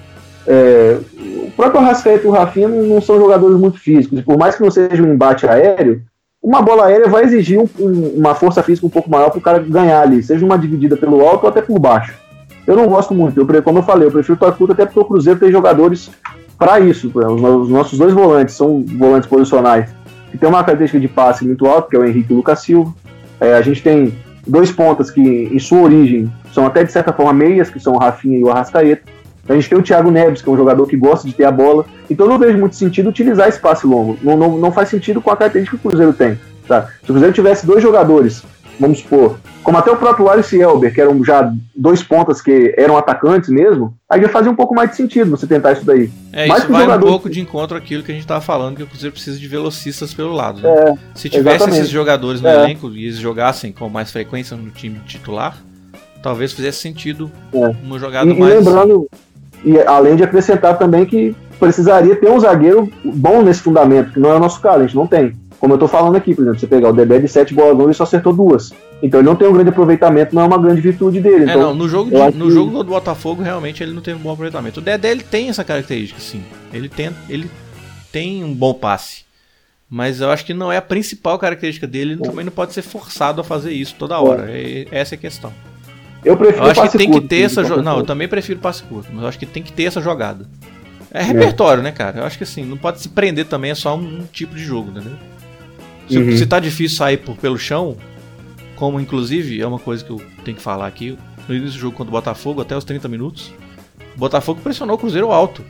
é, 0.46 0.98
o 1.44 1.50
próprio 1.50 1.80
Arrascaeta 1.80 2.24
e 2.24 2.28
o 2.28 2.32
Rafinha 2.32 2.68
não, 2.68 3.00
são 3.00 3.18
jogadores 3.18 3.56
muito 3.58 3.78
físicos, 3.78 4.18
e 4.18 4.22
por 4.22 4.38
mais 4.38 4.56
que 4.56 4.62
não 4.62 4.70
seja 4.70 5.02
um 5.02 5.12
embate 5.12 5.46
aéreo, 5.46 6.02
uma 6.42 6.62
bola 6.62 6.86
aérea 6.86 7.08
vai 7.08 7.24
exigir 7.24 7.58
um, 7.60 7.68
um, 7.78 8.14
uma 8.16 8.34
força 8.34 8.62
física 8.62 8.86
um 8.86 8.90
pouco 8.90 9.10
maior 9.10 9.30
para 9.30 9.38
o 9.38 9.42
cara 9.42 9.58
ganhar 9.58 10.00
ali, 10.00 10.22
seja 10.22 10.44
uma 10.44 10.58
dividida 10.58 10.96
pelo 10.96 11.20
alto 11.20 11.44
ou 11.44 11.50
até 11.50 11.60
por 11.60 11.78
baixo. 11.78 12.14
Eu 12.66 12.76
não 12.76 12.86
gosto 12.86 13.14
muito, 13.14 13.38
eu, 13.38 13.62
como 13.62 13.80
eu 13.80 13.82
falei, 13.82 14.08
eu 14.08 14.12
prefiro 14.12 14.38
o 14.40 14.52
curta 14.52 14.72
até 14.72 14.86
porque 14.86 15.00
o 15.00 15.04
Cruzeiro 15.04 15.38
tem 15.38 15.52
jogadores 15.52 16.10
para 16.58 16.80
isso. 16.80 17.10
Os, 17.14 17.68
nossos 17.68 17.98
dois 17.98 18.12
volantes 18.12 18.54
são 18.54 18.84
volantes 18.98 19.28
posicionais, 19.28 19.90
que 20.30 20.38
tem 20.38 20.48
uma 20.48 20.64
característica 20.64 21.00
de 21.00 21.08
passe 21.08 21.44
muito 21.44 21.66
alta, 21.66 21.88
que 21.88 21.96
é 21.96 21.98
o 21.98 22.04
Henrique 22.04 22.30
e 22.30 22.32
o 22.32 22.36
Lucas 22.36 22.60
Silva. 22.60 22.94
É, 23.40 23.54
a 23.54 23.62
gente 23.62 23.82
tem 23.82 24.14
dois 24.46 24.70
pontas 24.70 25.10
que, 25.10 25.20
em 25.20 25.58
sua 25.58 25.80
origem, 25.80 26.30
são 26.52 26.66
até 26.66 26.84
de 26.84 26.92
certa 26.92 27.12
forma 27.12 27.32
meias, 27.32 27.70
que 27.70 27.80
são 27.80 27.94
o 27.94 27.98
Rafinha 27.98 28.38
e 28.38 28.44
o 28.44 28.50
Arrascaeta. 28.50 29.02
A 29.48 29.54
gente 29.54 29.68
tem 29.68 29.78
o 29.78 29.82
Thiago 29.82 30.10
Neves, 30.10 30.42
que 30.42 30.48
é 30.48 30.52
um 30.52 30.56
jogador 30.56 30.86
que 30.86 30.96
gosta 30.96 31.26
de 31.26 31.34
ter 31.34 31.44
a 31.44 31.50
bola. 31.50 31.84
Então 32.08 32.28
não 32.28 32.38
vejo 32.38 32.56
muito 32.56 32.76
sentido 32.76 33.08
utilizar 33.08 33.48
esse 33.48 33.58
passe 33.58 33.86
longo. 33.86 34.16
Não, 34.22 34.36
não, 34.36 34.58
não 34.58 34.70
faz 34.70 34.88
sentido 34.88 35.20
com 35.20 35.30
a 35.30 35.36
característica 35.36 35.76
que 35.76 35.86
o 35.86 35.90
Cruzeiro 35.90 36.12
tem. 36.12 36.38
Tá? 36.68 36.82
Se 37.02 37.10
o 37.10 37.14
Cruzeiro 37.14 37.34
tivesse 37.34 37.66
dois 37.66 37.82
jogadores, 37.82 38.44
vamos 38.80 39.00
supor, 39.00 39.38
como 39.62 39.76
até 39.76 39.90
o 39.90 39.96
próprio 39.96 40.24
Wallace 40.24 40.58
Elber, 40.58 40.92
que 40.92 41.00
eram 41.00 41.22
já 41.22 41.52
dois 41.76 42.02
pontas 42.02 42.40
que 42.40 42.74
eram 42.78 42.96
atacantes 42.96 43.50
mesmo, 43.50 43.94
aí 44.08 44.22
já 44.22 44.28
fazia 44.28 44.50
um 44.50 44.56
pouco 44.56 44.74
mais 44.74 44.90
de 44.90 44.96
sentido 44.96 45.30
você 45.30 45.46
tentar 45.46 45.72
isso 45.72 45.84
daí. 45.84 46.10
É, 46.32 46.46
Mais 46.46 46.62
isso 46.62 46.72
vai 46.72 46.82
jogador... 46.82 47.06
um 47.06 47.10
pouco 47.10 47.28
de 47.28 47.40
encontro 47.40 47.76
àquilo 47.76 48.02
que 48.02 48.10
a 48.10 48.14
gente 48.14 48.24
estava 48.24 48.40
falando, 48.40 48.76
que 48.76 48.82
o 48.82 48.86
Cruzeiro 48.86 49.12
precisa 49.12 49.38
de 49.38 49.46
velocistas 49.46 50.14
pelo 50.14 50.32
lado. 50.32 50.62
Né? 50.62 50.70
É, 50.70 50.94
Se 51.14 51.28
tivesse 51.28 51.56
exatamente. 51.56 51.80
esses 51.80 51.90
jogadores 51.90 52.40
no 52.40 52.48
é. 52.48 52.54
elenco 52.54 52.88
e 52.90 53.04
eles 53.04 53.18
jogassem 53.18 53.70
com 53.70 53.88
mais 53.90 54.10
frequência 54.10 54.56
no 54.56 54.70
time 54.70 54.98
titular, 55.06 55.58
talvez 56.22 56.52
fizesse 56.52 56.78
sentido 56.78 57.30
é. 57.52 57.76
uma 57.84 57.98
jogada 57.98 58.30
e, 58.30 58.38
mais. 58.38 58.54
E 58.54 58.56
lembrando, 58.56 59.08
e 59.62 59.78
além 59.78 60.16
de 60.16 60.24
acrescentar 60.24 60.78
também 60.78 61.04
que 61.04 61.36
precisaria 61.58 62.16
ter 62.16 62.30
um 62.30 62.40
zagueiro 62.40 62.90
bom 63.04 63.42
nesse 63.42 63.60
fundamento, 63.60 64.12
que 64.12 64.20
não 64.20 64.30
é 64.30 64.36
o 64.36 64.40
nosso 64.40 64.60
caso, 64.60 64.78
a 64.78 64.82
gente 64.82 64.96
não 64.96 65.06
tem. 65.06 65.36
Como 65.60 65.74
eu 65.74 65.78
tô 65.78 65.86
falando 65.86 66.16
aqui, 66.16 66.34
por 66.34 66.40
exemplo, 66.40 66.58
você 66.58 66.66
pegar 66.66 66.88
o 66.88 66.92
Dedé 66.92 67.18
de 67.18 67.28
7 67.28 67.52
bolas 67.52 67.76
longas 67.76 67.94
e 67.94 67.98
só 67.98 68.04
acertou 68.04 68.32
duas. 68.32 68.72
Então 69.02 69.20
ele 69.20 69.28
não 69.28 69.36
tem 69.36 69.46
um 69.46 69.52
grande 69.52 69.68
aproveitamento, 69.68 70.34
não 70.34 70.42
é 70.42 70.46
uma 70.46 70.56
grande 70.56 70.80
virtude 70.80 71.20
dele. 71.20 71.42
É, 71.42 71.50
então, 71.50 71.60
não, 71.60 71.74
no 71.74 71.86
jogo, 71.86 72.10
de, 72.10 72.38
no 72.38 72.46
que... 72.46 72.50
jogo 72.50 72.82
do 72.82 72.84
Botafogo, 72.84 73.42
realmente 73.42 73.82
ele 73.82 73.92
não 73.92 74.00
teve 74.00 74.18
um 74.18 74.22
bom 74.22 74.32
aproveitamento. 74.32 74.80
O 74.80 74.82
Dedé 74.82 75.10
ele 75.10 75.22
tem 75.22 75.50
essa 75.50 75.62
característica, 75.62 76.18
sim. 76.18 76.42
Ele 76.72 76.88
tem, 76.88 77.10
ele 77.28 77.50
tem 78.10 78.42
um 78.42 78.54
bom 78.54 78.72
passe. 78.72 79.24
Mas 79.88 80.22
eu 80.22 80.30
acho 80.30 80.46
que 80.46 80.54
não 80.54 80.72
é 80.72 80.78
a 80.78 80.82
principal 80.82 81.38
característica 81.38 81.86
dele, 81.86 82.12
ele 82.12 82.22
também 82.22 82.44
não 82.44 82.52
pode 82.52 82.72
ser 82.72 82.82
forçado 82.82 83.42
a 83.42 83.44
fazer 83.44 83.72
isso 83.72 83.96
toda 83.98 84.18
hora. 84.18 84.46
É, 84.48 84.86
essa 84.90 85.14
é 85.14 85.16
a 85.16 85.20
questão. 85.20 85.52
Eu 86.24 86.36
prefiro 86.38 86.64
eu 86.64 86.70
acho 86.70 86.82
que 86.82 86.98
tem 86.98 87.10
curto, 87.10 87.22
que 87.22 87.28
ter 87.28 87.42
essa 87.42 87.62
jogada. 87.62 87.82
Não, 87.82 87.98
eu 87.98 88.04
também 88.04 88.28
prefiro 88.28 88.60
passe 88.60 88.82
curto, 88.82 89.10
mas 89.12 89.22
eu 89.22 89.28
acho 89.28 89.38
que 89.38 89.46
tem 89.46 89.62
que 89.62 89.72
ter 89.72 89.84
essa 89.84 90.00
jogada. 90.00 90.46
É 91.10 91.22
repertório, 91.22 91.80
é. 91.80 91.84
né, 91.84 91.92
cara? 91.92 92.20
Eu 92.20 92.24
acho 92.24 92.38
que 92.38 92.44
assim, 92.44 92.64
não 92.64 92.76
pode 92.76 93.00
se 93.00 93.08
prender 93.08 93.46
também, 93.46 93.72
é 93.72 93.74
só 93.74 93.96
um, 93.96 94.20
um 94.20 94.26
tipo 94.32 94.54
de 94.54 94.62
jogo, 94.62 94.90
entendeu? 94.90 95.18
Se, 96.10 96.18
uhum. 96.18 96.36
se 96.36 96.44
tá 96.44 96.58
difícil 96.58 96.98
sair 96.98 97.18
por, 97.18 97.36
pelo 97.36 97.56
chão, 97.56 97.96
como 98.74 98.98
inclusive 98.98 99.60
é 99.60 99.66
uma 99.66 99.78
coisa 99.78 100.04
que 100.04 100.10
eu 100.10 100.20
tenho 100.44 100.56
que 100.56 100.62
falar 100.62 100.86
aqui, 100.86 101.16
no 101.46 101.54
início 101.54 101.74
do 101.74 101.80
jogo 101.80 101.96
contra 101.96 102.10
o 102.10 102.12
Botafogo, 102.12 102.60
até 102.60 102.76
os 102.76 102.84
30 102.84 103.08
minutos, 103.08 103.52
o 104.16 104.18
Botafogo 104.18 104.60
pressionou 104.60 104.96
o 104.96 104.98
Cruzeiro 104.98 105.30
alto. 105.30 105.64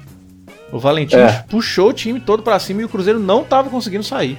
O 0.73 0.79
Valentim 0.79 1.17
é. 1.17 1.45
puxou 1.49 1.91
o 1.91 1.93
time 1.93 2.21
todo 2.21 2.43
para 2.43 2.59
cima 2.59 2.81
e 2.81 2.85
o 2.85 2.89
Cruzeiro 2.89 3.19
não 3.19 3.45
tava 3.45 3.69
conseguindo 3.69 4.05
sair. 4.05 4.39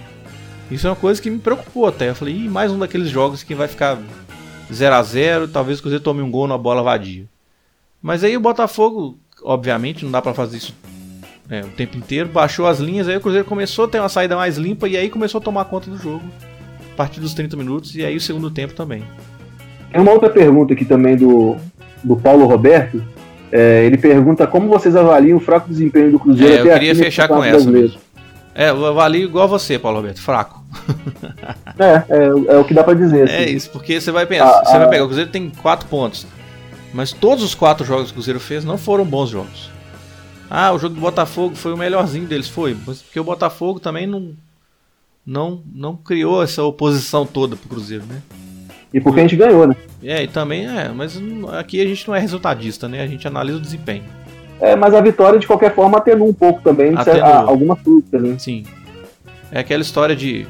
Isso 0.72 0.88
é 0.88 0.89
uma 0.89 0.95
coisa 0.95 1.22
que 1.22 1.30
me 1.30 1.38
preocupou 1.38 1.86
até. 1.86 2.10
Eu 2.10 2.16
falei, 2.16 2.34
Ih, 2.34 2.49
mais 2.49 2.72
um 2.72 2.80
daqueles 2.80 3.10
jogos 3.10 3.43
que 3.43 3.54
vai 3.54 3.68
ficar 3.68 3.99
0 4.72 4.95
a 4.95 5.04
0 5.04 5.47
talvez 5.49 5.80
o 5.80 5.82
Cruzeiro 5.82 6.04
tome 6.04 6.22
um 6.22 6.32
gol 6.32 6.47
na 6.47 6.58
bola 6.58 6.82
vadia. 6.82 7.26
Mas 8.02 8.24
aí 8.24 8.36
o 8.36 8.41
Botafogo, 8.41 9.20
obviamente, 9.43 10.04
não 10.04 10.12
dá 10.12 10.22
para 10.22 10.34
fazer 10.34 10.58
isso 10.58 10.74
é, 11.52 11.60
o 11.60 11.68
tempo 11.68 11.97
inteiro, 11.97 12.30
baixou 12.30 12.66
as 12.66 12.80
linhas, 12.80 13.10
aí 13.10 13.18
o 13.18 13.20
Cruzeiro 13.20 13.45
começou 13.45 13.84
a 13.84 13.88
ter 13.89 13.99
uma 13.99 14.08
saída 14.08 14.38
mais 14.38 14.56
limpa 14.56 14.88
e 14.88 14.95
aí 14.95 15.10
começou 15.10 15.39
a 15.39 15.43
tomar 15.43 15.66
conta 15.66 15.91
do 15.91 15.97
jogo 15.97 16.24
a 16.93 16.95
partir 16.95 17.20
dos 17.20 17.34
30 17.34 17.58
minutos 17.58 17.93
e 17.93 18.06
aí 18.06 18.16
o 18.16 18.22
segundo 18.22 18.49
tempo 18.49 18.74
também. 18.74 19.04
Tem 19.91 19.99
uma 19.99 20.14
outra 20.14 20.30
pergunta 20.30 20.74
aqui 20.74 20.86
também 20.86 21.18
do, 21.18 21.58
do 22.02 22.16
Paulo 22.16 22.45
Roberto. 22.45 23.04
É, 23.52 23.84
ele 23.84 23.97
pergunta 23.97 24.47
como 24.47 24.70
vocês 24.70 24.95
avaliam 24.95 25.38
o 25.38 25.41
fraco 25.41 25.68
desempenho 25.68 26.14
do 26.14 26.20
Cruzeiro 26.20 26.54
é, 26.54 26.60
até 26.62 26.70
Eu 26.70 26.74
queria 26.74 26.95
fechar 26.95 27.28
com 27.28 27.43
essa 27.43 27.70
mesmo. 27.70 27.99
É, 28.56 28.70
eu 28.70 28.86
avalio 28.86 29.24
igual 29.24 29.45
você, 29.45 29.78
Paulo 29.78 29.97
Roberto, 29.97 30.22
fraco. 30.22 30.64
é, 31.78 32.16
é, 32.16 32.54
é, 32.54 32.58
o 32.58 32.64
que 32.64 32.74
dá 32.74 32.82
para 32.82 32.93
dizer. 32.93 33.22
É 33.22 33.24
assim. 33.24 33.43
É 33.43 33.49
isso, 33.49 33.70
porque 33.72 33.99
você 33.99 34.10
vai 34.10 34.26
pensar, 34.26 34.47
ah, 34.47 34.66
você 34.66 34.76
ah, 34.76 34.80
vai 34.80 34.89
pegar, 34.89 35.04
o 35.04 35.08
Cruzeiro 35.08 35.30
tem 35.30 35.49
4 35.49 35.88
pontos, 35.89 36.26
mas 36.93 37.12
todos 37.12 37.43
os 37.43 37.54
quatro 37.54 37.86
jogos 37.86 38.06
que 38.06 38.12
o 38.12 38.16
Cruzeiro 38.16 38.39
fez 38.39 38.64
não 38.64 38.78
foram 38.78 39.04
bons 39.04 39.30
jogos. 39.30 39.70
Ah, 40.54 40.74
o 40.74 40.78
jogo 40.78 40.95
do 40.95 40.99
Botafogo 40.99 41.56
foi 41.56 41.72
o 41.72 41.78
melhorzinho 41.78 42.28
deles, 42.28 42.49
foi. 42.49 42.76
Porque 42.76 43.18
o 43.18 43.24
Botafogo 43.24 43.80
também 43.80 44.06
não, 44.06 44.34
não, 45.26 45.62
não 45.74 45.95
criou 45.95 46.43
essa 46.43 46.62
oposição 46.62 47.26
toda 47.26 47.56
pro 47.56 47.70
Cruzeiro, 47.70 48.04
né? 48.06 48.22
E 48.93 48.99
porque 48.99 49.22
a 49.22 49.24
gente 49.24 49.38
ganhou, 49.38 49.66
né? 49.66 49.78
É, 50.04 50.24
e 50.24 50.28
também 50.28 50.68
é, 50.68 50.89
mas 50.89 51.18
aqui 51.58 51.80
a 51.80 51.88
gente 51.88 52.06
não 52.06 52.14
é 52.14 52.20
resultadista, 52.20 52.89
né? 52.89 53.02
A 53.02 53.08
gente 53.08 53.26
analisa 53.26 53.60
o 53.60 53.62
desempenho. 53.62 54.04
É, 54.60 54.76
mas 54.76 54.93
a 54.93 54.99
vitória 54.99 55.39
de 55.39 55.47
qualquer 55.47 55.74
forma 55.74 55.99
atenuou 55.99 56.30
um 56.30 56.34
pouco 56.34 56.62
também, 56.62 56.93
atenuou. 56.97 57.24
alguma 57.24 57.78
fruta, 57.78 58.20
né? 58.20 58.38
Sim. 58.38 58.66
É 59.54 59.62
aquela 59.62 59.82
história 59.82 60.18
de. 60.18 60.45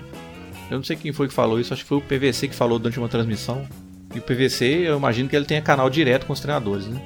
Eu 0.72 0.78
não 0.78 0.84
sei 0.84 0.95
quem 0.95 1.14
foi 1.14 1.28
que 1.28 1.34
falou 1.34 1.60
isso, 1.60 1.76
acho 1.76 1.84
que 1.84 1.89
foi 1.89 1.99
o 1.99 2.02
PVC 2.02 2.47
que 2.47 2.56
falou 2.56 2.80
durante 2.80 2.97
uma 2.97 3.08
transmissão. 3.08 3.62
E 4.16 4.18
o 4.18 4.22
PVC, 4.22 4.66
eu 4.66 4.97
imagino 4.97 5.30
que 5.30 5.36
ele 5.36 5.45
tenha 5.45 5.62
canal 5.62 5.91
direto 5.91 6.26
com 6.26 6.34
os 6.34 6.39
treinadores, 6.39 6.88
né? 6.88 6.99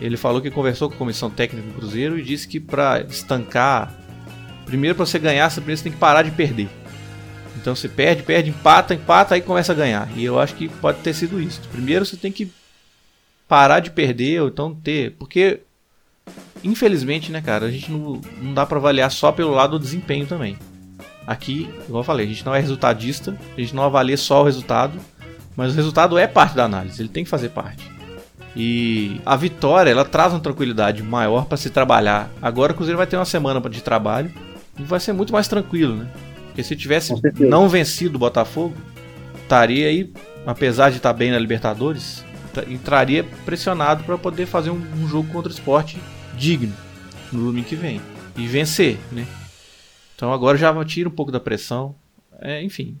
Ele 0.00 0.16
falou 0.16 0.40
que 0.40 0.50
conversou 0.50 0.88
com 0.88 0.94
a 0.94 0.98
comissão 0.98 1.28
técnica 1.28 1.66
do 1.66 1.74
Cruzeiro 1.74 2.18
e 2.18 2.22
disse 2.22 2.46
que 2.46 2.60
para 2.60 3.00
estancar, 3.02 3.92
primeiro 4.64 4.94
para 4.94 5.04
você 5.04 5.18
ganhar, 5.18 5.50
você 5.50 5.60
tem 5.60 5.92
que 5.92 5.98
parar 5.98 6.22
de 6.22 6.30
perder. 6.30 6.68
Então 7.56 7.74
você 7.74 7.88
perde, 7.88 8.22
perde, 8.22 8.50
empata, 8.50 8.94
empata, 8.94 9.34
aí 9.34 9.40
começa 9.40 9.72
a 9.72 9.74
ganhar. 9.74 10.08
E 10.16 10.24
eu 10.24 10.38
acho 10.38 10.54
que 10.54 10.68
pode 10.68 11.00
ter 11.00 11.12
sido 11.12 11.40
isso. 11.40 11.60
Primeiro 11.72 12.06
você 12.06 12.16
tem 12.16 12.30
que 12.30 12.50
parar 13.48 13.80
de 13.80 13.90
perder, 13.90 14.42
ou 14.42 14.48
então 14.48 14.72
ter. 14.74 15.12
Porque, 15.18 15.60
infelizmente, 16.62 17.32
né, 17.32 17.40
cara, 17.40 17.66
a 17.66 17.70
gente 17.70 17.90
não, 17.90 18.20
não 18.40 18.54
dá 18.54 18.64
para 18.64 18.78
avaliar 18.78 19.10
só 19.10 19.32
pelo 19.32 19.50
lado 19.50 19.78
do 19.78 19.84
desempenho 19.84 20.26
também. 20.26 20.56
Aqui, 21.26 21.68
igual 21.86 22.00
eu 22.00 22.04
falei, 22.04 22.26
a 22.26 22.28
gente 22.28 22.46
não 22.46 22.54
é 22.54 22.60
resultadista, 22.60 23.36
a 23.56 23.60
gente 23.60 23.74
não 23.74 23.82
avalia 23.82 24.16
só 24.16 24.40
o 24.42 24.44
resultado, 24.44 24.98
mas 25.56 25.72
o 25.72 25.76
resultado 25.76 26.16
é 26.16 26.26
parte 26.26 26.54
da 26.54 26.64
análise, 26.64 27.02
ele 27.02 27.08
tem 27.10 27.24
que 27.24 27.28
fazer 27.28 27.50
parte. 27.50 27.97
E 28.56 29.20
a 29.24 29.36
vitória, 29.36 29.90
ela 29.90 30.04
traz 30.04 30.32
uma 30.32 30.40
tranquilidade 30.40 31.02
maior 31.02 31.44
para 31.44 31.56
se 31.56 31.70
trabalhar. 31.70 32.30
Agora 32.40 32.72
o 32.72 32.74
Cruzeiro 32.74 32.96
vai 32.96 33.06
ter 33.06 33.16
uma 33.16 33.24
semana 33.24 33.60
de 33.68 33.82
trabalho 33.82 34.32
e 34.78 34.82
vai 34.82 35.00
ser 35.00 35.12
muito 35.12 35.32
mais 35.32 35.48
tranquilo, 35.48 35.96
né? 35.96 36.10
Porque 36.46 36.62
se 36.62 36.74
tivesse 36.74 37.12
não 37.38 37.68
vencido 37.68 38.16
o 38.16 38.18
Botafogo, 38.18 38.74
estaria 39.42 39.86
aí, 39.86 40.12
apesar 40.46 40.90
de 40.90 40.96
estar 40.96 41.12
bem 41.12 41.30
na 41.30 41.38
Libertadores, 41.38 42.24
entraria 42.68 43.24
pressionado 43.44 44.02
para 44.04 44.18
poder 44.18 44.46
fazer 44.46 44.70
um, 44.70 44.82
um, 44.96 45.06
jogo 45.06 45.28
contra 45.32 45.50
o 45.50 45.54
esporte 45.54 45.98
digno 46.36 46.74
no 47.32 47.44
domingo 47.44 47.68
que 47.68 47.76
vem 47.76 48.00
e 48.36 48.46
vencer, 48.46 48.98
né? 49.12 49.26
Então 50.16 50.32
agora 50.32 50.58
já 50.58 50.84
tira 50.84 51.08
um 51.08 51.12
pouco 51.12 51.30
da 51.30 51.38
pressão. 51.38 51.94
É, 52.40 52.62
enfim, 52.62 52.98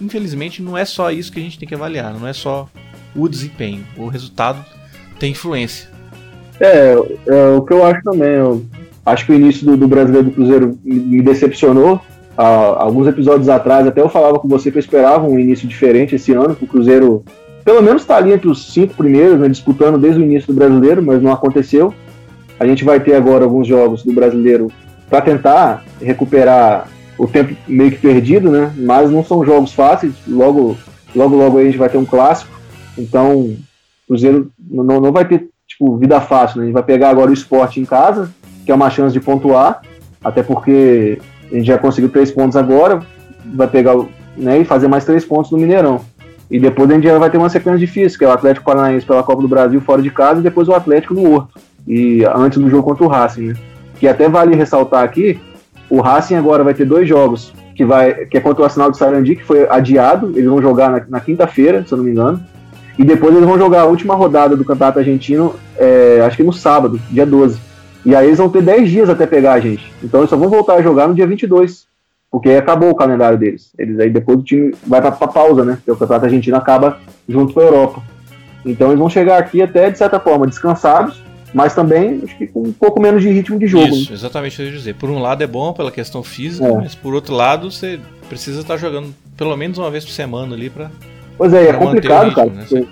infelizmente 0.00 0.62
não 0.62 0.76
é 0.76 0.84
só 0.84 1.10
isso 1.10 1.32
que 1.32 1.38
a 1.38 1.42
gente 1.42 1.58
tem 1.58 1.68
que 1.68 1.74
avaliar, 1.74 2.14
não 2.14 2.26
é 2.26 2.32
só 2.32 2.68
o 3.14 3.28
desempenho, 3.28 3.84
o 3.96 4.06
resultado 4.06 4.64
tem 5.18 5.32
influência. 5.32 5.88
É, 6.60 6.94
é 7.26 7.48
o 7.56 7.62
que 7.62 7.72
eu 7.72 7.84
acho 7.84 8.02
também. 8.02 8.30
Eu 8.30 8.64
acho 9.04 9.26
que 9.26 9.32
o 9.32 9.34
início 9.34 9.66
do, 9.66 9.76
do 9.76 9.88
brasileiro 9.88 10.28
do 10.28 10.34
Cruzeiro 10.34 10.78
me 10.84 11.22
decepcionou. 11.22 12.00
Alguns 12.36 13.06
episódios 13.06 13.48
atrás, 13.48 13.86
até 13.86 14.00
eu 14.00 14.08
falava 14.08 14.40
com 14.40 14.48
você 14.48 14.70
que 14.70 14.78
eu 14.78 14.80
esperava 14.80 15.26
um 15.26 15.38
início 15.38 15.68
diferente 15.68 16.16
esse 16.16 16.32
ano, 16.32 16.56
que 16.56 16.64
o 16.64 16.68
Cruzeiro 16.68 17.24
pelo 17.64 17.80
menos 17.80 18.02
está 18.02 18.16
ali 18.16 18.32
entre 18.32 18.48
os 18.48 18.72
cinco 18.72 18.94
primeiros, 18.94 19.40
né, 19.40 19.48
disputando 19.48 19.98
desde 19.98 20.20
o 20.20 20.24
início 20.24 20.52
do 20.52 20.56
brasileiro, 20.56 21.02
mas 21.02 21.22
não 21.22 21.32
aconteceu. 21.32 21.94
A 22.60 22.66
gente 22.66 22.84
vai 22.84 23.00
ter 23.00 23.14
agora 23.14 23.44
alguns 23.44 23.66
jogos 23.66 24.02
do 24.02 24.12
brasileiro 24.12 24.70
para 25.08 25.22
tentar 25.22 25.84
recuperar 26.00 26.88
o 27.16 27.26
tempo 27.26 27.56
meio 27.66 27.90
que 27.90 27.98
perdido, 27.98 28.50
né? 28.50 28.72
Mas 28.76 29.10
não 29.10 29.24
são 29.24 29.44
jogos 29.44 29.72
fáceis. 29.72 30.12
Logo, 30.26 30.76
logo, 31.14 31.36
logo 31.36 31.58
a 31.58 31.64
gente 31.64 31.78
vai 31.78 31.88
ter 31.88 31.98
um 31.98 32.04
clássico. 32.04 32.52
Então, 32.96 33.38
o 33.40 33.58
Cruzeiro 34.08 34.50
não, 34.58 35.00
não 35.00 35.12
vai 35.12 35.24
ter 35.24 35.48
tipo 35.66 35.96
vida 35.96 36.20
fácil, 36.20 36.58
né? 36.58 36.64
A 36.64 36.66
gente 36.66 36.74
vai 36.74 36.82
pegar 36.82 37.10
agora 37.10 37.30
o 37.30 37.34
esporte 37.34 37.80
em 37.80 37.84
casa, 37.84 38.30
que 38.64 38.70
é 38.70 38.74
uma 38.74 38.90
chance 38.90 39.12
de 39.12 39.20
pontuar, 39.20 39.82
até 40.22 40.42
porque 40.42 41.18
a 41.50 41.54
gente 41.54 41.66
já 41.66 41.78
conseguiu 41.78 42.10
três 42.10 42.30
pontos 42.30 42.56
agora, 42.56 43.02
vai 43.44 43.68
pegar 43.68 43.94
né, 44.36 44.60
e 44.60 44.64
fazer 44.64 44.88
mais 44.88 45.04
três 45.04 45.24
pontos 45.24 45.50
no 45.50 45.58
Mineirão. 45.58 46.00
E 46.50 46.58
depois 46.58 46.90
a 46.90 46.94
gente 46.94 47.04
já 47.04 47.18
vai 47.18 47.30
ter 47.30 47.38
uma 47.38 47.48
sequência 47.48 47.78
difícil, 47.78 48.18
que 48.18 48.24
é 48.24 48.28
o 48.28 48.32
Atlético 48.32 48.66
Paranaense 48.66 49.06
pela 49.06 49.22
Copa 49.22 49.42
do 49.42 49.48
Brasil 49.48 49.80
fora 49.80 50.02
de 50.02 50.10
casa 50.10 50.40
e 50.40 50.42
depois 50.42 50.68
o 50.68 50.74
Atlético 50.74 51.14
no 51.14 51.30
Horto. 51.30 51.58
E 51.86 52.24
antes 52.24 52.58
do 52.58 52.70
jogo 52.70 52.82
contra 52.82 53.04
o 53.04 53.08
Racing, 53.08 53.48
né? 53.48 53.54
Que 53.98 54.08
até 54.08 54.28
vale 54.28 54.54
ressaltar 54.54 55.02
aqui, 55.02 55.40
o 55.88 56.00
Racing 56.00 56.34
agora 56.34 56.64
vai 56.64 56.74
ter 56.74 56.84
dois 56.84 57.08
jogos, 57.08 57.52
que, 57.74 57.84
vai, 57.84 58.26
que 58.26 58.36
é 58.36 58.40
contra 58.40 58.62
o 58.62 58.64
Arsenal 58.64 58.90
de 58.90 58.96
Sarandi, 58.96 59.36
que 59.36 59.44
foi 59.44 59.68
adiado, 59.68 60.30
eles 60.34 60.48
vão 60.48 60.60
jogar 60.60 60.90
na, 60.90 61.04
na 61.08 61.20
quinta-feira, 61.20 61.84
se 61.86 61.92
eu 61.92 61.98
não 61.98 62.04
me 62.04 62.10
engano. 62.10 62.40
E 62.98 63.04
depois 63.04 63.34
eles 63.34 63.46
vão 63.46 63.58
jogar 63.58 63.82
a 63.82 63.86
última 63.86 64.14
rodada 64.14 64.56
do 64.56 64.64
Campeonato 64.64 64.98
Argentino, 64.98 65.54
é, 65.76 66.22
acho 66.24 66.36
que 66.36 66.42
no 66.42 66.52
sábado, 66.52 67.00
dia 67.10 67.26
12. 67.26 67.58
E 68.04 68.14
aí 68.14 68.26
eles 68.26 68.38
vão 68.38 68.48
ter 68.48 68.62
10 68.62 68.90
dias 68.90 69.08
até 69.08 69.26
pegar 69.26 69.54
a 69.54 69.60
gente. 69.60 69.92
Então 70.02 70.20
eles 70.20 70.30
só 70.30 70.36
vão 70.36 70.48
voltar 70.48 70.74
a 70.74 70.82
jogar 70.82 71.08
no 71.08 71.14
dia 71.14 71.26
22. 71.26 71.86
Porque 72.30 72.48
aí 72.48 72.56
acabou 72.56 72.90
o 72.90 72.94
calendário 72.94 73.38
deles. 73.38 73.70
Eles 73.78 73.98
aí 73.98 74.10
depois 74.10 74.38
o 74.38 74.42
time 74.42 74.74
vai 74.86 75.00
pra, 75.00 75.12
pra 75.12 75.28
pausa, 75.28 75.64
né? 75.64 75.76
Porque 75.76 75.92
o 75.92 75.96
Campeonato 75.96 76.26
Argentino 76.26 76.56
acaba 76.56 76.98
junto 77.28 77.54
com 77.54 77.60
a 77.60 77.62
Europa. 77.62 78.02
Então 78.66 78.88
eles 78.88 78.98
vão 78.98 79.08
chegar 79.08 79.38
aqui 79.38 79.62
até, 79.62 79.90
de 79.90 79.98
certa 79.98 80.18
forma, 80.18 80.46
descansados, 80.46 81.22
mas 81.52 81.74
também 81.74 82.20
acho 82.24 82.36
que 82.36 82.46
com 82.46 82.62
um 82.62 82.72
pouco 82.72 83.00
menos 83.00 83.22
de 83.22 83.30
ritmo 83.30 83.58
de 83.58 83.66
jogo. 83.66 83.86
Isso, 83.86 84.10
né? 84.10 84.16
exatamente 84.16 84.54
o 84.54 84.56
que 84.56 84.62
eu 84.62 84.66
ia 84.66 84.72
dizer. 84.72 84.94
Por 84.96 85.10
um 85.10 85.20
lado 85.20 85.44
é 85.44 85.46
bom 85.46 85.72
pela 85.72 85.92
questão 85.92 86.22
física, 86.22 86.66
é. 86.66 86.72
mas 86.72 86.94
por 86.94 87.14
outro 87.14 87.34
lado 87.34 87.70
você 87.70 88.00
precisa 88.28 88.60
estar 88.60 88.76
jogando 88.76 89.14
pelo 89.36 89.56
menos 89.56 89.78
uma 89.78 89.90
vez 89.90 90.04
por 90.04 90.12
semana 90.12 90.54
ali 90.54 90.68
para 90.68 90.90
Pois 91.36 91.52
é, 91.52 91.68
é 91.68 91.72
complicado, 91.72 92.28
ritmo, 92.28 92.36
cara. 92.36 92.50
Né? 92.50 92.64
Porque, 92.68 92.88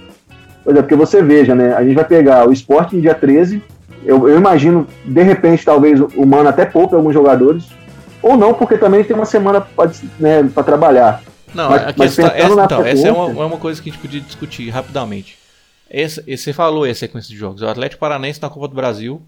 pois 0.64 0.76
é, 0.76 0.82
porque 0.82 0.96
você 0.96 1.22
veja, 1.22 1.54
né? 1.54 1.74
A 1.74 1.84
gente 1.84 1.94
vai 1.94 2.04
pegar 2.04 2.48
o 2.48 2.52
esporte 2.52 3.00
dia 3.00 3.14
13. 3.14 3.62
Eu, 4.04 4.28
eu 4.28 4.36
imagino, 4.36 4.86
de 5.04 5.22
repente, 5.22 5.64
talvez 5.64 6.00
o 6.00 6.26
Mano 6.26 6.48
até 6.48 6.64
poupe 6.64 6.94
alguns 6.94 7.14
jogadores. 7.14 7.64
Ou 8.20 8.36
não, 8.36 8.54
porque 8.54 8.76
também 8.76 9.02
tem 9.02 9.14
uma 9.14 9.24
semana 9.24 9.60
para 9.60 9.90
né, 10.18 10.48
trabalhar. 10.64 11.22
Não, 11.54 11.70
mas, 11.70 11.88
a 11.88 11.92
questão, 11.92 12.26
essa, 12.26 12.64
então, 12.64 12.84
essa 12.84 13.08
é, 13.08 13.12
uma, 13.12 13.42
é 13.42 13.46
uma 13.46 13.58
coisa 13.58 13.80
que 13.82 13.90
a 13.90 13.92
gente 13.92 14.00
podia 14.00 14.20
discutir 14.20 14.68
rapidamente. 14.70 15.36
Esse, 15.90 16.22
esse, 16.26 16.44
você 16.44 16.52
falou 16.52 16.84
a 16.84 16.94
sequência 16.94 17.28
de 17.28 17.36
jogos. 17.36 17.60
O 17.62 17.66
Atlético 17.66 18.00
Paranaense 18.00 18.40
na 18.40 18.48
Copa 18.48 18.68
do 18.68 18.74
Brasil, 18.74 19.20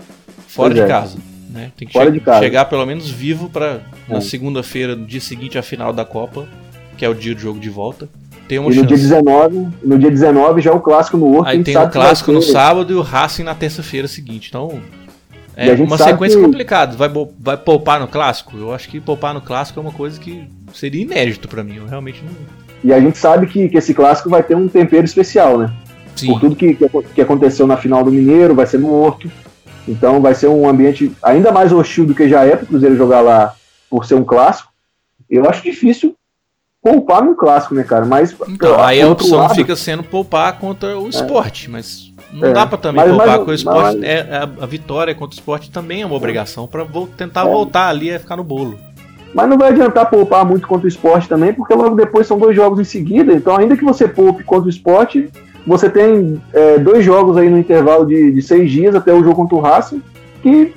fora 0.49 0.71
pois 0.71 0.75
de 0.75 0.81
é. 0.81 0.87
casa. 0.87 1.19
Né? 1.51 1.71
Tem 1.77 1.87
que 1.87 1.93
fora 1.93 2.11
che 2.11 2.21
casa. 2.21 2.41
chegar 2.41 2.65
pelo 2.65 2.85
menos 2.87 3.11
vivo 3.11 3.51
para 3.51 3.81
na 4.09 4.21
segunda-feira, 4.21 4.97
no 4.97 5.05
dia 5.07 5.21
seguinte 5.21 5.59
à 5.59 5.63
final 5.63 5.93
da 5.93 6.05
Copa, 6.05 6.49
que 6.97 7.05
é 7.05 7.09
o 7.09 7.15
dia 7.15 7.35
do 7.35 7.41
jogo 7.41 7.61
de 7.61 7.69
volta 7.69 8.09
tem 8.49 8.59
uma 8.59 8.71
e 8.71 8.77
no 8.77 8.87
dia 8.87 8.97
19, 8.97 9.69
no 9.83 9.99
dia 9.99 10.11
19 10.11 10.61
já 10.61 10.71
é 10.71 10.75
o 10.75 10.81
clássico 10.81 11.17
no 11.17 11.35
Horto. 11.35 11.49
Aí 11.49 11.63
tem 11.63 11.77
o 11.77 11.89
clássico 11.89 12.33
no 12.33 12.43
sábado 12.43 12.93
e 12.93 12.97
o 12.97 13.03
Racing 13.03 13.43
na 13.43 13.55
terça-feira 13.55 14.07
seguinte. 14.07 14.49
Então, 14.49 14.81
é 15.57 15.73
uma 15.75 15.97
sequência 15.97 16.39
que... 16.39 16.45
complicada. 16.45 16.97
Vai, 16.97 17.11
vai 17.39 17.57
poupar 17.57 18.01
no 18.01 18.09
clássico? 18.09 18.57
Eu 18.57 18.75
acho 18.75 18.89
que 18.89 19.01
poupar 19.01 19.33
no 19.33 19.41
clássico 19.41 19.79
é 19.79 19.83
uma 19.83 19.93
coisa 19.93 20.21
que 20.21 20.47
seria 20.73 21.03
inédito 21.03 21.49
para 21.49 21.65
mim. 21.65 21.77
Eu 21.77 21.87
realmente 21.87 22.23
não. 22.23 22.33
E 22.83 22.93
a 22.93 23.01
gente 23.01 23.17
sabe 23.17 23.47
que, 23.47 23.69
que 23.69 23.79
esse 23.79 23.95
clássico 23.95 24.29
vai 24.29 24.43
ter 24.43 24.55
um 24.55 24.69
tempero 24.69 25.05
especial, 25.05 25.57
né? 25.57 25.73
Sim. 26.15 26.27
Por 26.27 26.41
tudo 26.41 26.57
que, 26.57 26.75
que, 26.75 26.89
que 27.15 27.21
aconteceu 27.21 27.67
na 27.67 27.79
final 27.79 28.05
do 28.05 28.13
Mineiro, 28.13 28.55
vai 28.55 28.67
ser 28.67 28.79
no 28.79 28.93
Horto. 28.93 29.31
Então 29.89 30.21
vai 30.21 30.35
ser 30.35 30.49
um 30.49 30.69
ambiente 30.69 31.13
ainda 31.23 31.51
mais 31.51 31.73
hostil 31.73 32.05
do 32.05 32.15
que 32.15 32.29
já 32.29 32.45
é 32.45 32.57
para 32.57 32.65
o 32.65 32.67
Cruzeiro 32.67 32.97
jogar 32.97 33.21
lá 33.21 33.55
por 33.89 34.05
ser 34.05 34.15
um 34.15 34.25
clássico. 34.25 34.71
Eu 35.31 35.49
acho 35.49 35.63
difícil 35.63 36.15
poupar 36.85 37.25
no 37.25 37.35
clássico, 37.35 37.75
né, 37.75 37.83
cara? 37.83 38.05
Mas. 38.05 38.37
Então, 38.47 38.79
aí 38.79 39.01
a 39.01 39.09
opção 39.09 39.39
lado... 39.39 39.55
fica 39.55 39.75
sendo 39.75 40.03
poupar 40.03 40.59
contra 40.59 40.99
o 40.99 41.07
é. 41.07 41.09
esporte, 41.09 41.71
mas 41.71 42.13
não 42.31 42.49
é. 42.49 42.53
dá 42.53 42.67
para 42.67 42.77
também 42.77 43.07
mas, 43.07 43.09
poupar 43.09 43.27
mas, 43.27 43.45
com 43.45 43.51
o 43.51 43.55
esporte. 43.55 43.97
Mas... 43.97 44.05
É, 44.05 44.49
a, 44.61 44.67
vitória 44.67 45.15
contra 45.15 45.35
o 45.35 45.39
esporte 45.39 45.71
também 45.71 46.03
é 46.03 46.07
uma 46.07 46.15
obrigação 46.15 46.69
para 46.69 46.87
tentar 47.17 47.49
é. 47.49 47.51
voltar 47.51 47.89
ali 47.89 48.11
e 48.11 48.19
ficar 48.19 48.37
no 48.37 48.45
bolo. 48.45 48.79
Mas 49.35 49.49
não 49.49 49.59
vai 49.59 49.71
adiantar 49.71 50.11
poupar 50.11 50.45
muito 50.45 50.69
contra 50.69 50.85
o 50.85 50.89
esporte 50.89 51.27
também, 51.27 51.53
porque 51.53 51.75
logo 51.75 51.97
depois 51.97 52.27
são 52.27 52.39
dois 52.39 52.55
jogos 52.55 52.79
em 52.79 52.85
seguida. 52.85 53.33
Então, 53.33 53.57
ainda 53.57 53.77
que 53.77 53.83
você 53.83 54.07
poupe 54.07 54.45
contra 54.45 54.67
o 54.67 54.71
esporte, 54.71 55.29
você 55.67 55.89
tem 55.89 56.41
é, 56.53 56.79
dois 56.79 57.05
jogos 57.05 57.37
aí 57.37 57.49
no 57.49 57.59
intervalo 57.59 58.07
de, 58.07 58.31
de, 58.31 58.43
seis 58.43 58.71
dias 58.71 58.95
até 58.95 59.13
o 59.13 59.25
jogo 59.25 59.35
contra 59.35 59.57
o 59.57 59.61
Racing, 59.61 60.03
que 60.41 60.73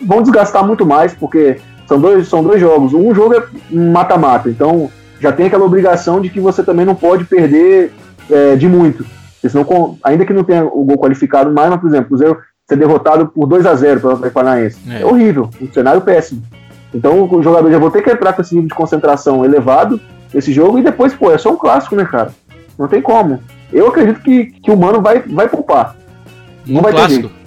vão 0.00 0.22
desgastar 0.22 0.64
muito 0.64 0.86
mais, 0.86 1.12
porque 1.12 1.58
são 1.88 1.98
dois, 1.98 2.28
são 2.28 2.44
dois 2.44 2.60
jogos. 2.60 2.92
Um 2.92 3.12
jogo 3.12 3.34
é 3.34 3.42
mata-mata, 3.68 4.48
então 4.48 4.88
já 5.20 5.32
tem 5.32 5.46
aquela 5.46 5.64
obrigação 5.64 6.20
de 6.20 6.28
que 6.28 6.40
você 6.40 6.62
também 6.62 6.86
não 6.86 6.94
pode 6.94 7.24
perder 7.24 7.92
é, 8.30 8.56
de 8.56 8.68
muito. 8.68 9.04
Senão, 9.40 9.98
ainda 10.02 10.24
que 10.24 10.32
não 10.32 10.44
tenha 10.44 10.64
o 10.64 10.84
gol 10.84 10.98
qualificado 10.98 11.52
mais, 11.52 11.70
mas, 11.70 11.80
por 11.80 11.88
exemplo, 11.88 12.06
o 12.06 12.08
Cruzeiro 12.08 12.38
ser 12.68 12.76
derrotado 12.76 13.28
por 13.28 13.46
2 13.46 13.64
a 13.66 13.74
0 13.74 14.00
pelo 14.00 14.12
Atlético 14.14 14.34
Paranaense. 14.34 14.78
É. 14.90 15.02
é 15.02 15.06
horrível, 15.06 15.48
um 15.60 15.72
cenário 15.72 16.00
péssimo. 16.00 16.42
Então 16.94 17.28
o 17.30 17.42
jogador 17.42 17.70
já 17.70 17.78
vou 17.78 17.90
ter 17.90 18.02
que 18.02 18.10
entrar 18.10 18.32
com 18.32 18.42
esse 18.42 18.54
nível 18.54 18.68
de 18.68 18.74
concentração 18.74 19.44
elevado 19.44 20.00
nesse 20.32 20.52
jogo 20.52 20.78
e 20.78 20.82
depois, 20.82 21.14
pô, 21.14 21.30
é 21.30 21.38
só 21.38 21.52
um 21.52 21.56
clássico, 21.56 21.96
né, 21.96 22.04
cara? 22.04 22.32
Não 22.78 22.88
tem 22.88 23.00
como. 23.00 23.40
Eu 23.72 23.88
acredito 23.88 24.20
que, 24.20 24.46
que 24.46 24.70
o 24.70 24.76
Mano 24.76 25.00
vai, 25.00 25.20
vai 25.20 25.48
poupar. 25.48 25.96
Não 26.66 26.80
um 26.80 26.82
vai 26.82 26.92
clássico. 26.92 27.28
ter. 27.28 27.38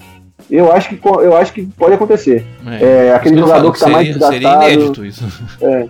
Eu 0.49 0.71
acho 0.71 0.89
que, 0.89 0.99
eu 1.07 1.37
acho 1.37 1.53
que 1.53 1.65
pode 1.65 1.93
acontecer. 1.93 2.45
É, 2.67 3.07
é 3.07 3.15
aquele 3.15 3.39
jogador 3.39 3.71
que 3.71 3.77
está 3.77 3.89
mais 3.89 4.07
desgastado. 4.07 4.33
Seria 4.33 4.73
inédito 4.73 5.05
isso. 5.05 5.25
É, 5.61 5.87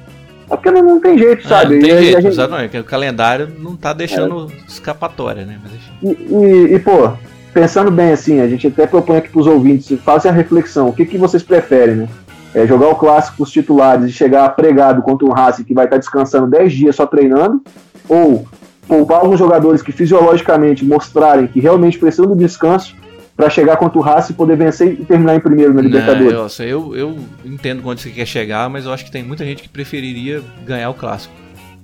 é 0.52 0.56
porque 0.56 0.72
não, 0.72 0.84
não 0.84 1.00
tem 1.00 1.18
jeito, 1.18 1.48
sabe? 1.48 1.76
É, 1.76 1.78
não 1.78 1.88
tem 1.88 1.92
e, 1.92 2.02
jeito, 2.02 2.22
gente... 2.22 2.28
exatamente. 2.28 2.78
O 2.78 2.84
calendário 2.84 3.48
não 3.60 3.76
tá 3.76 3.94
deixando 3.94 4.52
é. 4.52 4.68
escapatória, 4.68 5.46
né? 5.46 5.60
Mas, 5.64 5.72
e, 6.04 6.24
e, 6.34 6.76
e, 6.76 6.80
pô, 6.80 7.12
pensando 7.54 7.90
bem 7.90 8.12
assim, 8.12 8.40
a 8.40 8.48
gente 8.48 8.68
até 8.68 8.86
propõe 8.86 9.18
aqui 9.18 9.30
pros 9.30 9.48
ouvintes, 9.48 9.98
façam 10.02 10.32
a 10.32 10.34
reflexão, 10.34 10.90
o 10.90 10.94
que, 10.94 11.06
que 11.06 11.18
vocês 11.18 11.42
preferem, 11.42 11.96
né? 11.96 12.10
É 12.54 12.68
jogar 12.68 12.90
o 12.90 12.96
clássico 12.96 13.38
com 13.38 13.44
os 13.44 13.52
titulares 13.52 14.06
e 14.06 14.12
chegar 14.12 14.50
pregado 14.50 15.02
contra 15.02 15.26
um 15.26 15.32
Racing 15.32 15.64
que 15.64 15.74
vai 15.74 15.86
estar 15.86 15.96
tá 15.96 16.00
descansando 16.00 16.48
10 16.48 16.74
dias 16.74 16.96
só 16.98 17.06
treinando, 17.06 17.62
ou 18.10 18.46
poupar 18.88 19.22
alguns 19.22 19.40
jogadores 19.40 19.82
que 19.82 19.94
fisiologicamente 19.94 20.84
mostrarem 20.84 21.48
que 21.48 21.62
realmente 21.62 21.98
precisam 21.98 22.28
do 22.28 22.36
descanso 22.36 22.94
para 23.42 23.50
chegar 23.50 23.76
contra 23.76 23.98
o 23.98 24.02
Racing 24.02 24.34
e 24.34 24.36
poder 24.36 24.56
vencer 24.56 24.94
e 25.00 25.04
terminar 25.04 25.36
em 25.36 25.40
primeiro 25.40 25.74
na 25.74 25.82
Libertadores. 25.82 26.60
Não, 26.60 26.66
eu, 26.66 26.96
eu 26.96 27.18
entendo 27.44 27.82
onde 27.84 28.00
você 28.00 28.12
quer 28.12 28.28
chegar, 28.28 28.70
mas 28.70 28.86
eu 28.86 28.94
acho 28.94 29.04
que 29.04 29.10
tem 29.10 29.24
muita 29.24 29.44
gente 29.44 29.64
que 29.64 29.70
preferiria 29.70 30.44
ganhar 30.64 30.92
o 30.92 30.94
clássico. 30.94 31.34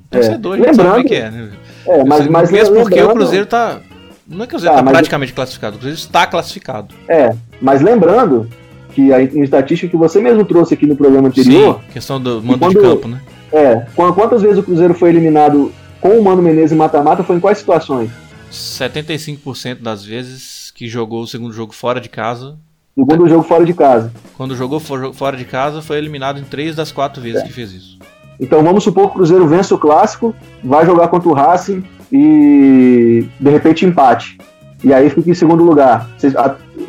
Torcedor, 0.08 0.56
é. 0.58 0.62
a 0.62 0.66
gente 0.68 0.76
sabe 0.76 1.02
o 1.02 1.04
que 1.04 1.16
é, 1.16 1.32
né? 1.32 1.50
É, 1.88 2.04
mas, 2.04 2.28
mas 2.28 2.52
mesmo 2.52 2.76
porque 2.76 3.02
o 3.02 3.10
Cruzeiro 3.10 3.48
tá. 3.48 3.80
Não 4.28 4.44
é 4.44 4.48
que 4.48 4.56
o 4.56 4.60
Cruzeiro 4.60 4.76
tá, 4.76 4.84
tá 4.84 4.92
praticamente 4.92 5.34
classificado, 5.34 5.78
o 5.78 5.80
Cruzeiro 5.80 6.00
está 6.00 6.28
classificado. 6.28 6.94
É, 7.08 7.34
mas 7.60 7.82
lembrando 7.82 8.48
que 8.94 9.12
a 9.12 9.20
estatística 9.20 9.90
que 9.90 9.98
você 9.98 10.22
mesmo 10.22 10.46
trouxe 10.46 10.76
aqui 10.76 10.86
no 10.86 10.96
programa 10.96 11.30
anterior. 11.30 11.82
Sim, 11.82 11.92
questão 11.92 12.22
do 12.22 12.40
mando 12.44 12.60
quando, 12.60 12.76
de 12.76 12.82
campo, 12.82 13.08
né? 13.08 13.20
É, 13.52 13.84
quantas 13.96 14.44
vezes 14.44 14.60
o 14.60 14.64
Cruzeiro 14.64 14.94
foi 14.94 15.10
eliminado 15.10 15.74
com 16.00 16.20
o 16.20 16.24
Mano 16.24 16.44
Menezes 16.44 16.74
em 16.74 16.76
mata-mata 16.76 17.24
foi 17.24 17.38
em 17.38 17.40
quais 17.40 17.58
situações? 17.58 18.12
75% 18.52 19.82
das 19.82 20.06
vezes 20.06 20.57
que 20.78 20.88
jogou 20.88 21.24
o 21.24 21.28
segundo 21.28 21.52
jogo 21.52 21.74
fora 21.74 22.00
de 22.00 22.08
casa. 22.08 22.56
Segundo 22.96 23.28
jogo 23.28 23.42
fora 23.42 23.66
de 23.66 23.74
casa. 23.74 24.12
Quando 24.38 24.56
jogou 24.56 24.80
fora 24.80 25.36
de 25.36 25.44
casa, 25.44 25.82
foi 25.82 25.98
eliminado 25.98 26.40
em 26.40 26.44
três 26.44 26.76
das 26.76 26.92
quatro 26.92 27.20
vezes 27.20 27.42
é. 27.42 27.48
que 27.48 27.52
fez 27.52 27.72
isso. 27.72 27.98
Então 28.40 28.64
vamos 28.64 28.84
supor 28.84 29.06
que 29.06 29.10
o 29.10 29.14
Cruzeiro 29.16 29.48
vence 29.48 29.74
o 29.74 29.78
clássico, 29.80 30.36
vai 30.64 30.86
jogar 30.86 31.08
contra 31.08 31.28
o 31.28 31.34
Racing 31.34 31.84
e 32.12 33.26
de 33.40 33.50
repente 33.50 33.88
empate. 33.88 34.38
E 34.84 34.94
aí 34.94 35.10
fica 35.10 35.32
em 35.32 35.34
segundo 35.34 35.64
lugar. 35.64 36.08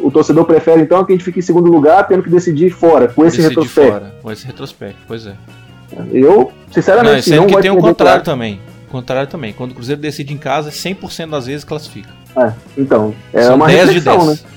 O 0.01 0.11
torcedor 0.11 0.45
prefere 0.45 0.82
então 0.82 1.03
que 1.03 1.12
a 1.12 1.16
gente 1.16 1.24
fique 1.24 1.39
em 1.39 1.43
segundo 1.43 1.70
lugar, 1.70 2.07
tendo 2.07 2.22
que 2.22 2.28
decidir 2.28 2.68
fora, 2.68 3.09
com 3.09 3.24
esse 3.24 3.41
retrospecto. 3.41 3.91
Fora, 3.91 4.14
com 4.22 4.30
esse 4.30 4.47
retrospecto, 4.47 4.99
pois 5.09 5.26
é. 5.26 5.34
Eu, 6.12 6.53
sinceramente, 6.70 7.30
não, 7.30 7.39
não 7.39 7.47
que 7.47 7.62
tem 7.62 7.70
o 7.70 7.78
contrário 7.78 8.22
também. 8.22 8.61
O 8.86 8.91
contrário 8.91 9.30
também. 9.30 9.55
Quando 9.55 9.70
o 9.70 9.74
Cruzeiro 9.74 10.01
decide 10.01 10.34
em 10.34 10.39
casa, 10.39 10.68
100% 10.68 11.30
das 11.30 11.47
vezes 11.47 11.64
classifica. 11.64 12.11
É, 12.36 12.52
então, 12.76 13.14
é 13.32 13.42
São 13.42 13.56
uma 13.56 13.66
10 13.66 13.78
reflexão, 13.78 14.18
de 14.18 14.26
10. 14.26 14.42
né? 14.42 14.48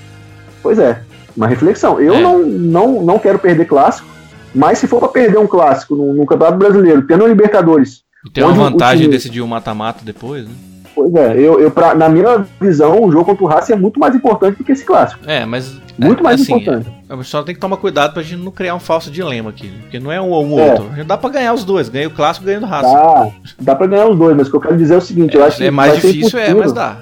Pois 0.61 0.79
é, 0.79 1.01
uma 1.35 1.47
reflexão. 1.47 1.99
Eu 1.99 2.15
é. 2.15 2.21
não, 2.21 2.39
não, 2.39 3.01
não 3.01 3.19
quero 3.19 3.39
perder 3.39 3.65
clássico, 3.65 4.07
mas 4.53 4.77
se 4.77 4.87
for 4.87 4.99
para 4.99 5.09
perder 5.09 5.37
um 5.37 5.47
clássico 5.47 5.95
no, 5.95 6.13
no 6.13 6.25
Campeonato 6.25 6.57
Brasileiro, 6.57 7.01
tendo 7.03 7.23
um 7.23 7.27
Libertadores. 7.27 8.03
E 8.25 8.29
tem 8.29 8.43
uma 8.43 8.53
vantagem 8.53 9.05
de 9.05 9.11
decidir 9.11 9.41
o 9.41 9.47
mata-mata 9.47 10.01
depois, 10.03 10.45
né? 10.45 10.53
Pois 10.93 11.13
é, 11.15 11.37
eu, 11.37 11.59
eu 11.59 11.71
pra, 11.71 11.95
na 11.95 12.09
minha 12.09 12.45
visão, 12.59 13.03
o 13.03 13.11
jogo 13.11 13.25
contra 13.25 13.43
o 13.43 13.47
Racing 13.47 13.73
é 13.73 13.75
muito 13.75 13.99
mais 13.99 14.13
importante 14.13 14.57
do 14.57 14.63
que 14.63 14.71
esse 14.71 14.83
clássico. 14.83 15.21
É, 15.25 15.45
mas. 15.45 15.79
Muito 15.97 16.19
é, 16.19 16.23
mais 16.23 16.41
assim, 16.41 16.53
importante. 16.53 16.91
É, 17.09 17.23
só 17.23 17.43
tem 17.43 17.55
que 17.55 17.61
tomar 17.61 17.77
cuidado 17.77 18.13
pra 18.13 18.21
gente 18.21 18.43
não 18.43 18.51
criar 18.51 18.75
um 18.75 18.79
falso 18.79 19.09
dilema 19.09 19.49
aqui. 19.49 19.67
Né? 19.67 19.77
Porque 19.81 19.99
não 19.99 20.11
é 20.11 20.19
um 20.19 20.29
ou 20.29 20.45
um 20.45 20.59
é. 20.59 20.71
outro. 20.71 20.89
A 20.91 20.95
gente 20.95 21.07
dá 21.07 21.17
pra 21.17 21.29
ganhar 21.29 21.53
os 21.53 21.63
dois. 21.63 21.89
Ganha 21.89 22.07
o 22.07 22.11
clássico 22.11 22.45
ganha 22.45 22.59
o 22.59 22.65
Racing. 22.65 22.93
Dá, 22.93 23.31
dá 23.61 23.75
pra 23.75 23.87
ganhar 23.87 24.07
os 24.07 24.17
dois, 24.17 24.35
mas 24.35 24.47
o 24.47 24.51
que 24.51 24.57
eu 24.57 24.61
quero 24.61 24.77
dizer 24.77 24.95
é 24.95 24.97
o 24.97 25.01
seguinte: 25.01 25.35
eu 25.35 25.43
acho 25.43 25.57
que. 25.57 25.63
É 25.63 25.71
mais 25.71 25.95
difícil, 25.95 26.39
é, 26.39 26.53
mas 26.53 26.73
dá. 26.73 26.97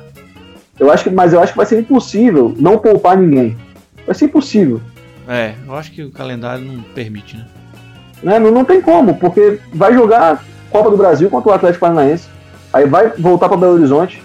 Eu 0.79 0.91
acho 0.91 1.03
que, 1.03 1.09
mas 1.09 1.33
eu 1.33 1.41
acho 1.41 1.53
que 1.53 1.57
vai 1.57 1.65
ser 1.65 1.79
impossível 1.79 2.55
não 2.57 2.77
poupar 2.77 3.17
ninguém. 3.17 3.57
Vai 4.05 4.15
ser 4.15 4.25
impossível. 4.25 4.81
É, 5.27 5.53
eu 5.67 5.75
acho 5.75 5.91
que 5.91 6.03
o 6.03 6.11
calendário 6.11 6.63
não 6.63 6.81
permite, 6.81 7.37
né? 7.37 7.45
Né? 8.23 8.39
Não, 8.39 8.51
não 8.51 8.65
tem 8.65 8.81
como, 8.81 9.15
porque 9.15 9.59
vai 9.73 9.93
jogar 9.93 10.43
Copa 10.69 10.89
do 10.89 10.97
Brasil 10.97 11.29
contra 11.29 11.51
o 11.51 11.53
Atlético 11.53 11.81
Paranaense, 11.81 12.27
aí 12.71 12.85
vai 12.85 13.09
voltar 13.09 13.47
para 13.47 13.57
Belo 13.57 13.73
Horizonte, 13.73 14.21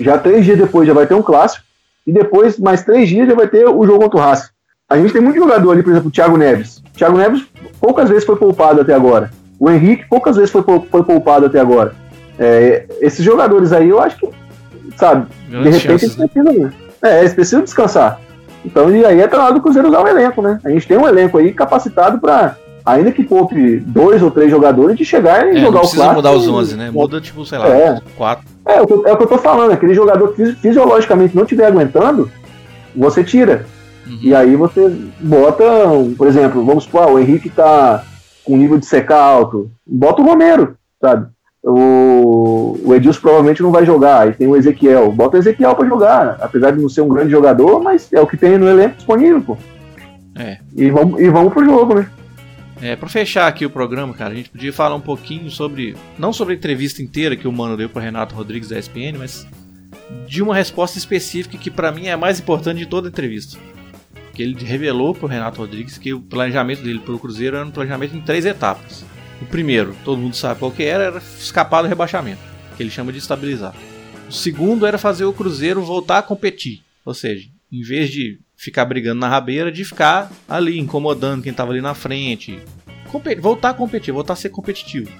já 0.00 0.18
três 0.18 0.44
dias 0.44 0.58
depois 0.58 0.86
já 0.86 0.94
vai 0.94 1.06
ter 1.06 1.14
um 1.14 1.22
clássico, 1.22 1.64
e 2.06 2.12
depois, 2.12 2.58
mais 2.58 2.82
três 2.82 3.08
dias, 3.08 3.26
já 3.26 3.34
vai 3.34 3.48
ter 3.48 3.66
o 3.66 3.86
jogo 3.86 4.00
contra 4.00 4.18
o 4.18 4.22
Racing. 4.22 4.48
A 4.88 4.98
gente 4.98 5.12
tem 5.12 5.22
muito 5.22 5.38
jogador 5.38 5.72
ali, 5.72 5.82
por 5.82 5.90
exemplo, 5.90 6.08
o 6.08 6.12
Thiago 6.12 6.36
Neves. 6.36 6.78
O 6.78 6.98
Thiago 6.98 7.16
Neves 7.16 7.46
poucas 7.80 8.10
vezes 8.10 8.24
foi 8.24 8.36
poupado 8.36 8.82
até 8.82 8.92
agora. 8.94 9.30
O 9.58 9.70
Henrique 9.70 10.06
poucas 10.08 10.36
vezes 10.36 10.50
foi, 10.50 10.62
foi 10.62 11.02
poupado 11.02 11.46
até 11.46 11.58
agora. 11.58 11.94
É, 12.38 12.86
esses 13.00 13.24
jogadores 13.24 13.72
aí, 13.72 13.88
eu 13.88 14.00
acho 14.00 14.18
que, 14.18 14.28
sabe, 14.96 15.26
de 15.48 15.56
repente 15.56 15.88
eles 15.88 16.16
né? 16.16 16.26
precisam. 16.26 16.70
É, 17.02 17.20
eles 17.20 17.34
precisam 17.34 17.62
descansar. 17.62 18.20
Então, 18.64 18.90
e 18.94 19.04
aí 19.04 19.20
é 19.20 19.28
pra 19.28 19.44
hora 19.44 19.54
do 19.54 19.60
Cruzeiro 19.60 19.88
usar 19.88 20.02
o 20.02 20.08
elenco, 20.08 20.40
né? 20.40 20.58
A 20.64 20.70
gente 20.70 20.88
tem 20.88 20.96
um 20.96 21.06
elenco 21.06 21.36
aí 21.36 21.52
capacitado 21.52 22.18
para 22.18 22.56
ainda 22.84 23.10
que 23.10 23.24
poupe 23.24 23.78
dois 23.78 24.22
ou 24.22 24.30
três 24.30 24.50
jogadores, 24.50 24.96
de 24.96 25.04
chegar 25.04 25.46
e 25.46 25.56
é, 25.56 25.60
jogar 25.60 25.78
o 25.78 25.82
clássico. 25.82 26.04
Não 26.04 26.14
mudar 26.14 26.32
os 26.32 26.46
11, 26.46 26.76
né? 26.76 26.90
Muda, 26.90 27.20
tipo, 27.20 27.44
sei 27.46 27.58
lá, 27.58 27.68
é. 27.68 28.00
quatro. 28.16 28.44
É, 28.66 28.76
é 28.76 28.82
o, 28.82 28.86
que, 28.86 28.92
é 28.92 29.12
o 29.12 29.16
que 29.16 29.22
eu 29.22 29.28
tô 29.28 29.38
falando, 29.38 29.72
aquele 29.72 29.94
jogador 29.94 30.34
que 30.34 30.52
fisiologicamente 30.56 31.34
não 31.34 31.44
estiver 31.44 31.66
aguentando, 31.66 32.30
você 32.94 33.24
tira. 33.24 33.66
Uhum. 34.06 34.18
E 34.20 34.34
aí 34.34 34.54
você 34.54 34.94
bota, 35.18 35.64
por 36.16 36.26
exemplo, 36.26 36.64
vamos 36.64 36.84
supor, 36.84 37.04
ah, 37.04 37.12
o 37.12 37.18
Henrique 37.18 37.48
tá 37.48 38.04
com 38.44 38.56
nível 38.56 38.78
de 38.78 38.84
secar 38.84 39.22
alto, 39.22 39.70
bota 39.86 40.20
o 40.20 40.24
Romero, 40.24 40.76
sabe? 41.00 41.28
O, 41.66 42.78
o 42.84 42.94
Edilson 42.94 43.20
provavelmente 43.22 43.62
não 43.62 43.72
vai 43.72 43.86
jogar, 43.86 44.20
aí 44.20 44.32
tem 44.34 44.46
o 44.46 44.54
Ezequiel, 44.54 45.10
bota 45.10 45.38
o 45.38 45.40
Ezequiel 45.40 45.74
para 45.74 45.88
jogar, 45.88 46.36
apesar 46.38 46.72
de 46.72 46.80
não 46.80 46.90
ser 46.90 47.00
um 47.00 47.08
grande 47.08 47.30
jogador, 47.30 47.82
mas 47.82 48.12
é 48.12 48.20
o 48.20 48.26
que 48.26 48.36
tem 48.36 48.58
no 48.58 48.68
elenco 48.68 48.96
disponível, 48.96 49.40
pô. 49.40 49.56
É. 50.36 50.58
E 50.76 50.90
vamos, 50.90 51.20
e 51.20 51.30
vamos 51.30 51.52
pro 51.52 51.64
jogo, 51.64 51.94
né? 51.94 52.10
É, 52.82 52.94
para 52.96 53.08
fechar 53.08 53.46
aqui 53.46 53.64
o 53.64 53.70
programa, 53.70 54.12
cara, 54.12 54.34
a 54.34 54.36
gente 54.36 54.50
podia 54.50 54.72
falar 54.72 54.94
um 54.94 55.00
pouquinho 55.00 55.50
sobre, 55.50 55.96
não 56.18 56.34
sobre 56.34 56.52
a 56.52 56.56
entrevista 56.56 57.00
inteira 57.00 57.34
que 57.34 57.48
o 57.48 57.52
Mano 57.52 57.78
deu 57.78 57.88
para 57.88 58.02
Renato 58.02 58.34
Rodrigues 58.34 58.68
da 58.68 58.78
ESPN, 58.78 59.16
mas 59.18 59.46
de 60.26 60.42
uma 60.42 60.54
resposta 60.54 60.98
específica 60.98 61.56
que 61.56 61.70
para 61.70 61.90
mim 61.90 62.06
é 62.06 62.12
a 62.12 62.16
mais 62.18 62.38
importante 62.38 62.78
de 62.78 62.86
toda 62.86 63.08
a 63.08 63.10
entrevista. 63.10 63.58
Que 64.34 64.42
ele 64.42 64.62
revelou 64.64 65.14
pro 65.14 65.28
Renato 65.28 65.60
Rodrigues 65.60 65.96
que 65.96 66.12
o 66.12 66.20
planejamento 66.20 66.82
dele 66.82 66.98
pelo 66.98 67.18
Cruzeiro 67.18 67.56
era 67.56 67.64
um 67.64 67.70
planejamento 67.70 68.16
em 68.16 68.20
três 68.20 68.44
etapas. 68.44 69.04
O 69.44 69.46
primeiro, 69.46 69.94
todo 70.04 70.18
mundo 70.18 70.34
sabe 70.34 70.58
qual 70.58 70.72
que 70.72 70.82
era, 70.82 71.04
era 71.04 71.18
escapar 71.18 71.82
do 71.82 71.88
rebaixamento, 71.88 72.40
que 72.76 72.82
ele 72.82 72.90
chama 72.90 73.12
de 73.12 73.18
estabilizar. 73.18 73.74
O 74.26 74.32
segundo 74.32 74.86
era 74.86 74.96
fazer 74.96 75.26
o 75.26 75.34
Cruzeiro 75.34 75.82
voltar 75.82 76.18
a 76.18 76.22
competir, 76.22 76.82
ou 77.04 77.12
seja, 77.12 77.46
em 77.70 77.82
vez 77.82 78.10
de 78.10 78.40
ficar 78.56 78.86
brigando 78.86 79.20
na 79.20 79.28
rabeira, 79.28 79.70
de 79.70 79.84
ficar 79.84 80.32
ali 80.48 80.78
incomodando 80.78 81.42
quem 81.42 81.50
estava 81.50 81.72
ali 81.72 81.82
na 81.82 81.92
frente. 81.92 82.58
voltar 83.38 83.70
a 83.70 83.74
competir, 83.74 84.12
voltar 84.12 84.32
a 84.32 84.36
ser 84.36 84.48
competitivo. 84.48 85.12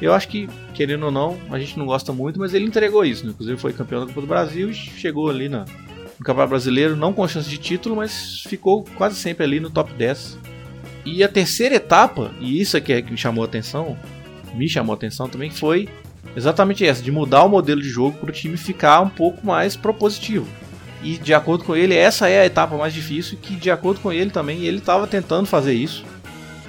Eu 0.00 0.14
acho 0.14 0.28
que, 0.28 0.48
querendo 0.72 1.04
ou 1.04 1.10
não, 1.10 1.38
a 1.50 1.58
gente 1.58 1.78
não 1.78 1.84
gosta 1.84 2.10
muito, 2.10 2.38
mas 2.38 2.54
ele 2.54 2.64
entregou 2.64 3.04
isso. 3.04 3.26
Né? 3.26 3.32
Inclusive 3.32 3.60
foi 3.60 3.74
campeão 3.74 4.00
da 4.00 4.06
Copa 4.06 4.22
do 4.22 4.26
Brasil 4.26 4.70
e 4.70 4.74
chegou 4.74 5.28
ali 5.28 5.50
na, 5.50 5.66
no 6.18 6.24
Campeonato 6.24 6.50
Brasileiro, 6.50 6.96
não 6.96 7.12
com 7.12 7.28
chance 7.28 7.50
de 7.50 7.58
título, 7.58 7.96
mas 7.96 8.42
ficou 8.48 8.84
quase 8.96 9.16
sempre 9.16 9.44
ali 9.44 9.60
no 9.60 9.68
top 9.68 9.92
10. 9.92 10.38
E 11.14 11.24
a 11.24 11.28
terceira 11.28 11.74
etapa, 11.74 12.32
e 12.38 12.60
isso 12.60 12.76
é 12.76 12.80
que 12.80 13.02
me 13.10 13.16
chamou 13.16 13.42
a 13.42 13.46
atenção, 13.46 13.96
me 14.54 14.68
chamou 14.68 14.92
a 14.92 14.96
atenção 14.96 15.28
também, 15.28 15.50
foi 15.50 15.88
exatamente 16.36 16.84
essa, 16.84 17.02
de 17.02 17.10
mudar 17.10 17.44
o 17.44 17.48
modelo 17.48 17.80
de 17.80 17.88
jogo 17.88 18.18
para 18.18 18.28
o 18.28 18.32
time 18.32 18.56
ficar 18.58 19.00
um 19.00 19.08
pouco 19.08 19.44
mais 19.46 19.74
propositivo. 19.74 20.46
E 21.02 21.16
de 21.16 21.32
acordo 21.32 21.64
com 21.64 21.74
ele, 21.74 21.94
essa 21.94 22.28
é 22.28 22.40
a 22.40 22.46
etapa 22.46 22.76
mais 22.76 22.92
difícil. 22.92 23.38
Que 23.40 23.56
de 23.56 23.70
acordo 23.70 24.00
com 24.00 24.12
ele 24.12 24.30
também, 24.30 24.64
ele 24.64 24.78
estava 24.78 25.06
tentando 25.06 25.46
fazer 25.46 25.72
isso. 25.72 26.04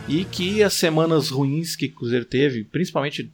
E 0.08 0.24
que 0.24 0.64
as 0.64 0.74
semanas 0.74 1.30
ruins 1.30 1.76
que 1.76 1.88
o 1.88 1.92
Cruzeiro 1.92 2.26
teve, 2.26 2.64
principalmente 2.64 3.32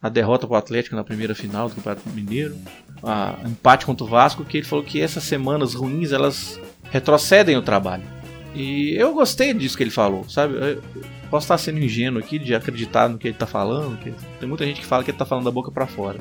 a 0.00 0.08
derrota 0.08 0.46
para 0.46 0.54
o 0.54 0.58
Atlético 0.58 0.96
na 0.96 1.04
primeira 1.04 1.34
final 1.34 1.68
do 1.68 1.74
Campeonato 1.74 2.08
Mineiro, 2.10 2.56
a 3.02 3.36
empate 3.44 3.84
contra 3.84 4.04
o 4.04 4.08
Vasco, 4.08 4.44
que 4.44 4.56
ele 4.56 4.66
falou 4.66 4.84
que 4.84 5.00
essas 5.00 5.24
semanas 5.24 5.74
ruins 5.74 6.12
elas 6.12 6.58
retrocedem 6.90 7.56
o 7.56 7.62
trabalho. 7.62 8.15
E 8.56 8.94
eu 8.96 9.12
gostei 9.12 9.52
disso 9.52 9.76
que 9.76 9.82
ele 9.82 9.90
falou, 9.90 10.26
sabe? 10.30 10.54
Eu 10.54 10.82
posso 11.30 11.44
estar 11.44 11.58
sendo 11.58 11.78
ingênuo 11.78 12.18
aqui 12.18 12.38
de 12.38 12.54
acreditar 12.54 13.06
no 13.06 13.18
que 13.18 13.28
ele 13.28 13.34
está 13.34 13.46
falando, 13.46 13.98
tem 14.40 14.48
muita 14.48 14.64
gente 14.64 14.80
que 14.80 14.86
fala 14.86 15.04
que 15.04 15.10
ele 15.10 15.14
está 15.14 15.26
falando 15.26 15.44
da 15.44 15.50
boca 15.50 15.70
para 15.70 15.86
fora. 15.86 16.18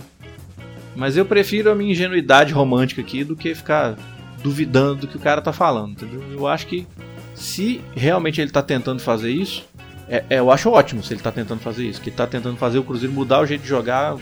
Mas 0.98 1.16
eu 1.16 1.26
prefiro 1.26 1.72
a 1.72 1.76
minha 1.76 1.94
ingenuidade 1.94 2.52
romântica 2.52 3.00
aqui 3.00 3.24
do 3.24 3.38
que 3.38 3.56
ficar 3.56 3.96
duvidando 4.44 5.02
do 5.02 5.08
que 5.08 5.16
o 5.16 5.20
cara 5.20 5.42
tá 5.42 5.54
falando, 5.54 5.92
entendeu? 5.94 6.22
Eu 6.30 6.46
acho 6.46 6.68
que 6.68 6.86
se 7.34 7.82
realmente 7.96 8.42
ele 8.42 8.52
tá 8.52 8.62
tentando 8.62 9.02
fazer 9.02 9.32
isso, 9.32 9.66
é, 10.10 10.26
é, 10.30 10.40
eu 10.40 10.52
acho 10.52 10.70
ótimo 10.70 11.02
se 11.02 11.14
ele 11.14 11.22
tá 11.22 11.32
tentando 11.32 11.62
fazer 11.62 11.88
isso, 11.88 12.02
que 12.02 12.12
tá 12.12 12.28
tentando 12.28 12.58
fazer 12.58 12.80
o 12.80 12.84
Cruzeiro 12.84 13.14
mudar 13.14 13.40
o 13.40 13.46
jeito 13.46 13.62
de 13.62 13.68
jogar, 13.68 14.18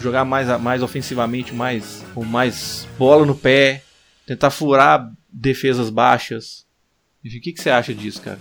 jogar 0.00 0.24
mais, 0.24 0.60
mais 0.60 0.80
ofensivamente, 0.80 1.52
mais 1.52 2.04
com 2.14 2.24
mais 2.24 2.86
bola 2.96 3.26
no 3.26 3.34
pé, 3.34 3.82
tentar 4.24 4.50
furar 4.50 5.10
defesas 5.32 5.90
baixas. 5.90 6.67
Enfim, 7.24 7.38
o 7.38 7.40
que, 7.40 7.52
que 7.52 7.62
você 7.62 7.70
acha 7.70 7.92
disso, 7.92 8.22
cara? 8.22 8.38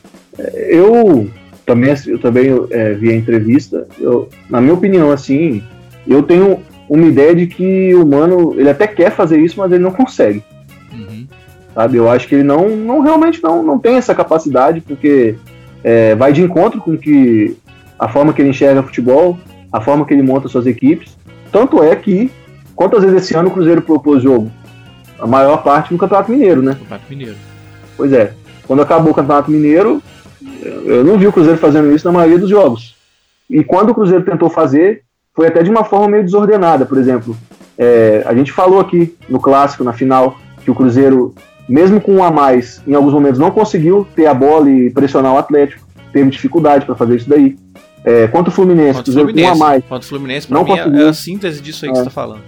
Eu 0.54 1.30
também, 1.66 1.94
eu 2.06 2.20
também 2.20 2.48
é, 2.72 2.94
vi 2.94 3.10
a 3.10 3.16
entrevista. 3.16 3.88
Eu, 4.00 4.30
na 4.50 4.62
minha 4.62 4.74
opinião, 4.74 5.12
assim, 5.12 5.64
eu 6.08 6.24
tenho 6.24 6.62
uma 6.90 7.06
ideia 7.06 7.36
de 7.36 7.48
que 7.48 7.94
o 7.96 8.06
Mano, 8.06 8.54
ele 8.58 8.70
até 8.70 8.88
quer 8.88 9.12
fazer 9.12 9.40
isso, 9.40 9.60
mas 9.60 9.72
ele 9.72 9.84
não 9.84 9.92
consegue. 9.92 10.44
Sabe? 11.78 11.98
Eu 11.98 12.10
acho 12.10 12.28
que 12.28 12.34
ele 12.34 12.44
não, 12.44 12.70
não 12.70 13.02
realmente 13.02 13.44
não, 13.44 13.62
não 13.62 13.78
tem 13.78 13.98
essa 13.98 14.16
capacidade, 14.16 14.82
porque 14.82 15.36
é, 15.84 16.16
vai 16.16 16.34
de 16.34 16.42
encontro 16.42 16.82
com 16.82 16.98
que 16.98 17.56
a 18.00 18.08
forma 18.08 18.34
que 18.34 18.42
ele 18.42 18.50
enxerga 18.50 18.82
futebol, 18.82 19.38
a 19.72 19.80
forma 19.80 20.04
que 20.04 20.12
ele 20.12 20.24
monta 20.24 20.48
suas 20.48 20.66
equipes. 20.66 21.16
Tanto 21.52 21.84
é 21.84 21.96
que, 21.96 22.32
quantas 22.76 23.04
vezes 23.04 23.22
esse 23.22 23.36
ano 23.36 23.50
o 23.50 23.52
Cruzeiro 23.52 23.84
propôs 23.84 24.24
jogo? 24.24 24.52
A 25.20 25.28
maior 25.28 25.62
parte 25.62 25.94
no 25.94 26.00
Campeonato 26.00 26.32
Mineiro, 26.32 26.64
né? 26.64 26.74
Campeonato 26.74 27.06
Mineiro. 27.10 27.36
Pois 27.96 28.12
é. 28.12 28.34
Quando 28.68 28.82
acabou 28.82 29.12
o 29.12 29.16
Campeonato 29.16 29.50
Mineiro, 29.50 30.02
eu 30.62 31.04
não 31.04 31.18
vi 31.18 31.28
o 31.28 31.32
Cruzeiro 31.32 31.58
fazendo 31.58 31.92
isso 31.92 32.06
na 32.06 32.12
maioria 32.12 32.38
dos 32.38 32.50
jogos. 32.50 32.96
E 33.50 33.64
quando 33.64 33.92
o 33.92 33.96
Cruzeiro 33.96 34.26
tentou 34.26 34.50
fazer, 34.50 35.04
foi 35.34 35.48
até 35.48 35.64
de 35.64 35.70
uma 35.70 35.84
forma 35.84 36.10
meio 36.10 36.24
desordenada. 36.24 36.86
Por 36.86 36.98
exemplo, 36.98 37.36
é, 37.78 38.24
a 38.26 38.36
gente 38.36 38.52
falou 38.52 38.80
aqui 38.80 39.16
no 39.30 39.40
clássico, 39.40 39.84
na 39.84 39.94
final, 39.94 40.38
que 40.64 40.70
o 40.70 40.76
Cruzeiro 40.76 41.34
mesmo 41.68 42.00
com 42.00 42.16
um 42.16 42.24
a 42.24 42.32
mais, 42.32 42.82
em 42.88 42.94
alguns 42.94 43.14
momentos 43.14 43.40
não 43.40 43.52
conseguiu 43.52 44.08
ter 44.16 44.26
a 44.26 44.34
bola 44.34 44.70
e 44.70 44.90
pressionar 44.90 45.34
o 45.34 45.38
Atlético, 45.38 45.86
teve 46.14 46.30
dificuldade 46.30 46.86
para 46.86 46.96
fazer 46.96 47.18
isso 47.18 47.30
daí. 47.30 47.58
É, 48.06 48.28
quanto 48.28 48.48
o 48.48 48.52
Fluminense, 48.52 49.00
quanto 49.00 49.10
o 49.10 49.14
Fluminense, 49.14 49.50
um 49.50 49.52
a 49.52 49.56
mais. 49.56 49.84
Quanto 49.86 50.04
o 50.04 50.06
Fluminense, 50.06 50.52
não 50.52 50.64
mim, 50.64 50.70
conseguiu. 50.70 51.06
é 51.06 51.10
a 51.10 51.14
síntese 51.14 51.62
disso 51.62 51.86
aí 51.86 51.92
que 51.92 51.98
é. 51.98 52.02
você 52.02 52.08
está 52.08 52.22
falando. 52.22 52.42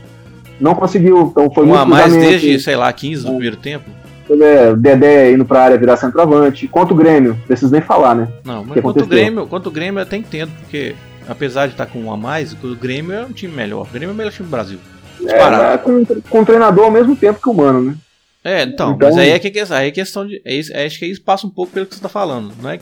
Não 0.59 0.73
conseguiu, 0.73 1.21
então 1.31 1.51
foi 1.51 1.63
um 1.63 1.67
muito 1.67 1.81
a 1.81 1.85
mais 1.85 2.13
desde, 2.13 2.59
sei 2.59 2.75
lá, 2.75 2.91
15 2.91 3.23
do 3.23 3.27
é. 3.27 3.31
primeiro 3.31 3.57
tempo. 3.57 3.89
É, 4.29 4.75
Dedé 4.75 5.31
indo 5.31 5.45
pra 5.45 5.63
área 5.63 5.77
virar 5.77 5.97
centroavante. 5.97 6.67
Quanto 6.67 6.93
o 6.93 6.97
Grêmio, 6.97 7.37
preciso 7.47 7.71
nem 7.71 7.81
falar, 7.81 8.15
né? 8.15 8.27
Não, 8.43 8.63
mas 8.63 8.81
quanto 8.81 9.03
o, 9.03 9.07
Grêmio, 9.07 9.47
quanto 9.47 9.67
o 9.67 9.71
Grêmio 9.71 9.99
eu 9.99 10.03
até 10.03 10.17
entendo, 10.17 10.51
porque 10.59 10.95
apesar 11.27 11.67
de 11.67 11.73
estar 11.73 11.85
com 11.85 11.99
um 11.99 12.11
a 12.11 12.17
mais, 12.17 12.53
o 12.53 12.75
Grêmio 12.75 13.13
é 13.13 13.25
um 13.25 13.31
time 13.31 13.53
melhor. 13.53 13.87
O 13.87 13.91
Grêmio 13.91 14.09
é 14.09 14.13
o 14.13 14.15
melhor 14.15 14.31
time 14.31 14.47
do 14.47 14.51
Brasil. 14.51 14.79
É, 15.25 15.77
com, 15.77 16.05
com 16.05 16.41
o 16.41 16.45
treinador 16.45 16.85
ao 16.85 16.91
mesmo 16.91 17.15
tempo 17.15 17.41
que 17.41 17.49
o 17.49 17.53
Mano, 17.53 17.81
né? 17.81 17.95
É, 18.43 18.63
então, 18.63 18.93
então, 18.93 19.09
mas 19.09 19.17
aí 19.17 19.31
é, 19.31 19.39
que, 19.39 19.51
aí 19.73 19.87
é 19.87 19.91
questão 19.91 20.25
de. 20.25 20.41
É, 20.45 20.59
é, 20.71 20.85
acho 20.85 20.97
que 20.97 21.05
isso 21.05 21.21
passa 21.21 21.45
um 21.45 21.49
pouco 21.49 21.73
pelo 21.73 21.85
que 21.85 21.93
você 21.93 21.99
está 21.99 22.07
falando. 22.07 22.53
Não 22.61 22.69
é, 22.69 22.79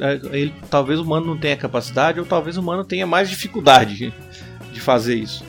é, 0.00 0.20
ele, 0.32 0.54
talvez 0.70 0.98
o 0.98 1.04
Mano 1.04 1.26
não 1.26 1.36
tenha 1.36 1.56
capacidade, 1.56 2.18
ou 2.18 2.26
talvez 2.26 2.56
o 2.56 2.62
Mano 2.62 2.84
tenha 2.84 3.06
mais 3.06 3.28
dificuldade 3.28 4.12
de 4.72 4.80
fazer 4.80 5.16
isso. 5.16 5.44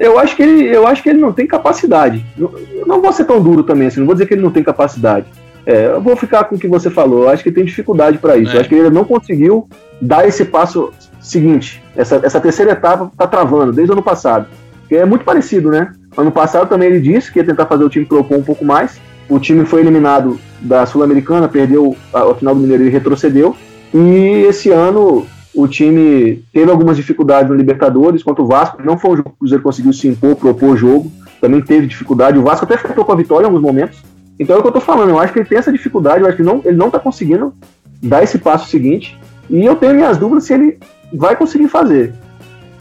Eu 0.00 0.18
acho 0.18 0.34
que 0.34 0.42
ele, 0.42 0.74
eu 0.74 0.86
acho 0.86 1.02
que 1.02 1.10
ele 1.10 1.20
não 1.20 1.30
tem 1.30 1.46
capacidade. 1.46 2.24
Eu 2.38 2.86
não 2.86 3.02
vou 3.02 3.12
ser 3.12 3.26
tão 3.26 3.40
duro 3.40 3.62
também, 3.62 3.86
assim, 3.86 4.00
não 4.00 4.06
vou 4.06 4.14
dizer 4.14 4.24
que 4.24 4.32
ele 4.32 4.40
não 4.40 4.50
tem 4.50 4.62
capacidade. 4.62 5.26
É, 5.66 5.88
eu 5.88 6.00
vou 6.00 6.16
ficar 6.16 6.44
com 6.44 6.56
o 6.56 6.58
que 6.58 6.66
você 6.66 6.88
falou. 6.88 7.24
Eu 7.24 7.28
acho 7.28 7.42
que 7.42 7.52
tem 7.52 7.66
dificuldade 7.66 8.16
para 8.16 8.38
isso. 8.38 8.52
É. 8.52 8.56
Eu 8.56 8.60
acho 8.60 8.68
que 8.70 8.74
ele 8.74 8.88
não 8.88 9.04
conseguiu 9.04 9.68
dar 10.00 10.26
esse 10.26 10.46
passo 10.46 10.90
seguinte. 11.20 11.82
Essa, 11.94 12.18
essa 12.24 12.40
terceira 12.40 12.72
etapa 12.72 13.12
tá 13.14 13.26
travando 13.26 13.72
desde 13.72 13.92
o 13.92 13.94
ano 13.94 14.02
passado. 14.02 14.46
Que 14.88 14.96
é 14.96 15.04
muito 15.04 15.22
parecido, 15.22 15.70
né? 15.70 15.92
Ano 16.16 16.32
passado 16.32 16.66
também 16.66 16.88
ele 16.88 17.00
disse 17.00 17.30
que 17.30 17.38
ia 17.38 17.44
tentar 17.44 17.66
fazer 17.66 17.84
o 17.84 17.90
time 17.90 18.06
propor 18.06 18.38
um 18.38 18.42
pouco 18.42 18.64
mais. 18.64 18.98
O 19.28 19.38
time 19.38 19.66
foi 19.66 19.82
eliminado 19.82 20.40
da 20.62 20.86
Sul-Americana, 20.86 21.46
perdeu 21.46 21.94
a, 22.12 22.22
a 22.22 22.34
final 22.34 22.54
do 22.54 22.60
Mineiro 22.62 22.84
e 22.84 22.88
retrocedeu. 22.88 23.54
E 23.92 24.46
esse 24.48 24.70
ano 24.70 25.26
o 25.60 25.68
time 25.68 26.42
teve 26.52 26.70
algumas 26.70 26.96
dificuldades 26.96 27.50
no 27.50 27.56
Libertadores 27.56 28.22
contra 28.22 28.42
o 28.42 28.46
Vasco. 28.46 28.82
Não 28.82 28.98
foi 28.98 29.12
um 29.12 29.16
jogo 29.16 29.30
que 29.30 29.34
o 29.34 29.38
Cruzeiro 29.38 29.62
conseguiu 29.62 29.92
se 29.92 30.08
impor, 30.08 30.36
propor 30.36 30.70
o 30.70 30.76
jogo. 30.76 31.12
Também 31.40 31.60
teve 31.60 31.86
dificuldade. 31.86 32.38
O 32.38 32.42
Vasco 32.42 32.64
até 32.64 32.76
ficou 32.76 33.04
com 33.04 33.12
a 33.12 33.16
vitória 33.16 33.44
em 33.44 33.46
alguns 33.46 33.62
momentos. 33.62 33.98
Então 34.38 34.56
é 34.56 34.58
o 34.58 34.62
que 34.62 34.68
eu 34.68 34.72
tô 34.72 34.80
falando. 34.80 35.10
Eu 35.10 35.18
acho 35.18 35.32
que 35.32 35.38
ele 35.38 35.48
tem 35.48 35.58
essa 35.58 35.72
dificuldade. 35.72 36.22
Eu 36.22 36.28
acho 36.28 36.36
que 36.36 36.42
não, 36.42 36.60
ele 36.64 36.76
não 36.76 36.90
tá 36.90 36.98
conseguindo 36.98 37.54
dar 38.02 38.22
esse 38.22 38.38
passo 38.38 38.68
seguinte. 38.68 39.18
E 39.48 39.64
eu 39.64 39.76
tenho 39.76 39.94
minhas 39.94 40.16
dúvidas 40.16 40.44
se 40.44 40.54
ele 40.54 40.78
vai 41.12 41.36
conseguir 41.36 41.68
fazer. 41.68 42.14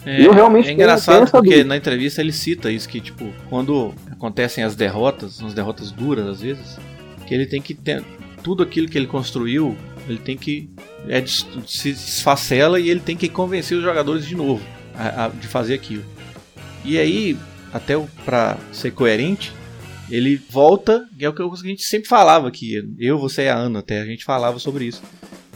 É, 0.05 0.25
eu 0.25 0.31
realmente 0.31 0.69
é 0.69 0.71
engraçado 0.71 1.29
porque 1.29 1.49
dúvida. 1.49 1.67
na 1.67 1.75
entrevista 1.75 2.21
ele 2.21 2.31
cita 2.31 2.71
isso 2.71 2.87
que 2.87 3.01
tipo 3.01 3.25
quando 3.49 3.93
acontecem 4.09 4.63
as 4.63 4.75
derrotas, 4.75 5.43
as 5.43 5.53
derrotas 5.53 5.91
duras 5.91 6.25
às 6.25 6.41
vezes, 6.41 6.79
que 7.27 7.33
ele 7.33 7.45
tem 7.45 7.61
que 7.61 7.73
ter 7.73 8.01
tudo 8.41 8.63
aquilo 8.63 8.87
que 8.87 8.97
ele 8.97 9.07
construiu, 9.07 9.75
ele 10.11 10.19
tem 10.19 10.37
que 10.37 10.69
é, 11.07 11.23
se 11.25 11.91
desfacela 11.91 12.79
e 12.79 12.89
ele 12.89 12.99
tem 12.99 13.15
que 13.15 13.29
convencer 13.29 13.77
os 13.77 13.83
jogadores 13.83 14.25
de 14.25 14.35
novo 14.35 14.63
a, 14.95 15.25
a, 15.25 15.27
de 15.29 15.47
fazer 15.47 15.73
aquilo. 15.73 16.03
E 16.83 16.97
aí, 16.97 17.37
até 17.73 17.95
para 18.25 18.57
ser 18.71 18.91
coerente, 18.91 19.53
ele 20.09 20.41
volta, 20.49 21.07
que 21.17 21.25
é 21.25 21.29
o 21.29 21.33
que 21.33 21.41
a 21.41 21.67
gente 21.67 21.83
sempre 21.83 22.07
falava 22.07 22.47
aqui, 22.47 22.83
eu, 22.97 23.17
você 23.17 23.43
e 23.43 23.49
a 23.49 23.55
Ana 23.55 23.79
até, 23.79 24.01
a 24.01 24.05
gente 24.05 24.23
falava 24.23 24.59
sobre 24.59 24.85
isso. 24.85 25.01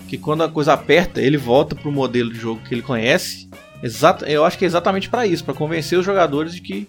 Que 0.08 0.18
quando 0.18 0.44
a 0.44 0.50
coisa 0.50 0.74
aperta, 0.74 1.22
ele 1.22 1.38
volta 1.38 1.76
pro 1.76 1.92
modelo 1.92 2.32
de 2.32 2.40
jogo 2.40 2.62
que 2.62 2.74
ele 2.74 2.82
conhece 2.82 3.50
Exato, 3.84 4.24
eu 4.24 4.46
acho 4.46 4.58
que 4.58 4.64
é 4.64 4.68
exatamente 4.68 5.10
para 5.10 5.28
isso, 5.28 5.44
para 5.44 5.54
convencer 5.54 6.00
os 6.00 6.06
jogadores 6.06 6.56
de 6.56 6.62
que, 6.62 6.88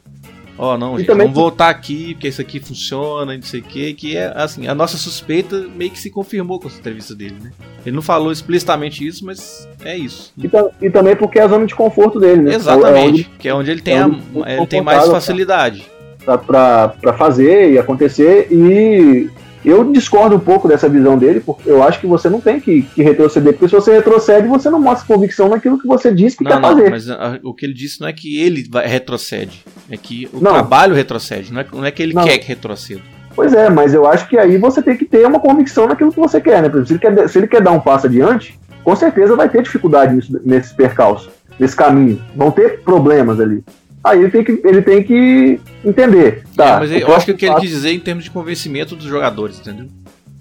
ó, 0.58 0.74
oh, 0.74 0.78
não, 0.78 0.98
gente, 0.98 1.06
vamos 1.06 1.32
voltar 1.32 1.68
aqui, 1.68 2.14
porque 2.14 2.28
isso 2.28 2.40
aqui 2.40 2.60
funciona, 2.60 3.34
não 3.34 3.42
sei 3.42 3.60
o 3.60 3.62
que, 3.62 3.94
que 3.94 4.16
é 4.16 4.32
assim, 4.34 4.66
a 4.66 4.74
nossa 4.74 4.96
suspeita 4.96 5.66
meio 5.74 5.90
que 5.90 5.98
se 5.98 6.10
confirmou 6.10 6.58
com 6.60 6.68
essa 6.68 6.78
entrevista 6.78 7.14
dele, 7.14 7.36
né? 7.42 7.52
Ele 7.84 7.94
não 7.94 8.02
falou 8.02 8.32
explicitamente 8.32 9.06
isso, 9.06 9.24
mas 9.24 9.68
é 9.84 9.96
isso. 9.96 10.32
E, 10.38 10.50
e 10.80 10.90
também 10.90 11.16
porque 11.16 11.38
é 11.38 11.42
a 11.42 11.48
zona 11.48 11.66
de 11.66 11.74
conforto 11.74 12.18
dele, 12.18 12.42
né? 12.42 12.54
Exatamente, 12.54 12.96
é 12.96 13.08
onde, 13.08 13.24
que 13.38 13.48
é 13.48 13.54
onde 13.54 13.70
ele 13.70 13.82
tem, 13.82 13.94
é 13.94 14.02
a, 14.02 14.52
ele 14.54 14.66
tem 14.66 14.82
mais 14.82 15.06
facilidade. 15.06 15.86
Para 16.24 17.14
fazer 17.18 17.72
e 17.72 17.78
acontecer 17.78 18.48
e 18.50 19.28
eu 19.64 19.92
discordo 19.92 20.36
um 20.36 20.40
pouco 20.40 20.68
dessa 20.68 20.88
visão 20.88 21.16
dele, 21.16 21.40
porque 21.40 21.68
eu 21.68 21.82
acho 21.82 22.00
que 22.00 22.06
você 22.06 22.28
não 22.28 22.40
tem 22.40 22.60
que, 22.60 22.82
que 22.82 23.02
retroceder, 23.02 23.52
porque 23.54 23.68
se 23.68 23.74
você 23.74 23.94
retrocede, 23.94 24.46
você 24.46 24.68
não 24.68 24.80
mostra 24.80 25.06
convicção 25.06 25.48
naquilo 25.48 25.80
que 25.80 25.86
você 25.86 26.12
disse 26.12 26.36
que 26.36 26.44
não, 26.44 26.50
quer 26.52 26.60
não, 26.60 26.68
fazer. 26.68 26.90
Mas 26.90 27.10
a, 27.10 27.38
o 27.42 27.54
que 27.54 27.64
ele 27.64 27.74
disse 27.74 28.00
não 28.00 28.08
é 28.08 28.12
que 28.12 28.40
ele 28.40 28.68
vai, 28.70 28.86
retrocede, 28.86 29.64
é 29.90 29.96
que 29.96 30.28
o 30.32 30.40
não. 30.40 30.52
trabalho 30.52 30.94
retrocede, 30.94 31.52
não 31.52 31.60
é, 31.60 31.66
não 31.72 31.84
é 31.84 31.90
que 31.90 32.02
ele 32.02 32.14
quer 32.14 32.38
que 32.38 32.48
retroceda. 32.48 33.00
Pois 33.34 33.52
é, 33.52 33.68
mas 33.68 33.92
eu 33.92 34.06
acho 34.06 34.28
que 34.28 34.38
aí 34.38 34.56
você 34.56 34.80
tem 34.80 34.96
que 34.96 35.04
ter 35.04 35.26
uma 35.26 35.40
convicção 35.40 35.88
naquilo 35.88 36.12
que 36.12 36.20
você 36.20 36.40
quer, 36.40 36.62
né? 36.62 36.68
Por 36.68 36.80
exemplo, 36.80 36.86
se 36.86 36.92
ele 36.92 37.00
quer, 37.00 37.28
se 37.28 37.38
ele 37.38 37.46
quer 37.48 37.60
dar 37.60 37.72
um 37.72 37.80
passo 37.80 38.06
adiante, 38.06 38.58
com 38.84 38.94
certeza 38.94 39.34
vai 39.34 39.48
ter 39.48 39.62
dificuldade 39.62 40.14
nisso, 40.14 40.40
nesses 40.44 40.72
percalços, 40.72 41.30
nesse 41.58 41.74
caminho. 41.74 42.22
Vão 42.36 42.50
ter 42.50 42.80
problemas 42.80 43.40
ali. 43.40 43.64
Aí 44.04 44.18
ele 44.18 44.30
tem 44.30 44.44
que, 44.44 44.60
ele 44.62 44.82
tem 44.82 45.02
que 45.02 45.60
entender. 45.82 46.44
Tá, 46.54 46.66
é, 46.66 46.78
mas 46.80 46.90
eu, 46.90 46.98
eu 46.98 47.14
acho 47.14 47.24
que 47.24 47.32
o 47.32 47.36
que 47.36 47.46
ele 47.46 47.54
quis 47.54 47.70
dizer 47.70 47.90
em 47.90 47.98
termos 47.98 48.24
de 48.24 48.30
convencimento 48.30 48.94
dos 48.94 49.06
jogadores, 49.06 49.58
entendeu? 49.58 49.86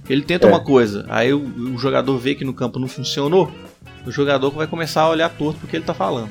Ele 0.09 0.21
tenta 0.21 0.47
é. 0.47 0.49
uma 0.49 0.59
coisa, 0.59 1.05
aí 1.07 1.33
o, 1.33 1.39
o, 1.39 1.77
jogador 1.77 2.17
vê 2.17 2.35
que 2.35 2.43
no 2.43 2.53
campo 2.53 2.77
não 2.77 2.89
funcionou, 2.89 3.49
o 4.05 4.11
jogador 4.11 4.51
vai 4.51 4.67
começar 4.67 5.03
a 5.03 5.09
olhar 5.09 5.29
torto 5.29 5.61
porque 5.61 5.77
ele 5.77 5.85
tá 5.85 5.93
falando. 5.93 6.29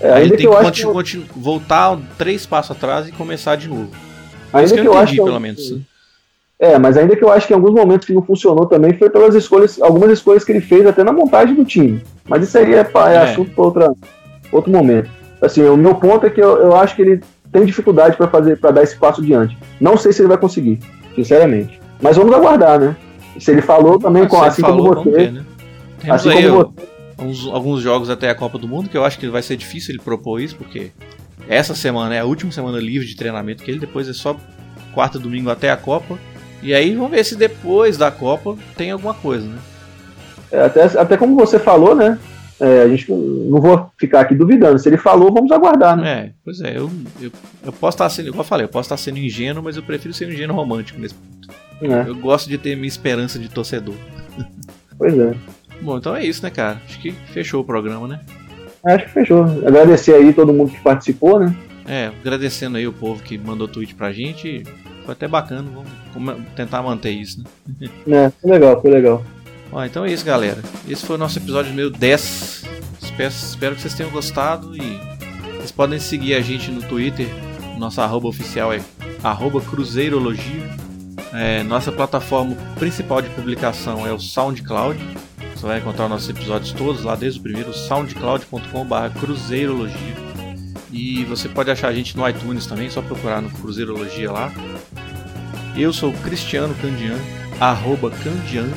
É, 0.00 0.12
aí 0.12 0.22
ele 0.24 0.36
tem 0.36 0.48
que, 0.50 0.72
que, 0.72 0.84
eu... 0.84 1.04
que, 1.04 1.24
voltar 1.36 1.96
três 2.18 2.44
passos 2.46 2.72
atrás 2.72 3.06
e 3.06 3.12
começar 3.12 3.54
de 3.54 3.68
novo. 3.68 3.90
Ainda 4.52 4.64
Isso 4.66 4.74
que, 4.74 4.80
eu, 4.80 4.92
eu 4.92 5.02
entendi, 5.02 5.16
pelo 5.18 5.38
menos. 5.38 5.78
É, 6.58 6.78
mas 6.80 6.96
ainda 6.96 7.14
que 7.14 7.22
eu 7.22 7.30
acho 7.30 7.46
que 7.46 7.52
em 7.52 7.56
alguns 7.56 7.72
momentos 7.72 8.08
que 8.08 8.12
não 8.12 8.22
funcionou 8.22 8.66
também 8.66 8.92
foi 8.98 9.08
pelas 9.08 9.36
escolhas, 9.36 9.80
algumas 9.80 10.10
escolhas 10.10 10.42
que 10.42 10.50
ele 10.50 10.60
fez 10.60 10.84
até 10.84 11.04
na 11.04 11.12
montagem 11.12 11.54
do 11.54 11.64
time. 11.64 12.02
Mas 12.28 12.42
isso 12.42 12.58
aí 12.58 12.74
é, 12.74 12.78
é, 12.78 13.14
é. 13.14 13.18
assunto 13.18 13.52
para 13.72 13.92
outro 14.50 14.72
momento 14.72 15.19
assim, 15.42 15.62
o 15.62 15.76
meu 15.76 15.94
ponto 15.94 16.26
é 16.26 16.30
que 16.30 16.40
eu, 16.40 16.56
eu 16.58 16.76
acho 16.76 16.96
que 16.96 17.02
ele 17.02 17.20
tem 17.52 17.64
dificuldade 17.64 18.16
para 18.16 18.28
fazer, 18.28 18.58
para 18.58 18.70
dar 18.70 18.82
esse 18.82 18.96
passo 18.96 19.22
diante. 19.22 19.56
Não 19.80 19.96
sei 19.96 20.12
se 20.12 20.22
ele 20.22 20.28
vai 20.28 20.38
conseguir, 20.38 20.78
sinceramente. 21.14 21.80
Mas 22.00 22.16
vamos 22.16 22.34
aguardar, 22.34 22.78
né? 22.78 22.96
Se 23.38 23.50
ele 23.50 23.62
falou 23.62 23.98
também, 23.98 24.26
com, 24.26 24.42
assim 24.42 24.62
falou, 24.62 24.94
como 24.94 25.04
você. 25.04 25.10
Ver, 25.10 25.32
né? 25.32 25.44
Temos 26.00 26.26
assim 26.26 26.48
como 26.48 26.64
você. 26.64 26.90
Uns, 27.22 27.46
alguns 27.48 27.82
jogos 27.82 28.08
até 28.08 28.30
a 28.30 28.34
Copa 28.34 28.58
do 28.58 28.66
Mundo, 28.66 28.88
que 28.88 28.96
eu 28.96 29.04
acho 29.04 29.18
que 29.18 29.28
vai 29.28 29.42
ser 29.42 29.56
difícil 29.56 29.92
ele 29.92 30.02
propor 30.02 30.40
isso, 30.40 30.56
porque 30.56 30.90
essa 31.48 31.74
semana 31.74 32.14
é 32.14 32.20
a 32.20 32.24
última 32.24 32.50
semana 32.50 32.78
livre 32.78 33.06
de 33.06 33.14
treinamento 33.16 33.62
que 33.62 33.70
ele, 33.70 33.78
depois 33.78 34.08
é 34.08 34.12
só 34.12 34.36
quarta 34.94 35.18
domingo 35.18 35.50
até 35.50 35.70
a 35.70 35.76
Copa. 35.76 36.18
E 36.62 36.74
aí 36.74 36.94
vamos 36.94 37.10
ver 37.10 37.24
se 37.24 37.36
depois 37.36 37.96
da 37.96 38.10
Copa 38.10 38.56
tem 38.76 38.90
alguma 38.90 39.14
coisa, 39.14 39.46
né? 39.46 39.58
É, 40.52 40.62
até, 40.62 40.84
até 40.84 41.16
como 41.16 41.36
você 41.36 41.58
falou, 41.58 41.94
né? 41.94 42.18
É, 42.60 42.82
a 42.82 42.88
gente 42.88 43.10
não 43.10 43.60
vou 43.60 43.90
ficar 43.98 44.20
aqui 44.20 44.34
duvidando. 44.34 44.78
Se 44.78 44.88
ele 44.88 44.98
falou, 44.98 45.32
vamos 45.32 45.50
aguardar, 45.50 45.96
né? 45.96 46.10
É, 46.10 46.32
pois 46.44 46.60
é, 46.60 46.76
eu, 46.76 46.90
eu, 47.20 47.30
eu 47.64 47.72
posso 47.72 47.94
estar 47.94 48.08
sendo, 48.10 48.28
igual 48.28 48.40
eu 48.40 48.48
falei, 48.48 48.66
eu 48.66 48.68
posso 48.68 48.86
estar 48.86 48.96
sendo 48.96 49.18
ingênuo, 49.18 49.62
mas 49.62 49.76
eu 49.76 49.82
prefiro 49.82 50.12
ser 50.12 50.28
um 50.28 50.32
ingênuo 50.32 50.54
romântico 50.54 51.00
nesse 51.00 51.14
ponto. 51.14 51.48
É. 51.82 52.08
Eu 52.08 52.14
gosto 52.14 52.48
de 52.48 52.58
ter 52.58 52.76
minha 52.76 52.88
esperança 52.88 53.38
de 53.38 53.48
torcedor. 53.48 53.94
Pois 54.98 55.18
é. 55.18 55.34
Bom, 55.80 55.96
então 55.96 56.14
é 56.14 56.22
isso, 56.22 56.42
né, 56.42 56.50
cara? 56.50 56.78
Acho 56.84 57.00
que 57.00 57.12
fechou 57.32 57.62
o 57.62 57.64
programa, 57.64 58.06
né? 58.06 58.20
Acho 58.84 59.06
que 59.06 59.12
fechou. 59.12 59.44
Agradecer 59.66 60.14
aí 60.14 60.32
todo 60.32 60.52
mundo 60.52 60.70
que 60.70 60.80
participou, 60.80 61.40
né? 61.40 61.54
É, 61.88 62.10
agradecendo 62.20 62.76
aí 62.76 62.86
o 62.86 62.92
povo 62.92 63.22
que 63.22 63.38
mandou 63.38 63.66
tweet 63.66 63.94
pra 63.94 64.12
gente. 64.12 64.62
Foi 65.04 65.12
até 65.12 65.26
bacana, 65.26 65.68
vamos 66.12 66.36
tentar 66.54 66.82
manter 66.82 67.10
isso, 67.10 67.42
né? 67.42 67.88
É, 68.06 68.30
foi 68.30 68.50
legal, 68.50 68.80
foi 68.80 68.90
legal. 68.90 69.24
Então 69.86 70.04
é 70.04 70.12
isso, 70.12 70.24
galera. 70.24 70.62
Esse 70.88 71.06
foi 71.06 71.16
o 71.16 71.18
nosso 71.18 71.38
episódio 71.38 71.70
número 71.70 71.90
10. 71.90 72.64
Espero, 73.00 73.32
espero 73.32 73.74
que 73.76 73.82
vocês 73.82 73.94
tenham 73.94 74.10
gostado 74.10 74.76
e 74.76 75.00
vocês 75.56 75.70
podem 75.70 75.98
seguir 75.98 76.34
a 76.34 76.40
gente 76.40 76.70
no 76.70 76.82
Twitter. 76.82 77.28
Nossa 77.78 78.02
arroba 78.02 78.28
oficial 78.28 78.72
é 78.72 78.80
arroba 79.22 79.60
cruzeirologia. 79.60 80.68
É, 81.32 81.62
nossa 81.62 81.92
plataforma 81.92 82.56
principal 82.78 83.22
de 83.22 83.30
publicação 83.30 84.06
é 84.06 84.12
o 84.12 84.18
SoundCloud. 84.18 84.98
Você 85.54 85.66
vai 85.66 85.78
encontrar 85.78 86.08
nossos 86.08 86.28
episódios 86.28 86.72
todos 86.72 87.04
lá, 87.04 87.14
desde 87.14 87.38
o 87.38 87.42
primeiro, 87.42 87.72
soundcloud.com.br 87.72 89.18
cruzeirologia. 89.20 90.30
E 90.92 91.24
você 91.24 91.48
pode 91.48 91.70
achar 91.70 91.88
a 91.88 91.94
gente 91.94 92.16
no 92.16 92.28
iTunes 92.28 92.66
também, 92.66 92.90
só 92.90 93.00
procurar 93.00 93.40
no 93.40 93.50
Cruzeirologia 93.50 94.32
lá. 94.32 94.52
Eu 95.76 95.92
sou 95.92 96.12
Cristiano 96.12 96.74
Candian, 96.74 97.16
arroba 97.60 98.10
Candian 98.10 98.68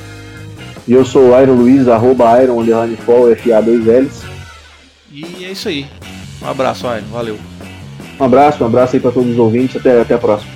e 0.88 0.93
eu 0.93 1.05
sou 1.05 1.31
o 1.31 1.41
Iron 1.41 1.53
Luiz, 1.53 1.88
arroba 1.88 2.41
Iron 2.41 2.59
Underline 2.59 2.97
Fall, 2.97 3.27
FA2Ls. 3.29 4.23
E 5.11 5.45
é 5.45 5.51
isso 5.51 5.69
aí. 5.69 5.86
Um 6.41 6.47
abraço, 6.47 6.86
Iron. 6.88 7.07
Valeu. 7.11 7.38
Um 8.19 8.23
abraço, 8.23 8.63
um 8.63 8.67
abraço 8.67 8.95
aí 8.95 8.99
para 8.99 9.11
todos 9.11 9.31
os 9.31 9.38
ouvintes. 9.38 9.75
Até, 9.75 10.01
até 10.01 10.13
a 10.15 10.17
próxima. 10.17 10.53